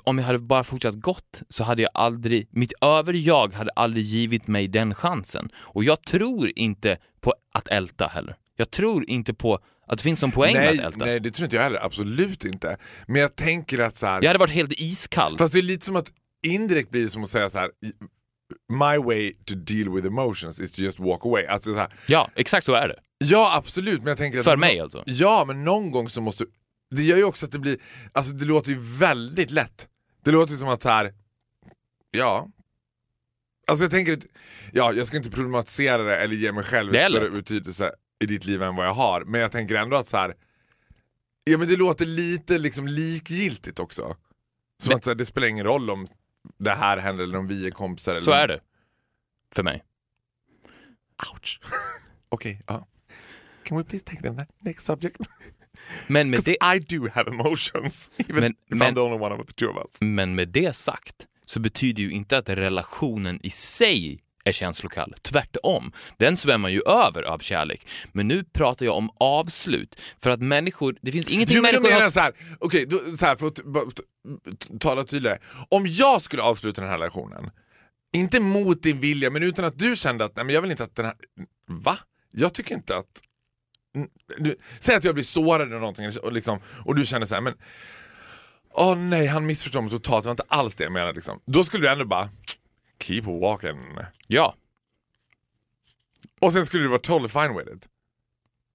Om 0.04 0.18
jag 0.18 0.26
hade 0.26 0.40
bara 0.40 0.64
fortsatt 0.64 0.96
gått 0.96 1.42
så 1.50 1.64
hade 1.64 1.82
jag 1.82 1.92
aldrig, 1.94 2.48
mitt 2.52 2.74
överjag 2.82 3.54
hade 3.54 3.72
aldrig 3.76 4.04
givit 4.04 4.48
mig 4.48 4.68
den 4.68 4.96
chansen. 4.96 5.50
Och 5.58 5.84
jag 5.84 6.02
tror 6.04 6.52
inte 6.56 6.98
på 7.22 7.34
att 7.54 7.68
älta 7.68 8.08
heller. 8.08 8.36
Jag 8.56 8.72
tror 8.72 9.10
inte 9.10 9.34
på 9.34 9.60
att 9.88 9.98
det 9.98 10.04
finns 10.04 10.22
någon 10.22 10.32
poäng 10.32 10.54
med 10.54 10.62
Nej, 10.62 10.80
att 10.80 10.86
älta. 10.86 11.06
nej, 11.06 11.20
det 11.20 11.32
tror 11.32 11.44
inte 11.44 11.56
jag 11.56 11.64
heller. 11.64 11.86
Absolut 11.86 12.46
inte. 12.46 12.78
Men 13.08 13.22
jag 13.22 13.36
tänker 13.36 13.80
att 13.80 13.96
så 13.96 14.08
här, 14.08 14.22
Jag 14.22 14.28
hade 14.30 14.40
varit 14.40 14.54
helt 14.54 14.74
iskall. 14.74 15.38
Fast 15.38 15.54
det 15.54 15.60
är 15.60 15.64
lite 15.64 15.86
som 15.86 15.96
att 15.96 16.12
indirekt 16.48 16.90
blir 16.92 17.02
det 17.02 17.10
som 17.10 17.24
att 17.24 17.30
säga 17.30 17.50
så 17.50 17.60
här. 17.60 17.72
My 18.70 18.98
way 18.98 19.34
to 19.46 19.56
deal 19.56 19.90
with 19.96 20.08
emotions 20.08 20.60
is 20.60 20.72
to 20.72 20.82
just 20.82 21.00
walk 21.00 21.26
away. 21.26 21.46
Alltså 21.46 21.74
så 21.74 21.80
här, 21.80 21.94
Ja, 22.08 22.30
exakt 22.36 22.66
så 22.66 22.74
är 22.74 22.88
det. 22.88 23.00
ja 23.18 23.56
absolut, 23.58 23.98
men 24.00 24.08
jag 24.08 24.18
tänker 24.18 24.40
att... 24.40 24.46
För 24.46 24.58
mig 24.58 24.80
alltså. 24.80 25.04
Ja, 25.06 25.44
men 25.48 25.64
någon 25.64 25.92
gång 25.92 26.10
så 26.10 26.22
måste... 26.22 26.46
Det 26.92 27.04
gör 27.04 27.18
ju 27.18 27.24
också 27.24 27.46
att 27.46 27.52
det 27.52 27.60
blir... 27.60 27.78
Alltså 28.12 28.34
det 28.34 28.46
låter 28.46 28.72
ju 28.72 28.78
väldigt 28.80 29.52
lätt. 29.52 29.88
Det 30.24 30.32
låter 30.32 30.52
ju 30.54 30.58
som 30.60 30.70
att 30.70 30.82
så 30.82 30.90
här. 30.90 31.14
Ja. 32.12 32.48
Alltså 33.68 33.84
jag 33.86 33.92
tänker. 33.92 34.20
Ja, 34.74 34.94
jag 34.94 35.08
ska 35.08 35.18
inte 35.18 35.30
problematisera 35.32 36.04
det 36.04 36.18
eller 36.18 36.36
ge 36.36 36.52
mig 36.52 36.64
själv 36.64 36.90
större 36.94 37.30
betydelse 37.30 37.92
i 38.20 38.26
ditt 38.26 38.46
liv 38.46 38.62
än 38.64 38.76
vad 38.76 38.86
jag 38.86 38.94
har. 38.94 39.22
Men 39.26 39.42
jag 39.42 39.52
tänker 39.52 39.76
ändå 39.76 39.98
att 39.98 40.08
så 40.08 40.18
här. 40.18 40.34
Ja 41.44 41.58
men 41.58 41.68
det 41.68 41.76
låter 41.76 42.06
lite 42.06 42.58
liksom 42.58 42.88
likgiltigt 42.88 43.80
också. 43.80 44.16
Som 44.82 44.90
Men- 44.90 44.98
att 44.98 45.06
här, 45.06 45.16
det 45.16 45.26
spelar 45.26 45.48
ingen 45.48 45.66
roll 45.66 45.90
om 45.90 46.08
det 46.58 46.72
här 46.72 46.98
händer 46.98 47.24
eller 47.24 47.38
om 47.38 47.48
vi 47.48 47.68
är 47.68 47.72
kompisar. 47.72 48.12
Eller 48.12 48.22
Så 48.22 48.32
är 48.32 48.48
det. 48.48 48.60
För 49.56 49.64
mig. 49.64 49.84
Ouch. 51.34 51.60
Okej, 52.30 52.62
ja. 52.68 52.88
Can 53.64 53.78
we 53.78 53.84
please 53.84 54.06
take 54.06 54.22
the 54.22 54.30
ne- 54.30 54.48
next 54.60 54.86
subject? 54.86 55.18
Men 56.08 56.30
med, 56.30 56.44
det, 56.44 56.52
I 56.76 56.80
do 56.80 57.10
have 57.14 57.32
emotions. 57.32 58.12
Even 58.18 58.36
Men- 58.42 58.52
if 58.52 58.58
men- 58.70 58.82
I'm 58.92 58.96
the 58.96 59.02
only 59.02 59.18
one 59.20 59.36
of 59.36 59.48
the 59.48 59.54
two 59.54 59.68
of 59.70 59.78
us. 59.78 60.02
men 60.02 60.36
med 60.36 60.48
det 60.50 60.76
sagt 60.76 61.28
så 61.46 61.60
betyder 61.60 62.04
ju 62.04 62.12
inte 62.12 62.38
att 62.38 62.50
relationen 62.50 63.40
i 63.44 63.50
sig 63.50 64.20
är 64.50 64.54
känslokall. 64.54 65.16
Tvärtom. 65.22 65.92
Den 66.18 66.38
svämmar 66.38 66.70
ju 66.70 66.82
över 66.82 67.24
av 67.24 67.40
kärlek. 67.40 67.88
Men 68.12 68.28
nu 68.28 68.44
pratar 68.44 68.86
jag 68.86 68.96
om 68.96 69.10
avslut. 69.20 70.02
För 70.18 70.30
att 70.30 70.42
människor, 70.42 70.96
det 71.02 71.12
finns 71.12 71.28
ingenting 71.28 71.56
Jo 71.56 71.62
människor 71.62 71.84
menar 71.84 71.96
har... 71.96 72.02
jag 72.02 72.14
såhär, 72.14 72.34
okej, 72.60 72.86
då- 72.86 73.18
så 73.18 73.26
här, 73.26 73.36
för 73.36 73.48
att 73.48 73.60
tala 74.80 75.04
tydligare. 75.04 75.40
Om 75.70 75.88
jag 75.88 76.22
skulle 76.22 76.42
avsluta 76.42 76.82
den 76.82 76.90
här 76.90 76.98
relationen, 76.98 77.52
inte 78.14 78.40
mot 78.40 78.84
din 78.84 79.00
vilja, 79.00 79.30
men 79.30 79.44
utan 79.44 79.66
att 79.66 79.80
du 79.80 79.96
kände 79.96 80.26
att 80.26 80.36
nej, 80.36 80.46
men 80.46 80.56
jag 80.56 80.62
vill 80.62 80.72
inte 80.72 80.84
att 80.84 80.96
den 80.96 81.06
här... 81.06 81.16
Va? 81.68 81.98
Jag 82.32 82.54
tycker 82.54 82.76
inte 82.76 82.98
att... 82.98 83.22
Du, 84.38 84.56
säg 84.80 84.96
att 84.96 85.04
jag 85.04 85.14
blir 85.14 85.24
sårad 85.24 85.62
eller 85.68 85.80
någonting 85.80 86.12
och, 86.24 86.34
liksom, 86.34 86.60
och 86.86 86.96
du 86.96 87.06
känner 87.06 87.26
så 87.26 87.36
här, 87.36 87.42
men... 87.42 87.54
Åh 88.74 88.96
nej, 88.96 89.28
han 89.28 89.46
missförstår 89.46 89.82
mig 89.82 89.92
totalt, 89.92 90.24
det 90.24 90.28
var 90.28 90.32
inte 90.32 90.44
alls 90.48 90.76
det 90.76 90.84
jag 90.84 90.94
menade. 90.94 91.14
Liksom. 91.14 91.40
Då 91.46 91.64
skulle 91.64 91.84
du 91.88 91.92
ändå 91.92 92.06
bara, 92.06 92.30
keep 93.00 93.22
walking. 93.22 93.98
Ja, 94.28 94.56
Och 96.42 96.54
sen 96.54 96.66
skulle 96.66 96.84
du 96.84 96.88
vara 96.90 97.00
totally 97.00 97.30
fine 97.30 97.58
with 97.58 97.72
it. 97.76 97.88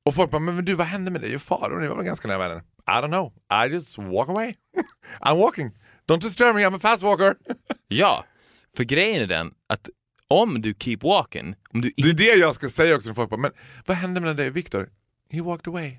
Och 0.05 0.15
folk 0.15 0.31
bara, 0.31 0.39
men 0.39 0.65
du 0.65 0.75
vad 0.75 0.87
hände 0.87 1.11
med 1.11 1.21
dig 1.21 1.35
och 1.35 1.43
Farao? 1.43 1.79
Ni 1.79 1.87
var 1.87 1.97
väl 1.97 2.05
ganska 2.05 2.29
nära 2.29 2.39
vänner? 2.39 2.63
I 2.87 2.91
don't 2.91 3.09
know, 3.09 3.33
I 3.65 3.73
just 3.73 3.99
walk 3.99 4.29
away. 4.29 4.55
I'm 5.21 5.37
walking. 5.39 5.71
Don't 6.07 6.21
disturb 6.21 6.55
me, 6.55 6.67
I'm 6.67 6.77
a 6.77 6.79
fast 6.79 7.03
walker. 7.03 7.37
ja. 7.89 8.25
För 8.77 8.85
grejen 8.85 9.23
är 9.23 9.27
den 9.27 9.55
att 9.67 9.89
om 10.29 10.63
du 10.63 10.75
keep 10.79 10.99
walking, 11.03 11.55
om 11.71 11.81
du 11.81 11.91
Det 11.97 12.09
är 12.09 12.15
det 12.15 12.25
jag 12.25 12.55
ska 12.55 12.71
säga 12.71 12.97
också 12.97 13.09
när 13.09 13.15
folk 13.15 13.31
bara, 13.31 13.41
men 13.41 13.53
vad 13.87 13.97
hände 13.97 14.21
med 14.21 14.37
dig 14.37 14.51
Victor? 14.51 14.89
He 15.31 15.43
walked 15.43 15.69
away. 15.69 15.99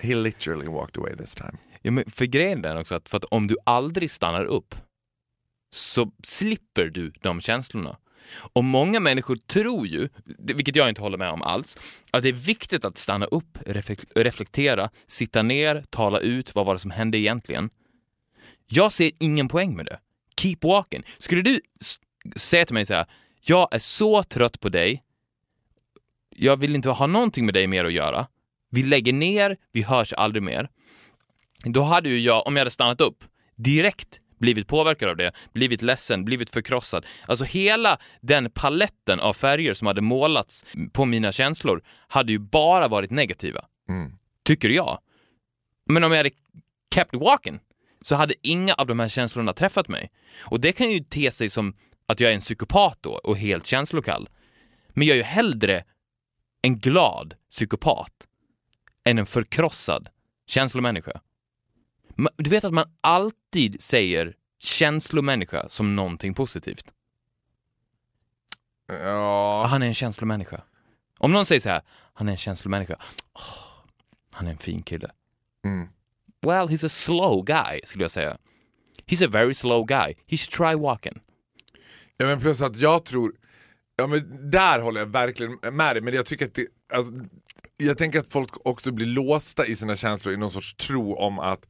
He 0.00 0.14
literally 0.14 0.66
walked 0.66 0.98
away 0.98 1.16
this 1.16 1.34
time. 1.34 1.58
Ja, 1.82 1.90
men 1.90 2.10
för 2.10 2.24
grejen 2.26 2.58
är 2.58 2.68
den 2.68 2.76
också 2.78 2.94
att, 2.94 3.08
för 3.08 3.16
att 3.16 3.24
om 3.24 3.46
du 3.46 3.56
aldrig 3.64 4.10
stannar 4.10 4.44
upp 4.44 4.74
så 5.76 6.10
slipper 6.22 6.84
du 6.84 7.12
de 7.20 7.40
känslorna. 7.40 7.96
Och 8.52 8.64
många 8.64 9.00
människor 9.00 9.36
tror 9.36 9.86
ju, 9.86 10.08
vilket 10.38 10.76
jag 10.76 10.88
inte 10.88 11.00
håller 11.00 11.18
med 11.18 11.30
om 11.30 11.42
alls, 11.42 11.78
att 12.10 12.22
det 12.22 12.28
är 12.28 12.32
viktigt 12.32 12.84
att 12.84 12.98
stanna 12.98 13.26
upp, 13.26 13.58
reflektera, 14.14 14.90
sitta 15.06 15.42
ner, 15.42 15.84
tala 15.90 16.18
ut 16.18 16.54
vad 16.54 16.66
var 16.66 16.74
det 16.74 16.80
som 16.80 16.90
hände 16.90 17.18
egentligen. 17.18 17.70
Jag 18.66 18.92
ser 18.92 19.10
ingen 19.18 19.48
poäng 19.48 19.76
med 19.76 19.86
det. 19.86 19.98
Keep 20.36 20.56
walking. 20.62 21.02
Skulle 21.18 21.42
du 21.42 21.60
säga 22.36 22.64
till 22.64 22.74
mig 22.74 22.86
så 22.86 22.94
här, 22.94 23.06
jag 23.40 23.68
är 23.70 23.78
så 23.78 24.22
trött 24.22 24.60
på 24.60 24.68
dig, 24.68 25.02
jag 26.36 26.56
vill 26.56 26.74
inte 26.74 26.90
ha 26.90 27.06
någonting 27.06 27.44
med 27.44 27.54
dig 27.54 27.66
mer 27.66 27.84
att 27.84 27.92
göra, 27.92 28.26
vi 28.70 28.82
lägger 28.82 29.12
ner, 29.12 29.56
vi 29.72 29.82
hörs 29.82 30.12
aldrig 30.12 30.42
mer. 30.42 30.68
Då 31.64 31.82
hade 31.82 32.08
ju 32.08 32.18
jag, 32.18 32.46
om 32.46 32.56
jag 32.56 32.60
hade 32.60 32.70
stannat 32.70 33.00
upp, 33.00 33.24
direkt 33.56 34.20
blivit 34.38 34.68
påverkad 34.68 35.08
av 35.08 35.16
det, 35.16 35.32
blivit 35.52 35.82
ledsen, 35.82 36.24
blivit 36.24 36.50
förkrossad. 36.50 37.06
Alltså 37.26 37.44
hela 37.44 37.98
den 38.20 38.50
paletten 38.50 39.20
av 39.20 39.32
färger 39.32 39.74
som 39.74 39.86
hade 39.86 40.00
målats 40.00 40.64
på 40.92 41.04
mina 41.04 41.32
känslor 41.32 41.82
hade 42.08 42.32
ju 42.32 42.38
bara 42.38 42.88
varit 42.88 43.10
negativa. 43.10 43.64
Mm. 43.88 44.12
Tycker 44.44 44.68
jag. 44.68 44.98
Men 45.86 46.04
om 46.04 46.12
jag 46.12 46.18
hade 46.18 46.30
kept 46.94 47.14
walking 47.14 47.60
så 48.02 48.14
hade 48.14 48.34
inga 48.42 48.74
av 48.74 48.86
de 48.86 49.00
här 49.00 49.08
känslorna 49.08 49.52
träffat 49.52 49.88
mig. 49.88 50.10
Och 50.40 50.60
det 50.60 50.72
kan 50.72 50.90
ju 50.90 51.00
te 51.00 51.30
sig 51.30 51.50
som 51.50 51.74
att 52.06 52.20
jag 52.20 52.30
är 52.30 52.34
en 52.34 52.40
psykopat 52.40 52.98
då 53.00 53.10
och 53.10 53.38
helt 53.38 53.66
känslokall. 53.66 54.28
Men 54.88 55.06
jag 55.06 55.14
är 55.14 55.18
ju 55.18 55.24
hellre 55.24 55.84
en 56.62 56.78
glad 56.78 57.34
psykopat 57.50 58.12
än 59.04 59.18
en 59.18 59.26
förkrossad 59.26 60.08
känslomänniska. 60.46 61.20
Du 62.36 62.50
vet 62.50 62.64
att 62.64 62.74
man 62.74 62.84
alltid 63.00 63.82
säger 63.82 64.34
känslomänniska 64.58 65.68
som 65.68 65.96
någonting 65.96 66.34
positivt. 66.34 66.92
Ja, 68.88 69.66
Han 69.70 69.82
är 69.82 69.86
en 69.86 69.94
känslomänniska. 69.94 70.62
Om 71.18 71.32
någon 71.32 71.46
säger 71.46 71.60
så 71.60 71.68
här, 71.68 71.82
han 72.14 72.28
är 72.28 72.32
en 72.32 72.38
känslomänniska. 72.38 72.96
Åh, 73.34 73.42
han 74.32 74.46
är 74.46 74.50
en 74.50 74.58
fin 74.58 74.82
kille. 74.82 75.10
Mm. 75.64 75.88
Well, 76.42 76.68
he's 76.68 76.86
a 76.86 76.88
slow 76.88 77.44
guy, 77.44 77.80
skulle 77.84 78.04
jag 78.04 78.10
säga. 78.10 78.36
He's 79.06 79.26
a 79.26 79.28
very 79.32 79.54
slow 79.54 79.84
guy. 79.86 80.14
He 80.26 80.36
should 80.36 80.50
try 80.50 80.74
walking. 80.80 81.20
ja 82.16 82.26
men 82.26 82.40
plus 82.40 82.62
att 82.62 82.76
jag 82.76 83.04
tror, 83.04 83.32
ja 83.96 84.06
men 84.06 84.50
där 84.50 84.80
håller 84.80 85.00
jag 85.00 85.06
verkligen 85.06 85.58
med 85.72 85.96
dig, 85.96 86.02
men 86.02 86.14
jag 86.14 86.26
tycker 86.26 86.46
att 86.46 86.54
det, 86.54 86.66
alltså, 86.92 87.12
jag 87.76 87.98
tänker 87.98 88.18
att 88.18 88.32
folk 88.32 88.66
också 88.66 88.92
blir 88.92 89.06
låsta 89.06 89.66
i 89.66 89.76
sina 89.76 89.96
känslor 89.96 90.34
i 90.34 90.36
någon 90.36 90.50
sorts 90.50 90.74
tro 90.74 91.14
om 91.14 91.38
att 91.38 91.60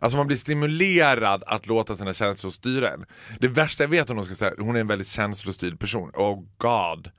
Alltså 0.00 0.16
man 0.16 0.26
blir 0.26 0.36
stimulerad 0.36 1.42
att 1.46 1.66
låta 1.66 1.96
sina 1.96 2.14
känslor 2.14 2.50
styra 2.50 2.92
en. 2.92 3.04
Det 3.40 3.48
värsta 3.48 3.82
jag 3.82 3.88
vet 3.88 4.10
om 4.10 4.16
någon 4.16 4.24
ska 4.24 4.34
säga, 4.34 4.52
hon 4.58 4.76
är 4.76 4.80
en 4.80 4.86
väldigt 4.86 5.08
känslostyrd 5.08 5.80
person. 5.80 6.10
Oh 6.14 6.44
god. 6.56 7.10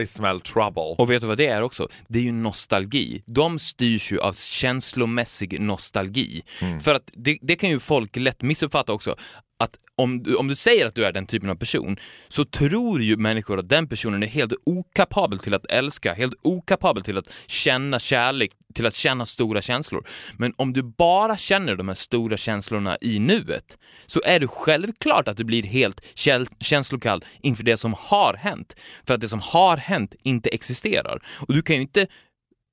I 0.00 0.06
smell 0.06 0.40
trouble. 0.40 0.94
Och 0.98 1.10
vet 1.10 1.20
du 1.20 1.26
vad 1.26 1.38
det 1.38 1.46
är 1.46 1.62
också? 1.62 1.88
Det 2.08 2.18
är 2.18 2.22
ju 2.22 2.32
nostalgi. 2.32 3.22
De 3.26 3.58
styrs 3.58 4.12
ju 4.12 4.20
av 4.20 4.32
känslomässig 4.32 5.60
nostalgi. 5.60 6.42
För 6.80 6.94
att 6.94 7.10
det, 7.12 7.38
det 7.42 7.56
kan 7.56 7.70
ju 7.70 7.80
folk 7.80 8.16
lätt 8.16 8.42
missuppfatta 8.42 8.92
också 8.92 9.16
att 9.58 9.78
om 9.96 10.22
du, 10.22 10.36
om 10.36 10.48
du 10.48 10.56
säger 10.56 10.86
att 10.86 10.94
du 10.94 11.04
är 11.04 11.12
den 11.12 11.26
typen 11.26 11.50
av 11.50 11.54
person 11.54 11.96
så 12.28 12.44
tror 12.44 13.02
ju 13.02 13.16
människor 13.16 13.58
att 13.58 13.68
den 13.68 13.88
personen 13.88 14.22
är 14.22 14.26
helt 14.26 14.52
okapabel 14.66 15.38
till 15.38 15.54
att 15.54 15.66
älska, 15.70 16.14
helt 16.14 16.34
okapabel 16.42 17.02
till 17.02 17.18
att 17.18 17.30
känna 17.46 17.98
kärlek, 17.98 18.50
till 18.74 18.86
att 18.86 18.94
känna 18.94 19.26
stora 19.26 19.62
känslor. 19.62 20.06
Men 20.36 20.54
om 20.56 20.72
du 20.72 20.82
bara 20.82 21.36
känner 21.36 21.76
de 21.76 21.88
här 21.88 21.94
stora 21.94 22.36
känslorna 22.36 22.98
i 23.00 23.18
nuet 23.18 23.78
så 24.06 24.20
är 24.24 24.40
det 24.40 24.48
självklart 24.48 25.28
att 25.28 25.36
du 25.36 25.44
blir 25.44 25.62
helt 25.62 26.00
käl- 26.14 26.48
känslokall 26.60 27.24
inför 27.40 27.64
det 27.64 27.76
som 27.76 27.94
har 27.98 28.34
hänt. 28.34 28.76
För 29.06 29.14
att 29.14 29.20
det 29.20 29.28
som 29.28 29.40
har 29.40 29.76
hänt 29.76 30.14
inte 30.22 30.48
existerar. 30.48 31.22
Och 31.40 31.54
du 31.54 31.62
kan 31.62 31.76
ju 31.76 31.82
inte, 31.82 32.06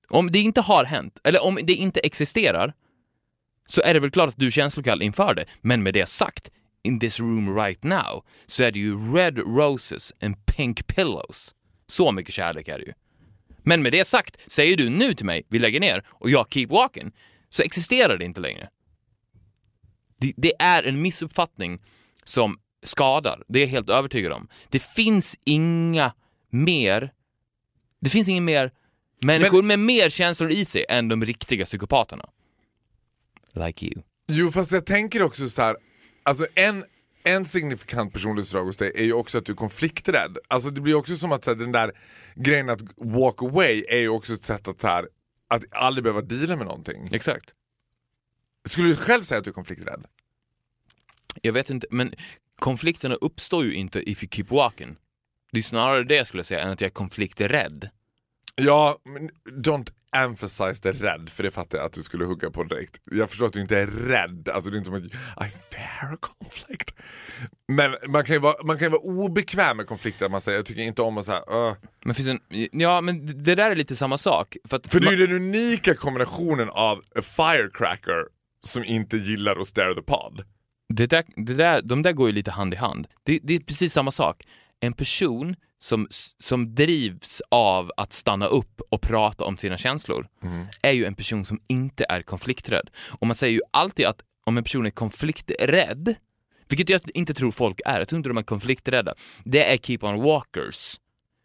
om 0.09 0.31
det 0.31 0.39
inte 0.39 0.61
har 0.61 0.85
hänt, 0.85 1.19
eller 1.23 1.43
om 1.43 1.59
det 1.63 1.73
inte 1.73 1.99
existerar, 1.99 2.73
så 3.67 3.81
är 3.81 3.93
det 3.93 3.99
väl 3.99 4.11
klart 4.11 4.29
att 4.29 4.37
du 4.37 4.47
är 4.47 4.51
känslokall 4.51 5.01
inför 5.01 5.33
det. 5.33 5.45
Men 5.61 5.83
med 5.83 5.93
det 5.93 6.09
sagt, 6.09 6.49
in 6.85 6.99
this 6.99 7.19
room 7.19 7.55
right 7.55 7.83
now, 7.83 8.23
så 8.45 8.63
är 8.63 8.71
det 8.71 8.79
ju 8.79 9.13
red 9.13 9.37
roses 9.37 10.13
and 10.21 10.45
pink 10.45 10.87
pillows. 10.87 11.55
Så 11.87 12.11
mycket 12.11 12.33
kärlek 12.33 12.67
är 12.67 12.79
det 12.79 12.85
ju. 12.85 12.93
Men 13.63 13.81
med 13.81 13.91
det 13.91 14.05
sagt, 14.05 14.51
säger 14.51 14.77
du 14.77 14.89
nu 14.89 15.13
till 15.13 15.25
mig, 15.25 15.45
vi 15.49 15.59
lägger 15.59 15.79
ner, 15.79 16.03
och 16.07 16.29
jag 16.29 16.47
keep 16.49 16.67
walking, 16.67 17.11
så 17.49 17.63
existerar 17.63 18.17
det 18.17 18.25
inte 18.25 18.41
längre. 18.41 18.69
Det, 20.17 20.33
det 20.37 20.53
är 20.59 20.83
en 20.83 21.01
missuppfattning 21.01 21.81
som 22.23 22.59
skadar, 22.83 23.43
det 23.47 23.59
är 23.59 23.63
jag 23.63 23.69
helt 23.69 23.89
övertygad 23.89 24.31
om. 24.31 24.47
Det 24.69 24.83
finns 24.83 25.37
inga 25.45 26.13
mer, 26.49 27.11
det 28.01 28.09
finns 28.09 28.27
inga 28.27 28.41
mer 28.41 28.71
människor 29.21 29.63
med 29.63 29.79
mer 29.79 30.09
känslor 30.09 30.51
i 30.51 30.65
sig 30.65 30.85
än 30.89 31.09
de 31.09 31.25
riktiga 31.25 31.65
psykopaterna. 31.65 32.29
Like 33.53 33.85
you. 33.85 34.01
Jo 34.27 34.51
fast 34.51 34.71
jag 34.71 34.85
tänker 34.85 35.21
också 35.21 35.49
så 35.49 35.61
här. 35.61 35.77
Alltså 36.25 36.47
en, 36.55 36.85
en 37.23 37.45
signifikant 37.45 38.13
personlighetsdrag 38.13 38.65
hos 38.65 38.77
dig 38.77 38.91
är 38.95 39.03
ju 39.03 39.13
också 39.13 39.37
att 39.37 39.45
du 39.45 39.51
är 39.51 39.55
konflikträdd. 39.55 40.37
Alltså 40.47 40.69
det 40.69 40.81
blir 40.81 40.95
också 40.95 41.17
som 41.17 41.31
att 41.31 41.43
så 41.43 41.51
här, 41.51 41.57
den 41.57 41.71
där 41.71 41.91
grejen 42.35 42.69
att 42.69 42.81
walk 42.97 43.41
away 43.41 43.85
är 43.89 43.99
ju 43.99 44.09
också 44.09 44.33
ett 44.33 44.43
sätt 44.43 44.67
att 44.67 44.81
så 44.81 44.87
här, 44.87 45.09
att 45.47 45.63
aldrig 45.71 46.03
behöva 46.03 46.21
deala 46.21 46.55
med 46.55 46.67
någonting. 46.67 47.09
Exakt. 47.11 47.53
Skulle 48.67 48.87
du 48.87 48.95
själv 48.95 49.21
säga 49.21 49.37
att 49.37 49.43
du 49.43 49.49
är 49.49 49.53
konflikträdd? 49.53 50.05
Jag 51.41 51.53
vet 51.53 51.69
inte, 51.69 51.87
men 51.89 52.13
konflikterna 52.55 53.15
uppstår 53.15 53.65
ju 53.65 53.73
inte 53.73 54.11
if 54.11 54.23
you 54.23 54.29
keep 54.31 54.45
walking. 54.49 54.95
Det 55.51 55.59
är 55.59 55.63
snarare 55.63 56.03
det 56.03 56.27
skulle 56.27 56.39
jag 56.39 56.45
säga, 56.45 56.61
än 56.61 56.69
att 56.69 56.81
jag 56.81 56.87
är 56.87 56.93
konflikträdd. 56.93 57.89
Ja, 58.55 58.99
men 59.03 59.29
don't 59.63 59.91
emphasize 60.23 60.79
det 60.83 60.91
rädd, 60.91 61.29
för 61.29 61.43
det 61.43 61.51
fattar 61.51 61.77
jag 61.77 61.85
att 61.85 61.93
du 61.93 62.03
skulle 62.03 62.25
hugga 62.25 62.51
på 62.51 62.63
direkt. 62.63 63.01
Jag 63.11 63.29
förstår 63.29 63.45
att 63.45 63.53
du 63.53 63.61
inte 63.61 63.79
är 63.79 63.87
rädd, 63.87 64.49
alltså 64.49 64.69
det 64.69 64.75
är 64.75 64.77
inte 64.77 64.85
som 64.85 64.95
att 64.95 65.03
I 65.47 65.49
fear 65.49 66.17
conflict. 66.19 66.95
Men 67.67 67.95
man 68.07 68.23
kan 68.23 68.35
ju 68.35 68.39
vara, 68.39 68.63
man 68.63 68.77
kan 68.77 68.91
vara 68.91 69.01
obekväm 69.01 69.77
med 69.77 69.87
konflikter, 69.87 70.29
man 70.29 70.41
säger 70.41 70.57
jag 70.57 70.65
tycker 70.65 70.81
inte 70.81 71.01
om 71.01 71.17
att 71.17 71.25
säga 71.25 71.39
uh. 71.39 71.73
Men 72.05 72.15
finns 72.15 72.29
en, 72.29 72.39
ja, 72.71 73.01
men 73.01 73.43
det 73.43 73.55
där 73.55 73.71
är 73.71 73.75
lite 73.75 73.95
samma 73.95 74.17
sak. 74.17 74.57
För, 74.69 74.81
För 74.89 74.99
det 74.99 75.07
är 75.07 75.11
ju 75.11 75.27
den 75.27 75.35
unika 75.35 75.95
kombinationen 75.95 76.69
av 76.69 76.97
a 77.15 77.21
firecracker 77.21 78.25
som 78.65 78.83
inte 78.83 79.17
gillar 79.17 79.55
att 79.59 79.67
stare 79.67 79.95
the 79.95 80.01
pod. 80.01 80.43
det 80.93 81.05
där, 81.07 81.23
det 81.35 81.53
där, 81.53 81.81
de 81.81 82.01
där 82.01 82.11
går 82.11 82.27
ju 82.27 82.33
lite 82.33 82.51
hand 82.51 82.73
i 82.73 82.77
hand. 82.77 83.07
Det, 83.23 83.39
det 83.43 83.55
är 83.55 83.59
precis 83.59 83.93
samma 83.93 84.11
sak. 84.11 84.43
En 84.79 84.93
person 84.93 85.55
som, 85.79 86.07
som 86.39 86.75
drivs 86.75 87.41
av 87.51 87.91
att 87.97 88.13
stanna 88.13 88.45
upp 88.45 88.81
och 88.89 89.01
prata 89.01 89.45
om 89.45 89.57
sina 89.57 89.77
känslor 89.77 90.27
är 90.81 90.91
ju 90.91 91.05
en 91.05 91.15
person 91.15 91.45
som 91.45 91.59
inte 91.69 92.05
är 92.09 92.21
konflikträdd. 92.21 92.89
Och 93.19 93.27
man 93.27 93.35
säger 93.35 93.53
ju 93.53 93.61
alltid 93.71 94.05
att 94.05 94.21
om 94.45 94.57
en 94.57 94.63
person 94.63 94.85
är 94.85 94.89
konflikträdd, 94.89 96.15
vilket 96.67 96.89
jag 96.89 97.01
inte 97.13 97.33
tror 97.33 97.51
folk 97.51 97.81
är, 97.85 97.99
jag 97.99 98.07
tror 98.07 98.17
inte 98.17 98.29
de 98.29 98.37
är 98.37 98.43
konflikträdda, 98.43 99.13
det 99.43 99.73
är 99.73 99.77
keep 99.77 99.99
on 100.01 100.21
walkers. 100.21 100.95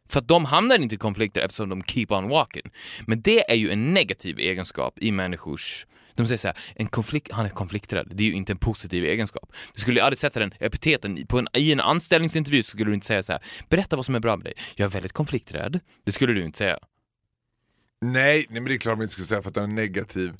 För 0.08 0.20
att 0.20 0.28
de 0.28 0.44
hamnar 0.44 0.78
inte 0.82 0.94
i 0.94 0.98
konflikter 0.98 1.40
eftersom 1.40 1.68
de 1.68 1.82
keep 1.82 2.06
on 2.08 2.28
walking. 2.28 2.70
Men 3.06 3.22
det 3.22 3.50
är 3.50 3.54
ju 3.54 3.70
en 3.70 3.94
negativ 3.94 4.38
egenskap 4.38 4.98
i 4.98 5.12
människors... 5.12 5.86
De 6.20 6.28
säger 6.28 6.38
så 6.38 6.48
här, 6.48 6.56
en 6.74 6.88
konflikt, 6.88 7.32
han 7.32 7.46
är 7.46 7.50
konflikträdd. 7.50 8.08
Det 8.10 8.22
är 8.22 8.26
ju 8.26 8.34
inte 8.34 8.52
en 8.52 8.58
positiv 8.58 9.04
egenskap. 9.04 9.52
Du 9.74 9.80
skulle 9.80 10.02
aldrig 10.02 10.18
sätta 10.18 10.40
den 10.40 10.52
epiteten 10.60 11.26
på 11.26 11.38
en, 11.38 11.48
i 11.54 11.72
en 11.72 11.80
anställningsintervju 11.80 12.62
skulle 12.62 12.90
du 12.90 12.94
inte 12.94 13.06
säga 13.06 13.22
så 13.22 13.32
här, 13.32 13.42
berätta 13.68 13.96
vad 13.96 14.06
som 14.06 14.14
är 14.14 14.20
bra 14.20 14.36
med 14.36 14.44
dig. 14.44 14.54
Jag 14.76 14.86
är 14.86 14.90
väldigt 14.90 15.12
konflikträdd. 15.12 15.80
Det 16.04 16.12
skulle 16.12 16.32
du 16.32 16.44
inte 16.44 16.58
säga. 16.58 16.78
Nej, 18.00 18.46
nej 18.50 18.60
men 18.60 18.64
det 18.64 18.74
är 18.74 18.78
klart 18.78 18.98
man 18.98 19.02
inte 19.02 19.12
skulle 19.12 19.26
säga 19.26 19.42
för 19.42 19.48
att 19.48 19.54
det 19.54 19.60
är 19.60 19.66
negativ 19.66 20.32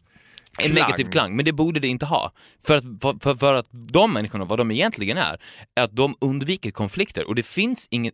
En 0.59 0.73
negativ 0.73 1.05
klang, 1.05 1.37
men 1.37 1.45
det 1.45 1.53
borde 1.53 1.81
det 1.81 1.89
inte 1.89 2.07
ha. 2.07 2.33
För 2.61 2.77
att, 2.77 2.85
för, 3.23 3.35
för 3.35 3.55
att 3.55 3.67
de 3.71 4.13
människorna, 4.13 4.45
vad 4.45 4.59
de 4.59 4.71
egentligen 4.71 5.19
är, 5.19 5.41
är 5.75 5.83
att 5.83 5.97
de 5.97 6.15
undviker 6.21 6.71
konflikter 6.71 7.29
och 7.29 7.35
det 7.35 7.47
finns 7.47 7.89
ingen, 7.91 8.13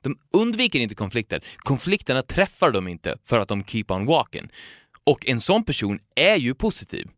de 0.00 0.18
undviker 0.34 0.78
inte 0.78 0.94
konflikter. 0.94 1.44
Konflikterna 1.56 2.22
träffar 2.22 2.70
dem 2.70 2.88
inte 2.88 3.16
för 3.24 3.38
att 3.38 3.48
de 3.48 3.64
keep 3.64 3.84
on 3.88 4.06
walking. 4.06 4.48
Och 5.06 5.28
en 5.28 5.40
sån 5.40 5.64
person 5.64 5.98
är 6.16 6.36
ju 6.36 6.54
positiv. 6.54 7.08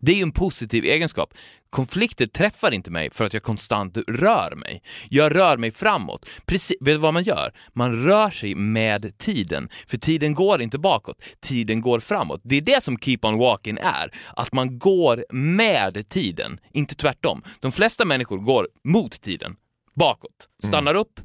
Det 0.00 0.12
är 0.12 0.16
ju 0.16 0.22
en 0.22 0.32
positiv 0.32 0.84
egenskap. 0.84 1.34
Konflikter 1.70 2.26
träffar 2.26 2.70
inte 2.70 2.90
mig 2.90 3.10
för 3.12 3.24
att 3.24 3.34
jag 3.34 3.42
konstant 3.42 3.96
rör 3.96 4.54
mig. 4.56 4.82
Jag 5.08 5.34
rör 5.34 5.56
mig 5.56 5.70
framåt. 5.70 6.28
Precis, 6.46 6.76
vet 6.80 6.94
du 6.94 6.98
vad 6.98 7.14
man 7.14 7.22
gör? 7.22 7.52
Man 7.72 8.04
rör 8.04 8.30
sig 8.30 8.54
med 8.54 9.18
tiden. 9.18 9.68
För 9.86 9.98
tiden 9.98 10.34
går 10.34 10.62
inte 10.62 10.78
bakåt, 10.78 11.22
tiden 11.40 11.80
går 11.80 12.00
framåt. 12.00 12.40
Det 12.44 12.56
är 12.56 12.60
det 12.60 12.82
som 12.82 12.98
keep 12.98 13.18
on 13.22 13.38
walking 13.38 13.78
är. 13.82 14.10
Att 14.36 14.52
man 14.52 14.78
går 14.78 15.24
med 15.32 16.08
tiden, 16.08 16.60
inte 16.72 16.94
tvärtom. 16.94 17.42
De 17.60 17.72
flesta 17.72 18.04
människor 18.04 18.38
går 18.38 18.68
mot 18.84 19.20
tiden, 19.20 19.56
bakåt, 19.94 20.48
stannar 20.64 20.94
upp. 20.94 21.20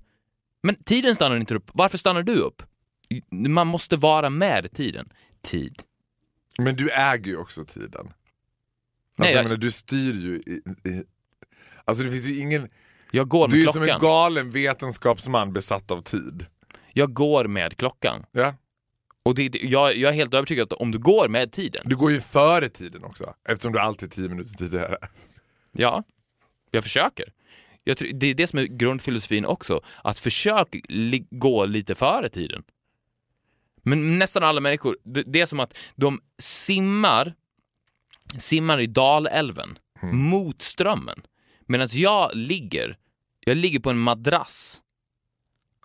Men 0.63 0.75
tiden 0.75 1.15
stannar 1.15 1.37
inte 1.37 1.55
upp. 1.55 1.69
Varför 1.73 1.97
stannar 1.97 2.23
du 2.23 2.35
upp? 2.35 2.63
Man 3.31 3.67
måste 3.67 3.95
vara 3.95 4.29
med 4.29 4.73
tiden. 4.73 5.09
Tid. 5.43 5.75
Men 6.57 6.75
du 6.75 6.89
äger 6.91 7.31
ju 7.31 7.37
också 7.37 7.65
tiden. 7.65 7.89
Nej, 8.05 8.13
Alltså, 9.17 9.33
jag 9.35 9.37
jag- 9.39 9.43
menar, 9.43 9.57
du 9.57 9.71
styr 9.71 10.13
ju 10.13 10.35
i, 10.35 10.61
i, 10.89 11.03
Alltså 11.85 12.03
det 12.03 12.11
finns 12.11 12.25
ju 12.25 12.37
ingen... 12.39 12.69
Jag 13.11 13.27
går 13.27 13.47
Du 13.47 13.55
är 13.55 13.57
med 13.57 13.65
ju 13.65 13.71
som 13.73 13.73
klockan. 13.83 13.95
en 13.95 14.01
galen 14.01 14.51
vetenskapsman 14.51 15.53
besatt 15.53 15.91
av 15.91 16.01
tid. 16.01 16.45
Jag 16.93 17.13
går 17.13 17.47
med 17.47 17.77
klockan. 17.77 18.25
Ja? 18.31 18.55
Och 19.23 19.35
det, 19.35 19.49
det- 19.49 19.59
jag, 19.63 19.95
jag 19.97 20.09
är 20.09 20.13
helt 20.15 20.33
övertygad 20.33 20.73
att 20.73 20.79
om 20.79 20.91
du 20.91 20.99
går 20.99 21.27
med 21.27 21.51
tiden, 21.51 21.81
Du 21.85 21.95
går 21.95 22.11
ju 22.11 22.21
före 22.21 22.69
tiden 22.69 23.03
också, 23.03 23.33
eftersom 23.49 23.73
du 23.73 23.79
alltid 23.79 24.09
är 24.11 24.15
tio 24.15 24.29
minuter 24.29 24.53
tidigare. 24.55 24.97
ja, 25.71 26.03
jag 26.71 26.83
försöker. 26.83 27.33
Jag 27.83 27.97
tror, 27.97 28.09
det 28.13 28.27
är 28.27 28.33
det 28.33 28.47
som 28.47 28.59
är 28.59 28.63
grundfilosofin 28.63 29.45
också, 29.45 29.81
att 30.03 30.19
försök 30.19 30.75
li, 30.89 31.27
gå 31.31 31.65
lite 31.65 31.95
före 31.95 32.29
tiden. 32.29 32.63
Men 33.83 34.19
nästan 34.19 34.43
alla 34.43 34.61
människor, 34.61 34.97
det, 35.03 35.23
det 35.23 35.41
är 35.41 35.45
som 35.45 35.59
att 35.59 35.77
de 35.95 36.21
simmar, 36.39 37.33
simmar 38.37 38.79
i 38.79 38.87
Dalälven 38.87 39.77
mot 40.01 40.61
strömmen. 40.61 41.21
Medan 41.67 41.87
jag 41.91 42.35
ligger, 42.35 42.97
jag 43.39 43.57
ligger 43.57 43.79
på 43.79 43.89
en 43.89 43.97
madrass 43.97 44.81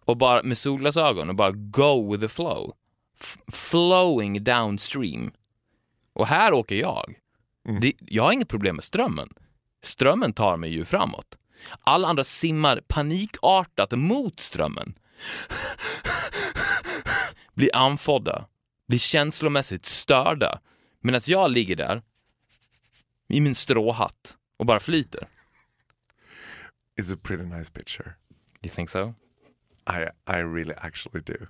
och 0.05 0.16
bara 0.16 0.42
med 0.42 0.59
solglasögon 0.59 1.28
och 1.28 1.34
bara 1.34 1.51
go 1.53 2.12
with 2.12 2.22
the 2.22 2.28
flow. 2.28 2.72
F- 3.20 3.38
flowing 3.53 4.44
downstream. 4.44 5.30
Och 6.12 6.26
här 6.26 6.53
åker 6.53 6.76
jag. 6.76 7.14
Det, 7.80 7.92
jag 8.01 8.22
har 8.22 8.32
inget 8.32 8.49
problem 8.49 8.74
med 8.76 8.84
strömmen. 8.84 9.28
Strömmen 9.82 10.32
tar 10.32 10.57
mig 10.57 10.70
ju 10.70 10.84
framåt. 10.84 11.38
Alla 11.80 12.09
andra 12.09 12.24
simmar 12.24 12.80
panikartat 12.88 13.92
mot 13.92 14.40
strömmen. 14.40 14.94
Blir 17.59 17.77
andfådda, 17.77 18.47
blir 18.87 18.99
känslomässigt 18.99 19.87
störda. 19.87 20.61
Medan 21.01 21.21
jag 21.27 21.51
ligger 21.51 21.77
där 21.77 22.03
i 23.29 23.41
min 23.41 23.55
stråhatt 23.55 24.37
och 24.57 24.67
bara 24.67 24.81
flyter. 24.81 25.29
It's 27.01 27.15
a 27.15 27.19
pretty 27.23 27.45
nice 27.45 27.73
picture. 27.73 28.13
You 28.63 28.75
think 28.75 28.91
so? 28.91 29.15
I, 29.91 30.03
I 30.33 30.37
really 30.37 30.75
actually 30.77 31.21
do. 31.21 31.47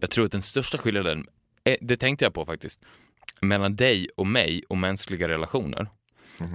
Jag 0.00 0.10
tror 0.10 0.26
att 0.26 0.32
den 0.32 0.42
största 0.42 0.78
skillnaden, 0.78 1.26
är, 1.64 1.76
det 1.80 1.96
tänkte 1.96 2.24
jag 2.24 2.34
på 2.34 2.46
faktiskt, 2.46 2.84
mellan 3.40 3.76
dig 3.76 4.08
och 4.16 4.26
mig 4.26 4.62
och 4.68 4.78
mänskliga 4.78 5.28
relationer 5.28 5.86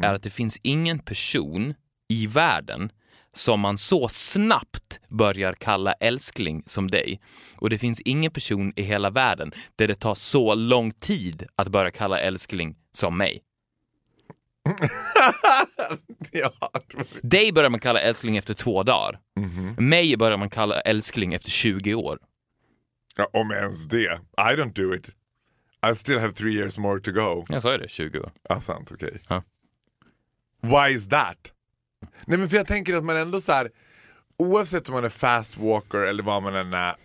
är 0.04 0.14
att 0.14 0.24
det 0.24 0.30
finns 0.30 0.60
ingen 0.62 1.00
person 1.00 1.74
i 2.08 2.28
världen 2.28 2.92
som 3.38 3.60
man 3.60 3.78
så 3.78 4.08
snabbt 4.10 5.00
börjar 5.10 5.54
kalla 5.54 5.94
älskling 5.94 6.64
som 6.66 6.88
dig. 6.92 7.20
Och 7.56 7.70
det 7.70 7.78
finns 7.78 8.02
ingen 8.02 8.32
person 8.32 8.74
i 8.76 8.82
hela 8.82 9.10
världen 9.10 9.52
där 9.76 9.88
det 9.88 9.96
tar 9.96 10.16
så 10.16 10.56
lång 10.56 10.92
tid 10.92 11.46
att 11.56 11.68
börja 11.68 11.92
kalla 11.92 12.20
älskling 12.20 12.76
som 12.92 13.18
mig. 13.18 13.44
ja, 16.32 16.52
Dig 17.22 17.52
börjar 17.52 17.70
man 17.70 17.80
kalla 17.80 18.00
älskling 18.00 18.38
efter 18.38 18.54
två 18.54 18.84
dagar. 18.84 19.20
Mig 19.78 20.18
börjar 20.18 20.38
man 20.38 20.50
kalla 20.50 20.80
älskling 20.82 21.34
efter 21.34 21.50
20 21.50 21.94
år. 21.94 22.20
ja, 23.18 23.30
om 23.34 23.52
ens 23.52 23.86
det. 23.86 24.20
I 24.38 24.56
don't 24.56 24.74
do 24.74 24.96
it. 24.96 25.10
I 25.92 25.96
still 25.96 26.20
have 26.20 26.34
three 26.34 26.54
years 26.54 26.78
more 26.78 27.00
to 27.00 27.12
go. 27.12 27.46
Jag 27.50 27.62
sa 27.62 27.72
ju 27.72 27.78
det, 27.78 27.90
20 27.90 28.20
år. 28.20 28.32
Ah, 28.50 28.60
sant, 28.62 28.92
okej. 28.92 29.22
Ja. 29.30 29.44
Why 30.62 30.96
is 30.96 31.10
that? 31.10 31.38
Nej 32.26 32.38
men 32.38 32.50
för 32.50 32.58
jag 32.58 32.68
tänker 32.68 32.96
att 32.96 33.04
man 33.04 33.18
ändå 33.18 33.42
så 33.42 33.52
här, 33.52 33.72
oavsett 34.38 34.88
om 34.90 34.94
man 34.96 35.06
är 35.06 35.10
fast 35.10 35.58
walker 35.58 35.98
eller 35.98 36.24
vad 36.24 36.44
man 36.44 36.56
än 36.56 36.74
är. 36.74 36.96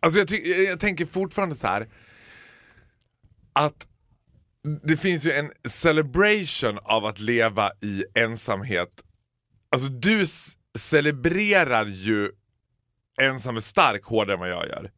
Alltså 0.00 0.18
jag, 0.18 0.28
ty- 0.28 0.64
jag 0.68 0.80
tänker 0.80 1.06
fortfarande 1.06 1.56
så 1.56 1.66
här 1.66 1.88
att 3.52 3.86
det 4.82 4.96
finns 4.96 5.24
ju 5.26 5.32
en 5.32 5.50
celebration 5.68 6.78
av 6.82 7.04
att 7.04 7.18
leva 7.18 7.70
i 7.82 8.04
ensamhet. 8.14 9.04
Alltså 9.70 9.88
du 9.88 10.26
celebrerar 10.78 11.86
ju 11.86 12.30
ensam 13.20 13.56
är 13.56 13.60
stark 13.60 14.04
hårdare 14.04 14.34
än 14.34 14.40
vad 14.40 14.48
jag 14.48 14.68
gör. 14.68 14.90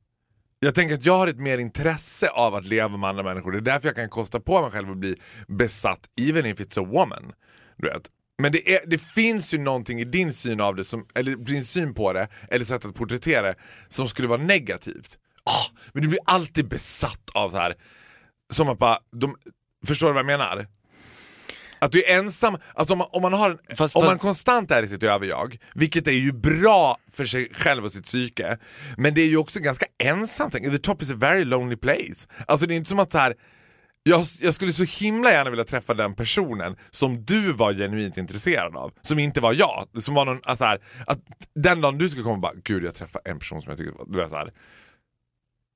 Jag 0.59 0.75
tänker 0.75 0.95
att 0.95 1.05
jag 1.05 1.19
har 1.19 1.29
ett 1.29 1.39
mer 1.39 1.59
intresse 1.59 2.29
av 2.29 2.55
att 2.55 2.65
leva 2.65 2.97
med 2.97 3.11
andra 3.11 3.23
människor. 3.23 3.53
Det 3.53 3.59
är 3.59 3.61
därför 3.61 3.89
jag 3.89 3.97
kan 3.97 4.09
kosta 4.09 4.41
på 4.41 4.63
mig 4.63 4.71
själv 4.71 4.91
att 4.91 4.97
bli 4.97 5.15
besatt, 5.49 6.09
even 6.21 6.47
if 6.47 6.61
it's 6.61 6.83
a 6.83 6.89
woman. 6.93 7.33
Du 7.77 7.89
vet. 7.89 8.11
Men 8.43 8.53
det, 8.53 8.75
är, 8.75 8.81
det 8.87 8.99
finns 8.99 9.55
ju 9.55 9.59
någonting 9.59 10.01
i 10.01 10.05
din 10.05 10.33
syn 10.33 10.61
av 10.61 10.77
det, 10.77 10.85
som, 10.85 11.07
eller 11.15 11.37
din 11.37 11.65
syn 11.65 11.95
på 11.95 12.13
det, 12.13 12.29
eller 12.51 12.65
sätt 12.65 12.85
att 12.85 12.95
porträttera 12.95 13.43
det, 13.47 13.55
som 13.89 14.09
skulle 14.09 14.29
vara 14.29 14.43
negativt. 14.43 15.19
Ah, 15.45 15.79
men 15.93 16.03
du 16.03 16.09
blir 16.09 16.21
alltid 16.27 16.69
besatt 16.69 17.31
av 17.35 17.51
så 17.51 17.57
här. 17.57 17.75
som 18.53 18.69
att 18.69 18.79
bara, 18.79 18.99
de, 19.13 19.37
förstår 19.87 20.07
du 20.07 20.13
vad 20.13 20.21
jag 20.21 20.27
menar? 20.27 20.67
Att 21.79 21.93
du 21.93 22.03
är 22.03 22.19
ensam, 22.19 22.57
alltså 22.75 22.95
om 22.95 22.99
man, 22.99 23.09
om 23.13 23.23
man, 23.23 23.33
har 23.33 23.51
en, 23.51 23.77
Fast- 23.77 23.97
om 23.97 24.05
man 24.05 24.19
konstant 24.19 24.71
är 24.71 24.83
i 24.83 24.89
sitt 24.89 25.03
överjag, 25.03 25.59
vilket 25.75 26.07
är 26.07 26.13
ju 26.13 26.33
bra 26.33 26.97
för 27.13 27.25
sig 27.25 27.51
själv 27.55 27.85
och 27.85 27.93
sitt 27.93 28.05
psyke, 28.05 28.59
men 28.97 29.15
det 29.15 29.21
är 29.21 29.27
ju 29.27 29.37
också 29.37 29.61
ganska 29.61 29.87
ensamt. 29.99 30.53
The 30.53 30.79
top 30.79 31.03
is 31.03 31.11
a 31.11 31.17
very 31.17 31.45
lonely 31.45 31.77
place. 31.77 32.29
Alltså 32.47 32.67
det 32.67 32.75
är 32.75 32.77
inte 32.77 32.89
som 32.89 32.99
att 32.99 33.13
så 33.13 33.19
här. 33.19 33.35
Jag, 34.09 34.27
jag 34.41 34.55
skulle 34.55 34.73
så 34.73 34.85
himla 34.85 35.31
gärna 35.31 35.51
vilja 35.51 35.65
träffa 35.65 35.95
den 35.95 36.15
personen 36.15 36.77
som 36.91 37.25
du 37.25 37.53
var 37.53 37.75
genuint 37.75 38.17
intresserad 38.17 38.77
av, 38.77 38.93
som 39.01 39.19
inte 39.19 39.41
var 39.41 39.53
jag. 39.53 39.89
Som 39.99 40.15
var 40.15 40.25
någon, 40.27 40.41
alltså 40.45 40.65
här, 40.65 40.81
att 41.07 41.19
den 41.55 41.81
dagen 41.81 41.99
du 41.99 42.09
skulle 42.09 42.23
komma 42.23 42.35
och 42.35 42.41
bara, 42.41 42.53
gud 42.65 42.85
jag 42.85 42.95
träffar 42.95 43.23
en 43.25 43.39
person 43.39 43.63
som 43.63 43.71
jag 43.71 43.79
tycker, 43.79 43.95
du 44.07 44.19
vet 44.19 44.31
så 44.31 44.37
här. 44.37 44.53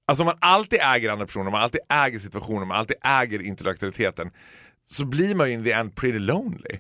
Alltså 0.07 0.23
om 0.23 0.27
man 0.27 0.37
alltid 0.41 0.79
äger 0.83 1.09
andra 1.09 1.27
personer, 1.27 1.51
man 1.51 1.63
alltid 1.63 1.81
äger 1.89 2.19
situationen, 2.19 2.69
man 2.69 2.77
alltid 2.77 2.97
äger 3.03 3.43
intellektualiteten, 3.43 4.31
så 4.87 5.05
blir 5.05 5.35
man 5.35 5.49
ju 5.49 5.55
in 5.55 5.65
the 5.65 5.73
end 5.73 5.97
pretty 5.97 6.19
lonely. 6.19 6.79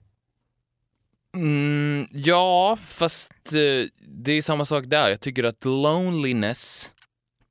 Mm, 1.37 2.07
ja, 2.11 2.79
fast 2.87 3.33
eh, 3.53 3.89
det 4.07 4.33
är 4.33 4.43
samma 4.43 4.65
sak 4.65 4.85
där. 4.87 5.11
Jag 5.11 5.21
tycker 5.21 5.45
att 5.45 5.65
loneliness 5.65 6.93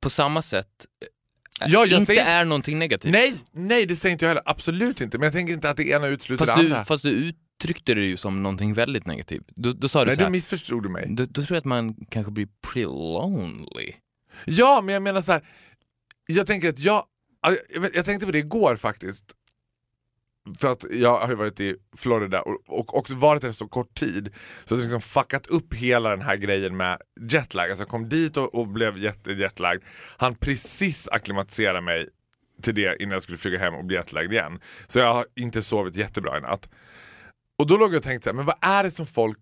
på 0.02 0.10
samma 0.10 0.42
sätt 0.42 0.86
Ja, 1.66 1.84
inte 1.86 2.06
säger- 2.06 2.26
är 2.26 2.44
någonting 2.44 2.78
negativt. 2.78 3.12
Nej, 3.12 3.34
nej 3.52 3.86
det 3.86 3.96
säger 3.96 4.12
inte 4.12 4.24
jag 4.24 4.30
heller, 4.30 4.42
absolut 4.46 5.00
inte. 5.00 5.18
Men 5.18 5.24
jag 5.24 5.32
tänker 5.32 5.52
inte 5.52 5.70
att 5.70 5.76
det 5.76 5.88
ena 5.88 6.06
utesluter 6.06 6.46
det 6.46 6.54
du, 6.56 6.60
andra. 6.62 6.84
fast 6.84 7.02
du 7.04 7.10
uttryckte 7.10 7.94
det 7.94 8.00
ju 8.00 8.16
som 8.16 8.42
någonting 8.42 8.74
väldigt 8.74 9.06
negativt. 9.06 9.44
Då, 9.56 9.72
då 9.72 9.88
sa 9.88 10.00
du 10.00 10.06
nej, 10.06 10.16
så 10.16 10.22
här, 10.22 10.30
missförstod 10.30 10.82
du 10.82 10.88
mig. 10.88 11.06
då, 11.10 11.24
då 11.24 11.32
tror 11.32 11.46
jag 11.50 11.58
att 11.58 11.64
man 11.64 11.94
kanske 12.10 12.32
blir 12.32 12.48
pretty 12.72 12.84
lonely. 12.86 13.92
Ja, 14.44 14.80
men 14.84 14.94
jag 14.94 15.02
menar 15.02 15.22
så 15.22 15.32
här. 15.32 15.42
Jag 16.26 16.46
tänker 16.46 16.68
att 16.68 16.78
jag, 16.78 17.04
jag, 17.74 17.90
jag 17.94 18.04
tänkte 18.04 18.26
på 18.26 18.32
det 18.32 18.38
igår 18.38 18.76
faktiskt. 18.76 19.24
För 20.58 20.72
att 20.72 20.84
jag 20.90 21.20
har 21.20 21.28
ju 21.28 21.34
varit 21.34 21.60
i 21.60 21.76
Florida 21.96 22.42
och, 22.42 22.58
och 22.66 22.98
också 22.98 23.16
varit 23.16 23.42
där 23.42 23.52
så 23.52 23.68
kort 23.68 23.94
tid. 23.94 24.30
Så 24.64 24.74
jag 24.74 24.78
har 24.78 24.82
liksom 24.82 25.00
fuckat 25.00 25.46
upp 25.46 25.74
hela 25.74 26.10
den 26.10 26.22
här 26.22 26.36
grejen 26.36 26.76
med 26.76 26.98
jetlag. 27.30 27.70
Alltså 27.70 27.82
jag 27.82 27.88
kom 27.88 28.08
dit 28.08 28.36
och, 28.36 28.54
och 28.54 28.68
blev 28.68 28.98
jätte 28.98 29.32
jetlagd. 29.32 29.82
Han 30.16 30.34
precis 30.34 31.08
akklimatisera 31.08 31.80
mig 31.80 32.08
till 32.62 32.74
det 32.74 33.02
innan 33.02 33.12
jag 33.12 33.22
skulle 33.22 33.38
flyga 33.38 33.58
hem 33.58 33.74
och 33.74 33.84
bli 33.84 33.96
jetlagd 33.96 34.32
igen. 34.32 34.60
Så 34.86 34.98
jag 34.98 35.14
har 35.14 35.26
inte 35.36 35.62
sovit 35.62 35.96
jättebra 35.96 36.38
i 36.38 36.40
natt. 36.40 36.70
Och 37.58 37.66
då 37.66 37.76
låg 37.76 37.90
jag 37.90 37.96
och 37.96 38.02
tänkte 38.02 38.24
så 38.24 38.30
här, 38.30 38.36
men 38.36 38.46
vad 38.46 38.56
är 38.60 38.84
det 38.84 38.90
som 38.90 39.06
folk 39.06 39.38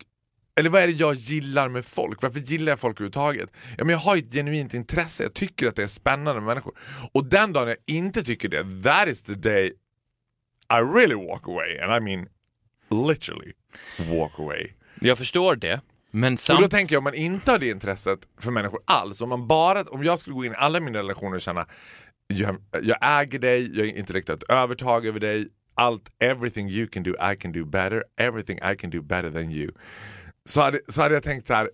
eller 0.59 0.71
vad 0.71 0.83
är 0.83 0.87
det 0.87 0.93
jag 0.93 1.15
gillar 1.15 1.69
med 1.69 1.85
folk? 1.85 2.23
Varför 2.23 2.41
gillar 2.41 2.73
jag 2.73 2.81
folk 2.81 2.97
överhuvudtaget? 2.97 3.51
Ja, 3.79 3.85
men 3.85 3.89
jag 3.89 3.99
har 3.99 4.17
ju 4.17 4.23
ett 4.23 4.33
genuint 4.33 4.75
intresse, 4.75 5.23
jag 5.23 5.35
tycker 5.35 5.69
att 5.69 5.77
det 5.77 5.83
är 5.83 5.87
spännande 5.87 6.41
med 6.41 6.43
människor. 6.43 6.79
Och 7.13 7.25
den 7.25 7.53
dagen 7.53 7.69
jag 7.69 7.77
inte 7.87 8.25
tycker 8.25 8.49
det, 8.49 8.83
that 8.83 9.09
is 9.09 9.23
the 9.23 9.35
day 9.35 9.73
i 10.73 10.81
really 10.81 11.15
walk 11.15 11.49
away. 11.49 11.79
And 11.79 11.93
I 11.93 12.01
mean 12.01 12.29
literally 12.91 13.53
walk 13.99 14.39
away. 14.39 14.73
Jag 15.01 15.19
förstår 15.19 15.57
det, 15.57 15.81
men 16.11 16.33
Och 16.33 16.39
samt... 16.39 16.61
då 16.61 16.69
tänker 16.69 16.95
jag 16.95 17.01
om 17.01 17.05
man 17.05 17.15
inte 17.15 17.51
har 17.51 17.59
det 17.59 17.69
intresset 17.69 18.19
för 18.41 18.51
människor 18.51 18.81
alls, 18.85 19.21
om, 19.21 19.29
man 19.29 19.47
bara, 19.47 19.83
om 19.83 20.05
jag 20.05 20.19
skulle 20.19 20.35
gå 20.35 20.45
in 20.45 20.53
i 20.53 20.55
alla 20.55 20.81
mina 20.81 20.99
relationer 20.99 21.35
och 21.35 21.41
känna 21.41 21.67
jag, 22.27 22.57
jag 22.83 23.21
äger 23.21 23.39
dig, 23.39 23.77
jag 23.79 23.85
har 23.85 23.99
intellektuellt 23.99 24.43
övertag 24.43 25.07
över 25.07 25.21
dig, 25.21 25.49
allt, 25.75 26.11
everything 26.19 26.69
you 26.69 26.87
can 26.87 27.03
do 27.03 27.11
I 27.33 27.37
can 27.37 27.53
do 27.53 27.65
better, 27.65 28.05
everything 28.17 28.59
I 28.73 28.77
can 28.77 28.91
do 28.91 29.03
better 29.03 29.31
than 29.31 29.51
you. 29.53 29.73
Så 30.45 30.61
hade, 30.61 30.81
så 30.89 31.03
hade 31.03 31.15
jag 31.15 31.23
tänkt 31.23 31.47
så 31.47 31.55
här. 31.55 31.71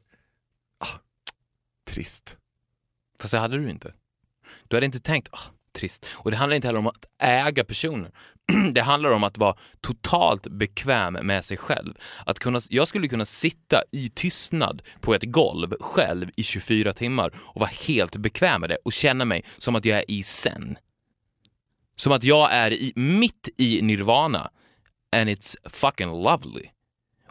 Ah, 0.78 0.98
trist. 1.86 2.36
Fast 3.20 3.32
det 3.32 3.38
hade 3.38 3.58
du 3.58 3.70
inte. 3.70 3.94
Du 4.68 4.76
hade 4.76 4.86
inte 4.86 5.00
tänkt, 5.00 5.28
ah, 5.32 5.50
trist. 5.72 6.06
Och 6.10 6.30
det 6.30 6.36
handlar 6.36 6.56
inte 6.56 6.68
heller 6.68 6.78
om 6.78 6.86
att 6.86 7.04
äga 7.18 7.64
personer. 7.64 8.12
det 8.72 8.80
handlar 8.80 9.10
om 9.10 9.24
att 9.24 9.38
vara 9.38 9.56
totalt 9.80 10.46
bekväm 10.46 11.12
med 11.12 11.44
sig 11.44 11.56
själv. 11.56 11.94
Att 12.26 12.38
kunna, 12.38 12.60
jag 12.70 12.88
skulle 12.88 13.08
kunna 13.08 13.24
sitta 13.24 13.82
i 13.92 14.10
tystnad 14.14 14.82
på 15.00 15.14
ett 15.14 15.22
golv 15.22 15.74
själv 15.80 16.30
i 16.36 16.42
24 16.42 16.92
timmar 16.92 17.32
och 17.36 17.60
vara 17.60 17.70
helt 17.86 18.16
bekväm 18.16 18.60
med 18.60 18.70
det 18.70 18.78
och 18.84 18.92
känna 18.92 19.24
mig 19.24 19.44
som 19.58 19.76
att 19.76 19.84
jag 19.84 19.98
är 19.98 20.10
i 20.10 20.22
zen. 20.22 20.76
Som 21.96 22.12
att 22.12 22.24
jag 22.24 22.52
är 22.52 22.72
i, 22.72 22.92
mitt 22.96 23.48
i 23.56 23.82
nirvana 23.82 24.50
and 25.16 25.30
it's 25.30 25.56
fucking 25.70 26.08
lovely. 26.08 26.68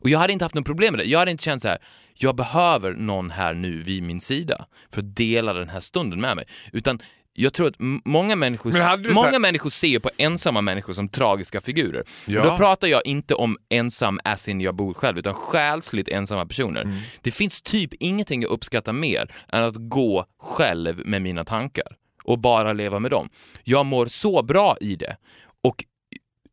Och 0.01 0.09
jag 0.09 0.19
hade 0.19 0.33
inte 0.33 0.45
haft 0.45 0.55
något 0.55 0.65
problem 0.65 0.93
med 0.93 0.99
det. 0.99 1.09
Jag 1.09 1.19
hade 1.19 1.31
inte 1.31 1.43
känt 1.43 1.61
så 1.61 1.67
här, 1.67 1.77
jag 2.13 2.35
behöver 2.35 2.93
någon 2.93 3.31
här 3.31 3.53
nu 3.53 3.81
vid 3.81 4.03
min 4.03 4.21
sida 4.21 4.65
för 4.89 5.01
att 5.01 5.15
dela 5.15 5.53
den 5.53 5.69
här 5.69 5.79
stunden 5.79 6.21
med 6.21 6.35
mig. 6.35 6.45
Utan 6.71 6.99
jag 7.33 7.53
tror 7.53 7.67
att 7.67 7.75
många 8.05 8.35
människor, 8.35 9.13
många 9.13 9.39
människor 9.39 9.69
ser 9.69 9.99
på 9.99 10.09
ensamma 10.17 10.61
människor 10.61 10.93
som 10.93 11.09
tragiska 11.09 11.61
figurer. 11.61 12.03
Ja. 12.27 12.43
Då 12.43 12.57
pratar 12.57 12.87
jag 12.87 13.05
inte 13.05 13.35
om 13.35 13.57
ensam 13.69 14.19
as 14.23 14.47
in 14.47 14.61
jag 14.61 14.75
bor 14.75 14.93
själv, 14.93 15.17
utan 15.17 15.33
själsligt 15.33 16.07
ensamma 16.07 16.45
personer. 16.45 16.81
Mm. 16.81 16.95
Det 17.21 17.31
finns 17.31 17.61
typ 17.61 17.93
ingenting 17.93 18.41
jag 18.41 18.51
uppskattar 18.51 18.93
mer 18.93 19.31
än 19.47 19.63
att 19.63 19.75
gå 19.77 20.25
själv 20.39 21.07
med 21.07 21.21
mina 21.21 21.45
tankar 21.45 21.87
och 22.23 22.39
bara 22.39 22.73
leva 22.73 22.99
med 22.99 23.11
dem. 23.11 23.29
Jag 23.63 23.85
mår 23.85 24.05
så 24.05 24.43
bra 24.43 24.77
i 24.81 24.95
det. 24.95 25.17
Och 25.63 25.85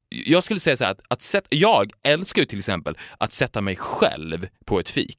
jag 0.08 0.44
skulle 0.44 0.60
säga 0.60 0.76
så 0.76 0.84
här 0.84 0.90
att, 0.90 1.00
att 1.08 1.22
sätta, 1.22 1.46
jag 1.50 1.92
älskar 2.04 2.42
ju 2.42 2.46
till 2.46 2.58
exempel 2.58 2.96
att 3.18 3.32
sätta 3.32 3.60
mig 3.60 3.76
själv 3.76 4.48
på 4.64 4.80
ett 4.80 4.88
fik. 4.88 5.18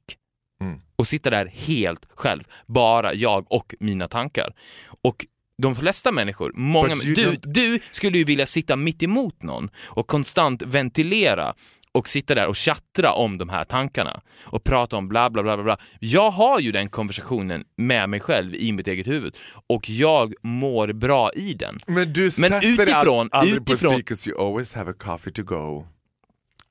Mm. 0.62 0.80
Och 0.96 1.06
sitta 1.06 1.30
där 1.30 1.46
helt 1.46 2.06
själv, 2.14 2.44
bara 2.66 3.14
jag 3.14 3.52
och 3.52 3.74
mina 3.80 4.08
tankar. 4.08 4.54
Och 5.02 5.26
de 5.58 5.76
flesta 5.76 6.12
människor, 6.12 6.52
många, 6.54 6.94
But 6.94 7.02
du, 7.16 7.36
du 7.42 7.78
skulle 7.92 8.18
ju 8.18 8.24
vilja 8.24 8.46
sitta 8.46 8.76
mitt 8.76 9.02
emot 9.02 9.42
någon 9.42 9.70
och 9.88 10.06
konstant 10.06 10.62
ventilera 10.62 11.54
och 11.92 12.08
sitta 12.08 12.34
där 12.34 12.46
och 12.46 12.56
tjattra 12.56 13.12
om 13.12 13.38
de 13.38 13.48
här 13.48 13.64
tankarna 13.64 14.20
och 14.44 14.64
prata 14.64 14.96
om 14.96 15.08
bla 15.08 15.30
bla 15.30 15.42
bla 15.42 15.62
bla. 15.62 15.76
Jag 16.00 16.30
har 16.30 16.60
ju 16.60 16.72
den 16.72 16.88
konversationen 16.88 17.64
med 17.76 18.08
mig 18.08 18.20
själv 18.20 18.54
i 18.54 18.72
mitt 18.72 18.88
eget 18.88 19.06
huvud 19.06 19.36
och 19.66 19.90
jag 19.90 20.34
mår 20.42 20.92
bra 20.92 21.30
i 21.32 21.54
den. 21.54 21.78
Men 21.86 22.12
du 22.12 22.30
Men 22.38 22.52
utifrån- 22.52 23.28
aldrig 23.32 23.66
på 23.66 23.72
utifrån- 23.72 23.92
ett 23.92 23.98
fik 23.98 24.10
'cause 24.10 24.30
you 24.30 24.46
always 24.46 24.74
have 24.74 24.90
a 24.90 24.94
coffee 24.98 25.32
to 25.32 25.42
go. 25.42 25.86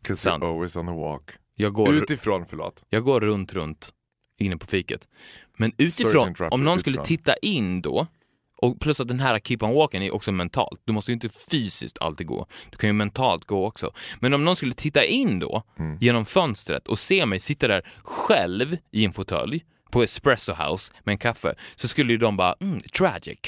'Cause 0.07 0.21
Sant. 0.21 0.43
you're 0.43 0.49
always 0.53 0.75
on 0.75 0.85
the 0.87 0.93
walk. 0.93 1.31
Jag 1.55 1.73
går, 1.73 1.93
Utifrån, 1.93 2.45
förlåt. 2.45 2.83
jag 2.89 3.03
går 3.03 3.19
runt, 3.19 3.53
runt 3.53 3.89
inne 4.39 4.57
på 4.57 4.65
fiket. 4.67 5.07
Men 5.57 5.71
utifrån, 5.77 6.35
om 6.51 6.63
någon 6.63 6.79
skulle 6.79 6.93
utifrån. 7.01 7.05
titta 7.17 7.35
in 7.41 7.81
då, 7.81 8.07
och 8.61 8.79
plus 8.79 8.99
att 8.99 9.07
den 9.07 9.19
här 9.19 9.39
keep 9.39 9.57
on 9.61 9.73
walking 9.75 10.03
är 10.05 10.13
också 10.13 10.31
mentalt. 10.31 10.81
Du 10.85 10.93
måste 10.93 11.11
ju 11.11 11.13
inte 11.13 11.29
fysiskt 11.29 11.97
alltid 12.01 12.27
gå. 12.27 12.47
Du 12.71 12.77
kan 12.77 12.89
ju 12.89 12.93
mentalt 12.93 13.45
gå 13.45 13.67
också. 13.67 13.91
Men 14.19 14.33
om 14.33 14.45
någon 14.45 14.55
skulle 14.55 14.73
titta 14.73 15.03
in 15.05 15.39
då, 15.39 15.63
Mm. 15.79 15.97
genom 16.01 16.25
fönstret 16.25 16.87
och 16.87 16.99
se 16.99 17.25
mig 17.25 17.39
sitta 17.39 17.67
där 17.67 17.85
själv 18.03 18.77
i 18.91 19.05
en 19.05 19.13
fåtölj 19.13 19.65
på 19.91 20.03
Espresso 20.03 20.53
House 20.53 20.93
med 21.03 21.11
en 21.13 21.17
kaffe, 21.17 21.55
så 21.75 21.87
skulle 21.87 22.11
ju 22.11 22.17
de 22.17 22.37
bara, 22.37 22.55
mm, 22.61 22.79
tragic. 22.97 23.39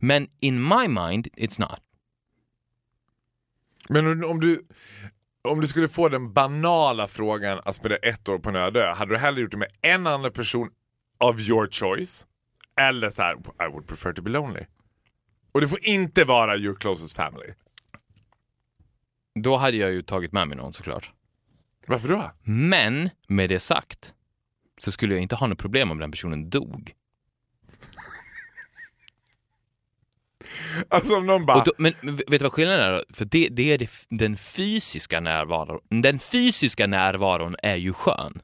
Men 0.00 0.28
in 0.40 0.62
my 0.68 0.88
mind, 0.88 1.26
it's 1.36 1.60
not. 1.60 1.80
Men 3.88 4.24
om- 4.24 4.40
du, 4.40 4.66
om 5.48 5.60
du 5.60 5.68
skulle 5.68 5.88
få 5.88 6.08
den 6.08 6.32
banala 6.32 7.08
frågan 7.08 7.60
att 7.64 7.76
spela 7.76 7.96
ett 7.96 8.28
år 8.28 8.38
på 8.38 8.48
en 8.48 8.56
öde 8.56 8.94
hade 8.96 9.14
du 9.14 9.18
hellre 9.18 9.40
gjort 9.40 9.50
det 9.50 9.56
med 9.56 9.68
en 9.82 10.06
annan 10.06 10.32
person 10.32 10.68
of 11.24 11.40
your 11.40 11.68
choice? 11.70 12.26
Eller 12.80 13.10
så 13.10 13.22
här, 13.22 13.34
I 13.34 13.72
would 13.72 13.86
prefer 13.86 14.12
to 14.12 14.22
be 14.22 14.30
lonely. 14.30 14.66
Och 15.52 15.60
det 15.60 15.68
får 15.68 15.86
inte 15.86 16.24
vara 16.24 16.56
your 16.56 16.74
closest 16.74 17.16
family. 17.16 17.52
Då 19.40 19.56
hade 19.56 19.76
jag 19.76 19.92
ju 19.92 20.02
tagit 20.02 20.32
med 20.32 20.48
mig 20.48 20.56
någon 20.56 20.72
såklart. 20.72 21.12
Varför 21.86 22.08
då? 22.08 22.30
Men 22.42 23.10
med 23.28 23.50
det 23.50 23.60
sagt 23.60 24.12
så 24.80 24.92
skulle 24.92 25.14
jag 25.14 25.22
inte 25.22 25.34
ha 25.34 25.46
något 25.46 25.58
problem 25.58 25.90
om 25.90 25.98
den 25.98 26.10
personen 26.10 26.50
dog. 26.50 26.92
Alltså 30.88 31.16
om 31.16 31.26
någon 31.26 31.46
bara... 31.46 31.64
Då, 31.64 31.72
men 31.78 31.92
vet 32.02 32.28
du 32.28 32.38
vad 32.38 32.52
skillnaden 32.52 32.84
är? 32.84 32.92
då? 32.92 33.02
För 33.14 33.24
det, 33.24 33.48
det 33.50 33.72
är 33.72 33.78
det, 33.78 33.90
den 34.10 34.36
fysiska 34.36 35.20
närvaron. 35.20 35.80
Den 35.88 36.18
fysiska 36.18 36.86
närvaron 36.86 37.56
är 37.62 37.76
ju 37.76 37.92
skön. 37.92 38.42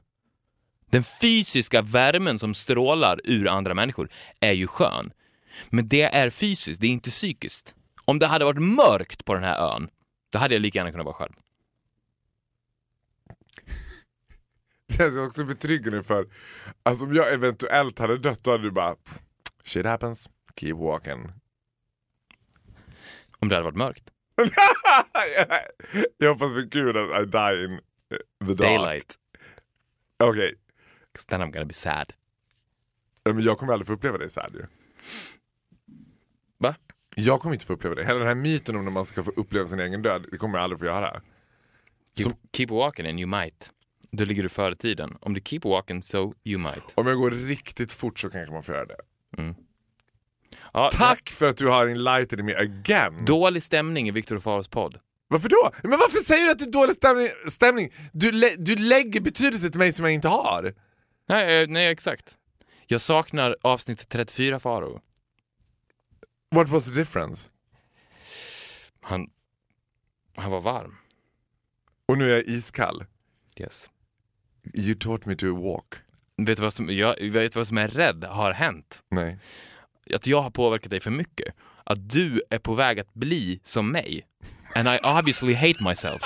Den 0.91 1.03
fysiska 1.03 1.81
värmen 1.81 2.39
som 2.39 2.53
strålar 2.53 3.19
ur 3.23 3.47
andra 3.47 3.73
människor 3.73 4.09
är 4.39 4.51
ju 4.51 4.67
skön. 4.67 5.11
Men 5.69 5.87
det 5.87 6.01
är 6.01 6.29
fysiskt, 6.29 6.81
det 6.81 6.87
är 6.87 6.91
inte 6.91 7.09
psykiskt. 7.09 7.75
Om 8.05 8.19
det 8.19 8.27
hade 8.27 8.45
varit 8.45 8.61
mörkt 8.61 9.25
på 9.25 9.33
den 9.33 9.43
här 9.43 9.75
ön, 9.75 9.89
då 10.31 10.39
hade 10.39 10.55
jag 10.55 10.61
lika 10.61 10.79
gärna 10.79 10.91
kunnat 10.91 11.05
vara 11.05 11.15
själv. 11.15 11.33
Det 14.87 14.97
känns 14.97 15.17
också 15.17 15.45
betryggande 15.45 16.03
för, 16.03 16.27
alltså 16.83 17.05
om 17.05 17.13
jag 17.13 17.33
eventuellt 17.33 17.99
hade 17.99 18.17
dött 18.17 18.43
då 18.43 18.51
hade 18.51 18.63
du 18.63 18.71
bara 18.71 18.95
Shit 19.63 19.85
happens, 19.85 20.29
keep 20.55 20.73
walking. 20.73 21.31
Om 23.39 23.49
det 23.49 23.55
hade 23.55 23.65
varit 23.65 23.77
mörkt. 23.77 24.03
jag 26.17 26.33
hoppas 26.33 26.51
för 26.51 26.61
gud 26.61 26.97
att 26.97 27.21
I 27.21 27.25
die 27.25 27.65
in 27.65 27.79
the 28.47 28.53
dark. 28.53 28.57
Daylight. 28.57 29.15
Okej, 30.23 30.55
'Cause 31.13 31.27
then 31.29 31.41
I'm 31.41 31.51
gonna 31.51 31.65
be 31.65 31.73
sad. 31.73 32.13
Men 33.25 33.41
jag 33.41 33.57
kommer 33.57 33.73
aldrig 33.73 33.87
få 33.87 33.93
uppleva 33.93 34.17
det 34.17 34.29
så 34.29 34.39
här 34.41 34.49
ju. 34.49 34.65
Va? 36.57 36.75
Jag 37.15 37.39
kommer 37.41 37.53
inte 37.55 37.65
få 37.65 37.73
uppleva 37.73 37.95
det. 37.95 38.05
Hela 38.05 38.19
den 38.19 38.27
här 38.27 38.35
myten 38.35 38.75
om 38.75 38.83
när 38.85 38.91
man 38.91 39.05
ska 39.05 39.23
få 39.23 39.31
uppleva 39.35 39.67
sin 39.67 39.79
egen 39.79 40.01
död, 40.01 40.25
det 40.31 40.37
kommer 40.37 40.57
jag 40.57 40.63
aldrig 40.63 40.79
få 40.79 40.85
göra. 40.85 41.21
Keep, 42.17 42.35
keep 42.53 42.67
walking 42.69 43.05
and 43.07 43.19
you 43.19 43.27
might. 43.29 43.71
Då 44.11 44.25
ligger 44.25 44.43
du 44.43 44.49
före 44.49 44.75
tiden. 44.75 45.17
Om 45.21 45.33
du 45.33 45.41
keep 45.45 45.59
walking 45.63 46.01
so 46.01 46.33
you 46.43 46.59
might. 46.61 46.93
Om 46.95 47.07
jag 47.07 47.17
går 47.17 47.31
riktigt 47.31 47.93
fort 47.93 48.19
så 48.19 48.29
kanske 48.29 48.53
man 48.53 48.63
får 48.63 48.75
göra 48.75 48.85
det. 48.85 48.97
Ja, 50.73 50.89
Tack 50.93 51.29
för 51.29 51.49
att 51.49 51.57
du 51.57 51.67
har 51.67 51.87
enlightened 51.87 52.45
me 52.45 52.55
again! 52.55 53.25
Dålig 53.25 53.63
stämning 53.63 54.07
i 54.07 54.11
Viktor 54.11 54.35
och 54.35 54.43
Faros 54.43 54.67
podd. 54.67 54.99
Varför 55.27 55.49
då? 55.49 55.71
Men 55.83 55.99
varför 55.99 56.17
säger 56.23 56.45
du 56.45 56.51
att 56.51 56.59
det 56.59 56.65
är 56.65 56.71
dålig 56.71 56.95
stämning? 56.95 57.29
stämning? 57.49 57.89
Du, 58.13 58.31
lä- 58.31 58.55
du 58.57 58.75
lägger 58.75 59.21
betydelse 59.21 59.69
till 59.69 59.79
mig 59.79 59.93
som 59.93 60.05
jag 60.05 60.13
inte 60.13 60.27
har. 60.27 60.73
Nej, 61.31 61.61
eh, 61.61 61.67
nej, 61.69 61.87
exakt. 61.87 62.37
Jag 62.87 63.01
saknar 63.01 63.55
avsnitt 63.61 64.09
34 64.09 64.59
Faro. 64.59 65.01
What 66.55 66.69
was 66.69 66.85
the 66.85 66.91
difference? 66.91 67.49
Han, 69.01 69.29
han 70.35 70.51
var 70.51 70.61
varm. 70.61 70.97
Och 72.05 72.17
nu 72.17 72.31
är 72.31 72.35
jag 72.35 72.43
iskall. 72.45 73.05
Yes. 73.57 73.89
You 74.73 74.95
taught 74.95 75.25
me 75.25 75.35
to 75.35 75.55
walk. 75.55 75.93
Vet 76.37 76.57
du 76.57 76.63
vad 76.63 76.73
som, 76.73 76.89
jag 76.89 77.21
vet 77.21 77.55
vad 77.55 77.67
som 77.67 77.77
är 77.77 77.87
rädd 77.87 78.23
har 78.23 78.51
hänt? 78.51 79.03
Nej. 79.09 79.39
Att 80.15 80.27
jag 80.27 80.41
har 80.41 80.51
påverkat 80.51 80.89
dig 80.89 80.99
för 80.99 81.11
mycket. 81.11 81.55
Att 81.83 82.09
du 82.09 82.41
är 82.49 82.59
på 82.59 82.73
väg 82.73 82.99
att 82.99 83.13
bli 83.13 83.59
som 83.63 83.91
mig. 83.91 84.27
And 84.75 84.87
I 84.87 84.99
obviously 85.03 85.53
hate 85.53 85.83
myself. 85.83 86.21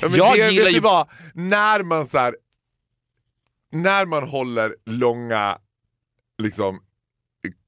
Ja, 0.00 0.08
men 0.08 0.14
Jag 0.14 0.32
det, 0.36 0.50
gillar 0.50 0.64
vet 0.66 0.74
ju- 0.74 0.80
vad? 0.80 1.08
När 1.34 1.82
man 1.82 2.06
så 2.06 2.18
här, 2.18 2.36
när 3.72 4.06
man 4.06 4.28
håller 4.28 4.76
långa, 4.86 5.58
liksom, 6.42 6.80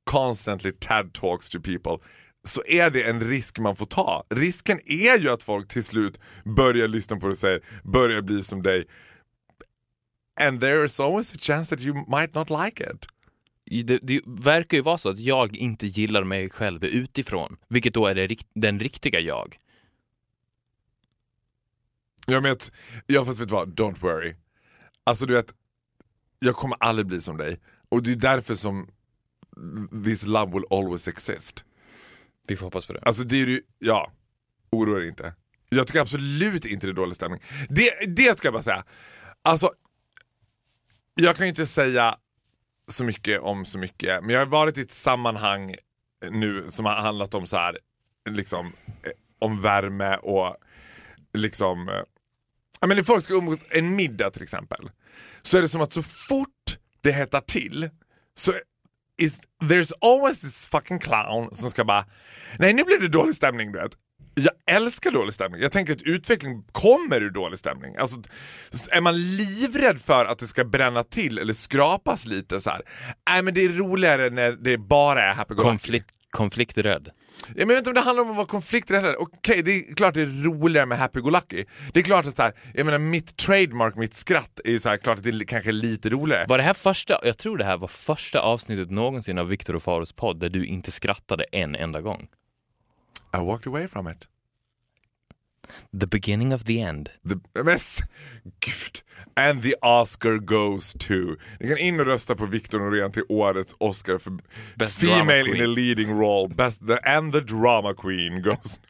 constantly 0.04 0.72
TED 0.72 1.12
talks 1.14 1.48
to 1.48 1.60
people, 1.60 1.98
så 2.44 2.62
är 2.66 2.90
det 2.90 3.02
en 3.02 3.20
risk 3.20 3.58
man 3.58 3.76
får 3.76 3.86
ta. 3.86 4.24
Risken 4.30 4.80
är 4.86 5.18
ju 5.18 5.28
att 5.30 5.42
folk 5.42 5.68
till 5.68 5.84
slut 5.84 6.20
börjar 6.44 6.88
lyssna 6.88 7.16
på 7.16 7.26
det 7.26 7.32
och 7.32 7.38
säger, 7.38 7.60
börjar 7.84 8.22
bli 8.22 8.42
som 8.42 8.62
dig. 8.62 8.84
And 10.40 10.60
there 10.60 10.84
is 10.84 11.00
always 11.00 11.34
a 11.34 11.38
chance 11.40 11.76
that 11.76 11.84
you 11.84 11.94
might 12.18 12.34
not 12.34 12.50
like 12.50 12.84
it. 12.92 13.06
Det, 13.86 13.98
det 14.02 14.20
verkar 14.26 14.76
ju 14.76 14.82
vara 14.82 14.98
så 14.98 15.08
att 15.08 15.18
jag 15.18 15.56
inte 15.56 15.86
gillar 15.86 16.24
mig 16.24 16.50
själv 16.50 16.84
utifrån. 16.84 17.56
Vilket 17.68 17.94
då 17.94 18.06
är 18.06 18.14
det, 18.14 18.26
rikt- 18.26 18.50
den 18.54 18.80
riktiga 18.80 19.20
jag. 19.20 19.56
Jag 22.32 22.42
vet, 22.42 22.72
ja 23.06 23.24
fast 23.24 23.40
vet 23.40 23.48
du 23.48 23.54
vad, 23.54 23.80
don't 23.80 24.00
worry. 24.00 24.36
Alltså 25.04 25.26
du 25.26 25.34
vet, 25.34 25.54
jag 26.38 26.54
kommer 26.54 26.76
aldrig 26.80 27.06
bli 27.06 27.20
som 27.20 27.36
dig. 27.36 27.60
Och 27.88 28.02
det 28.02 28.12
är 28.12 28.16
därför 28.16 28.54
som 28.54 28.88
this 30.04 30.26
love 30.26 30.52
will 30.52 30.64
always 30.70 31.08
exist. 31.08 31.64
Vi 32.46 32.56
får 32.56 32.66
hoppas 32.66 32.86
på 32.86 32.92
det. 32.92 33.00
Alltså 33.02 33.22
det 33.22 33.36
är 33.36 33.46
ju, 33.46 33.62
ja, 33.78 34.12
oroa 34.70 34.98
dig 34.98 35.08
inte. 35.08 35.34
Jag 35.68 35.86
tycker 35.86 36.00
absolut 36.00 36.64
inte 36.64 36.86
det 36.86 36.90
är 36.90 36.94
dålig 36.94 37.16
stämning. 37.16 37.40
Det, 37.68 37.90
det 38.16 38.38
ska 38.38 38.46
jag 38.46 38.52
bara 38.52 38.62
säga. 38.62 38.84
Alltså, 39.42 39.70
jag 41.14 41.36
kan 41.36 41.46
ju 41.46 41.50
inte 41.50 41.66
säga 41.66 42.16
så 42.88 43.04
mycket 43.04 43.40
om 43.40 43.64
så 43.64 43.78
mycket, 43.78 44.24
men 44.24 44.30
jag 44.30 44.38
har 44.38 44.46
varit 44.46 44.78
i 44.78 44.80
ett 44.80 44.92
sammanhang 44.92 45.74
nu 46.30 46.66
som 46.68 46.86
har 46.86 46.94
handlat 46.94 47.34
om 47.34 47.46
så 47.46 47.56
här, 47.56 47.78
liksom, 48.30 48.66
eh, 49.02 49.10
om 49.38 49.60
värme 49.60 50.16
och 50.16 50.56
liksom, 51.32 51.88
eh, 51.88 52.02
ja 52.82 52.88
men 52.88 52.96
när 52.96 53.04
folk 53.04 53.24
ska 53.24 53.34
umgås, 53.34 53.64
en 53.70 53.96
middag 53.96 54.30
till 54.30 54.42
exempel, 54.42 54.90
så 55.42 55.58
är 55.58 55.62
det 55.62 55.68
som 55.68 55.80
att 55.80 55.92
så 55.92 56.02
fort 56.02 56.78
det 57.00 57.12
hettar 57.12 57.40
till 57.40 57.90
så 58.34 58.52
is, 59.18 59.40
there's 59.62 59.92
always 60.00 60.40
this 60.40 60.66
fucking 60.66 60.98
clown 60.98 61.54
som 61.54 61.70
ska 61.70 61.84
bara, 61.84 62.04
nej 62.58 62.72
nu 62.72 62.84
blir 62.84 62.98
det 63.00 63.08
dålig 63.08 63.34
stämning 63.34 63.72
du 63.72 63.78
vet. 63.78 63.92
Jag 64.34 64.76
älskar 64.76 65.10
dålig 65.10 65.34
stämning. 65.34 65.62
Jag 65.62 65.72
tänker 65.72 65.92
att 65.92 66.02
utveckling 66.02 66.64
kommer 66.72 67.20
ur 67.20 67.30
dålig 67.30 67.58
stämning. 67.58 67.96
Alltså, 67.96 68.22
är 68.90 69.00
man 69.00 69.36
livrädd 69.36 70.00
för 70.00 70.24
att 70.24 70.38
det 70.38 70.46
ska 70.46 70.64
bränna 70.64 71.04
till 71.04 71.38
eller 71.38 71.52
skrapas 71.52 72.26
lite 72.26 72.60
så 72.60 72.70
här. 72.70 72.82
Nej 73.30 73.42
men 73.42 73.54
det 73.54 73.64
är 73.64 73.68
roligare 73.68 74.30
när 74.30 74.52
det 74.52 74.78
bara 74.78 75.22
är 75.22 75.34
happy 75.34 75.54
go 75.54 75.62
lucky. 75.62 75.68
Konflikt, 75.68 76.10
konflikträdd. 76.30 77.10
Ja, 77.48 77.54
men 77.56 77.58
jag 77.58 77.66
vet 77.66 77.78
inte 77.78 77.90
om 77.90 77.94
det 77.94 78.00
handlar 78.00 78.22
om 78.22 78.30
att 78.30 78.36
vara 78.36 78.46
konflikträdd. 78.46 79.16
Okej, 79.18 79.62
det 79.62 79.72
är 79.72 79.94
klart 79.94 80.14
det 80.14 80.22
är 80.22 80.44
roligare 80.44 80.86
med 80.86 80.98
happy-go-lucky. 80.98 81.64
Det 81.92 82.00
är 82.00 82.04
klart 82.04 82.26
att 82.26 82.36
så 82.36 82.42
här, 82.42 82.52
jag 82.74 82.84
menar 82.84 82.98
mitt 82.98 83.36
trademark, 83.36 83.96
mitt 83.96 84.16
skratt, 84.16 84.60
är 84.64 84.78
så 84.78 84.88
här, 84.88 84.96
klart 84.96 85.18
att 85.18 85.24
det 85.24 85.30
är 85.30 85.44
kanske 85.44 85.72
lite 85.72 86.10
roligare. 86.10 86.46
Var 86.48 86.58
det 86.58 86.64
här 86.64 86.74
första, 86.74 87.20
jag 87.22 87.38
tror 87.38 87.56
det 87.56 87.64
här 87.64 87.76
var 87.76 87.88
första 87.88 88.40
avsnittet 88.40 88.90
någonsin 88.90 89.38
av 89.38 89.48
Viktor 89.48 89.76
och 89.76 89.82
Faros 89.82 90.12
podd 90.12 90.40
där 90.40 90.48
du 90.48 90.66
inte 90.66 90.92
skrattade 90.92 91.44
en 91.52 91.74
enda 91.74 92.00
gång. 92.00 92.28
I 93.34 93.38
walked 93.38 93.66
away 93.66 93.88
from 93.88 94.08
it. 94.08 94.28
The 96.00 96.06
beginning 96.06 96.54
of 96.54 96.64
the 96.64 96.80
end. 96.80 97.08
The, 97.28 97.62
men, 97.62 97.78
gud. 98.60 99.02
And 99.36 99.62
the 99.62 99.74
Oscar 99.82 100.38
goes 100.38 100.92
to... 100.92 101.14
Ni 101.60 101.68
kan 101.68 101.78
in 101.78 102.00
och 102.00 102.06
rösta 102.06 102.34
på 102.34 102.46
Victor 102.46 102.78
Norén 102.78 103.12
till 103.12 103.22
årets 103.28 103.74
Oscar 103.78 104.18
för 104.18 104.32
Best 104.76 105.00
Female 105.00 105.56
in 105.56 105.62
a 105.62 105.66
leading 105.66 106.20
role. 106.20 106.54
Best, 106.54 106.86
the, 106.86 106.98
and 107.10 107.32
the 107.32 107.40
drama 107.40 107.94
queen 107.94 108.42
goes... 108.42 108.80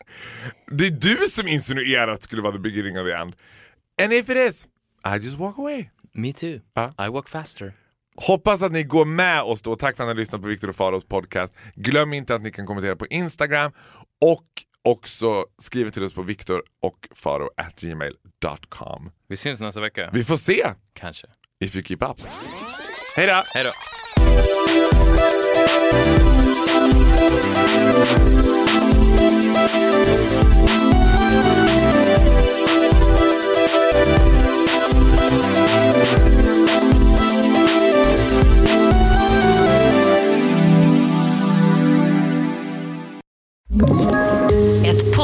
Det 0.70 0.86
är 0.86 0.90
du 0.90 1.16
som 1.28 1.48
insinuerar 1.48 2.08
att 2.08 2.20
det 2.20 2.24
skulle 2.24 2.42
vara 2.42 2.52
the 2.52 2.58
beginning 2.58 2.98
of 2.98 3.06
the 3.06 3.12
end. 3.12 3.34
And 4.02 4.12
if 4.12 4.28
it 4.28 4.36
is, 4.36 4.66
I 5.04 5.16
just 5.16 5.38
walk 5.38 5.58
away. 5.58 5.90
Me 6.14 6.32
too. 6.32 6.60
Ja. 6.74 7.06
I 7.06 7.08
walk 7.08 7.28
faster. 7.28 7.72
Hoppas 8.16 8.62
att 8.62 8.72
ni 8.72 8.82
går 8.82 9.04
med 9.04 9.42
oss 9.42 9.62
då. 9.62 9.76
Tack 9.76 9.96
för 9.96 10.04
att 10.04 10.08
ni 10.08 10.10
har 10.10 10.20
lyssnat 10.20 10.42
på 10.42 10.48
Viktor 10.48 10.68
och 10.68 10.76
Faros 10.76 11.04
podcast. 11.04 11.54
Glöm 11.74 12.12
inte 12.12 12.34
att 12.34 12.42
ni 12.42 12.50
kan 12.50 12.66
kommentera 12.66 12.96
på 12.96 13.06
Instagram 13.06 13.72
och 14.20 14.46
också 14.84 15.44
skriva 15.62 15.90
till 15.90 16.04
oss 16.04 16.14
på 16.14 16.22
viktor 16.22 16.62
och 16.82 17.08
faro 17.14 17.50
at 17.56 17.80
gmail.com. 17.80 19.10
Vi 19.28 19.36
syns 19.36 19.60
nästa 19.60 19.80
vecka. 19.80 20.10
Vi 20.12 20.24
får 20.24 20.36
se 20.36 20.70
Kanske. 20.92 21.26
if 21.64 21.76
you 21.76 21.84
keep 21.84 21.98
up. 22.10 22.20
Hej 23.16 23.26
då! 23.26 23.42
Hej 23.54 23.64
då. 23.64 23.70
Ett 30.14 30.81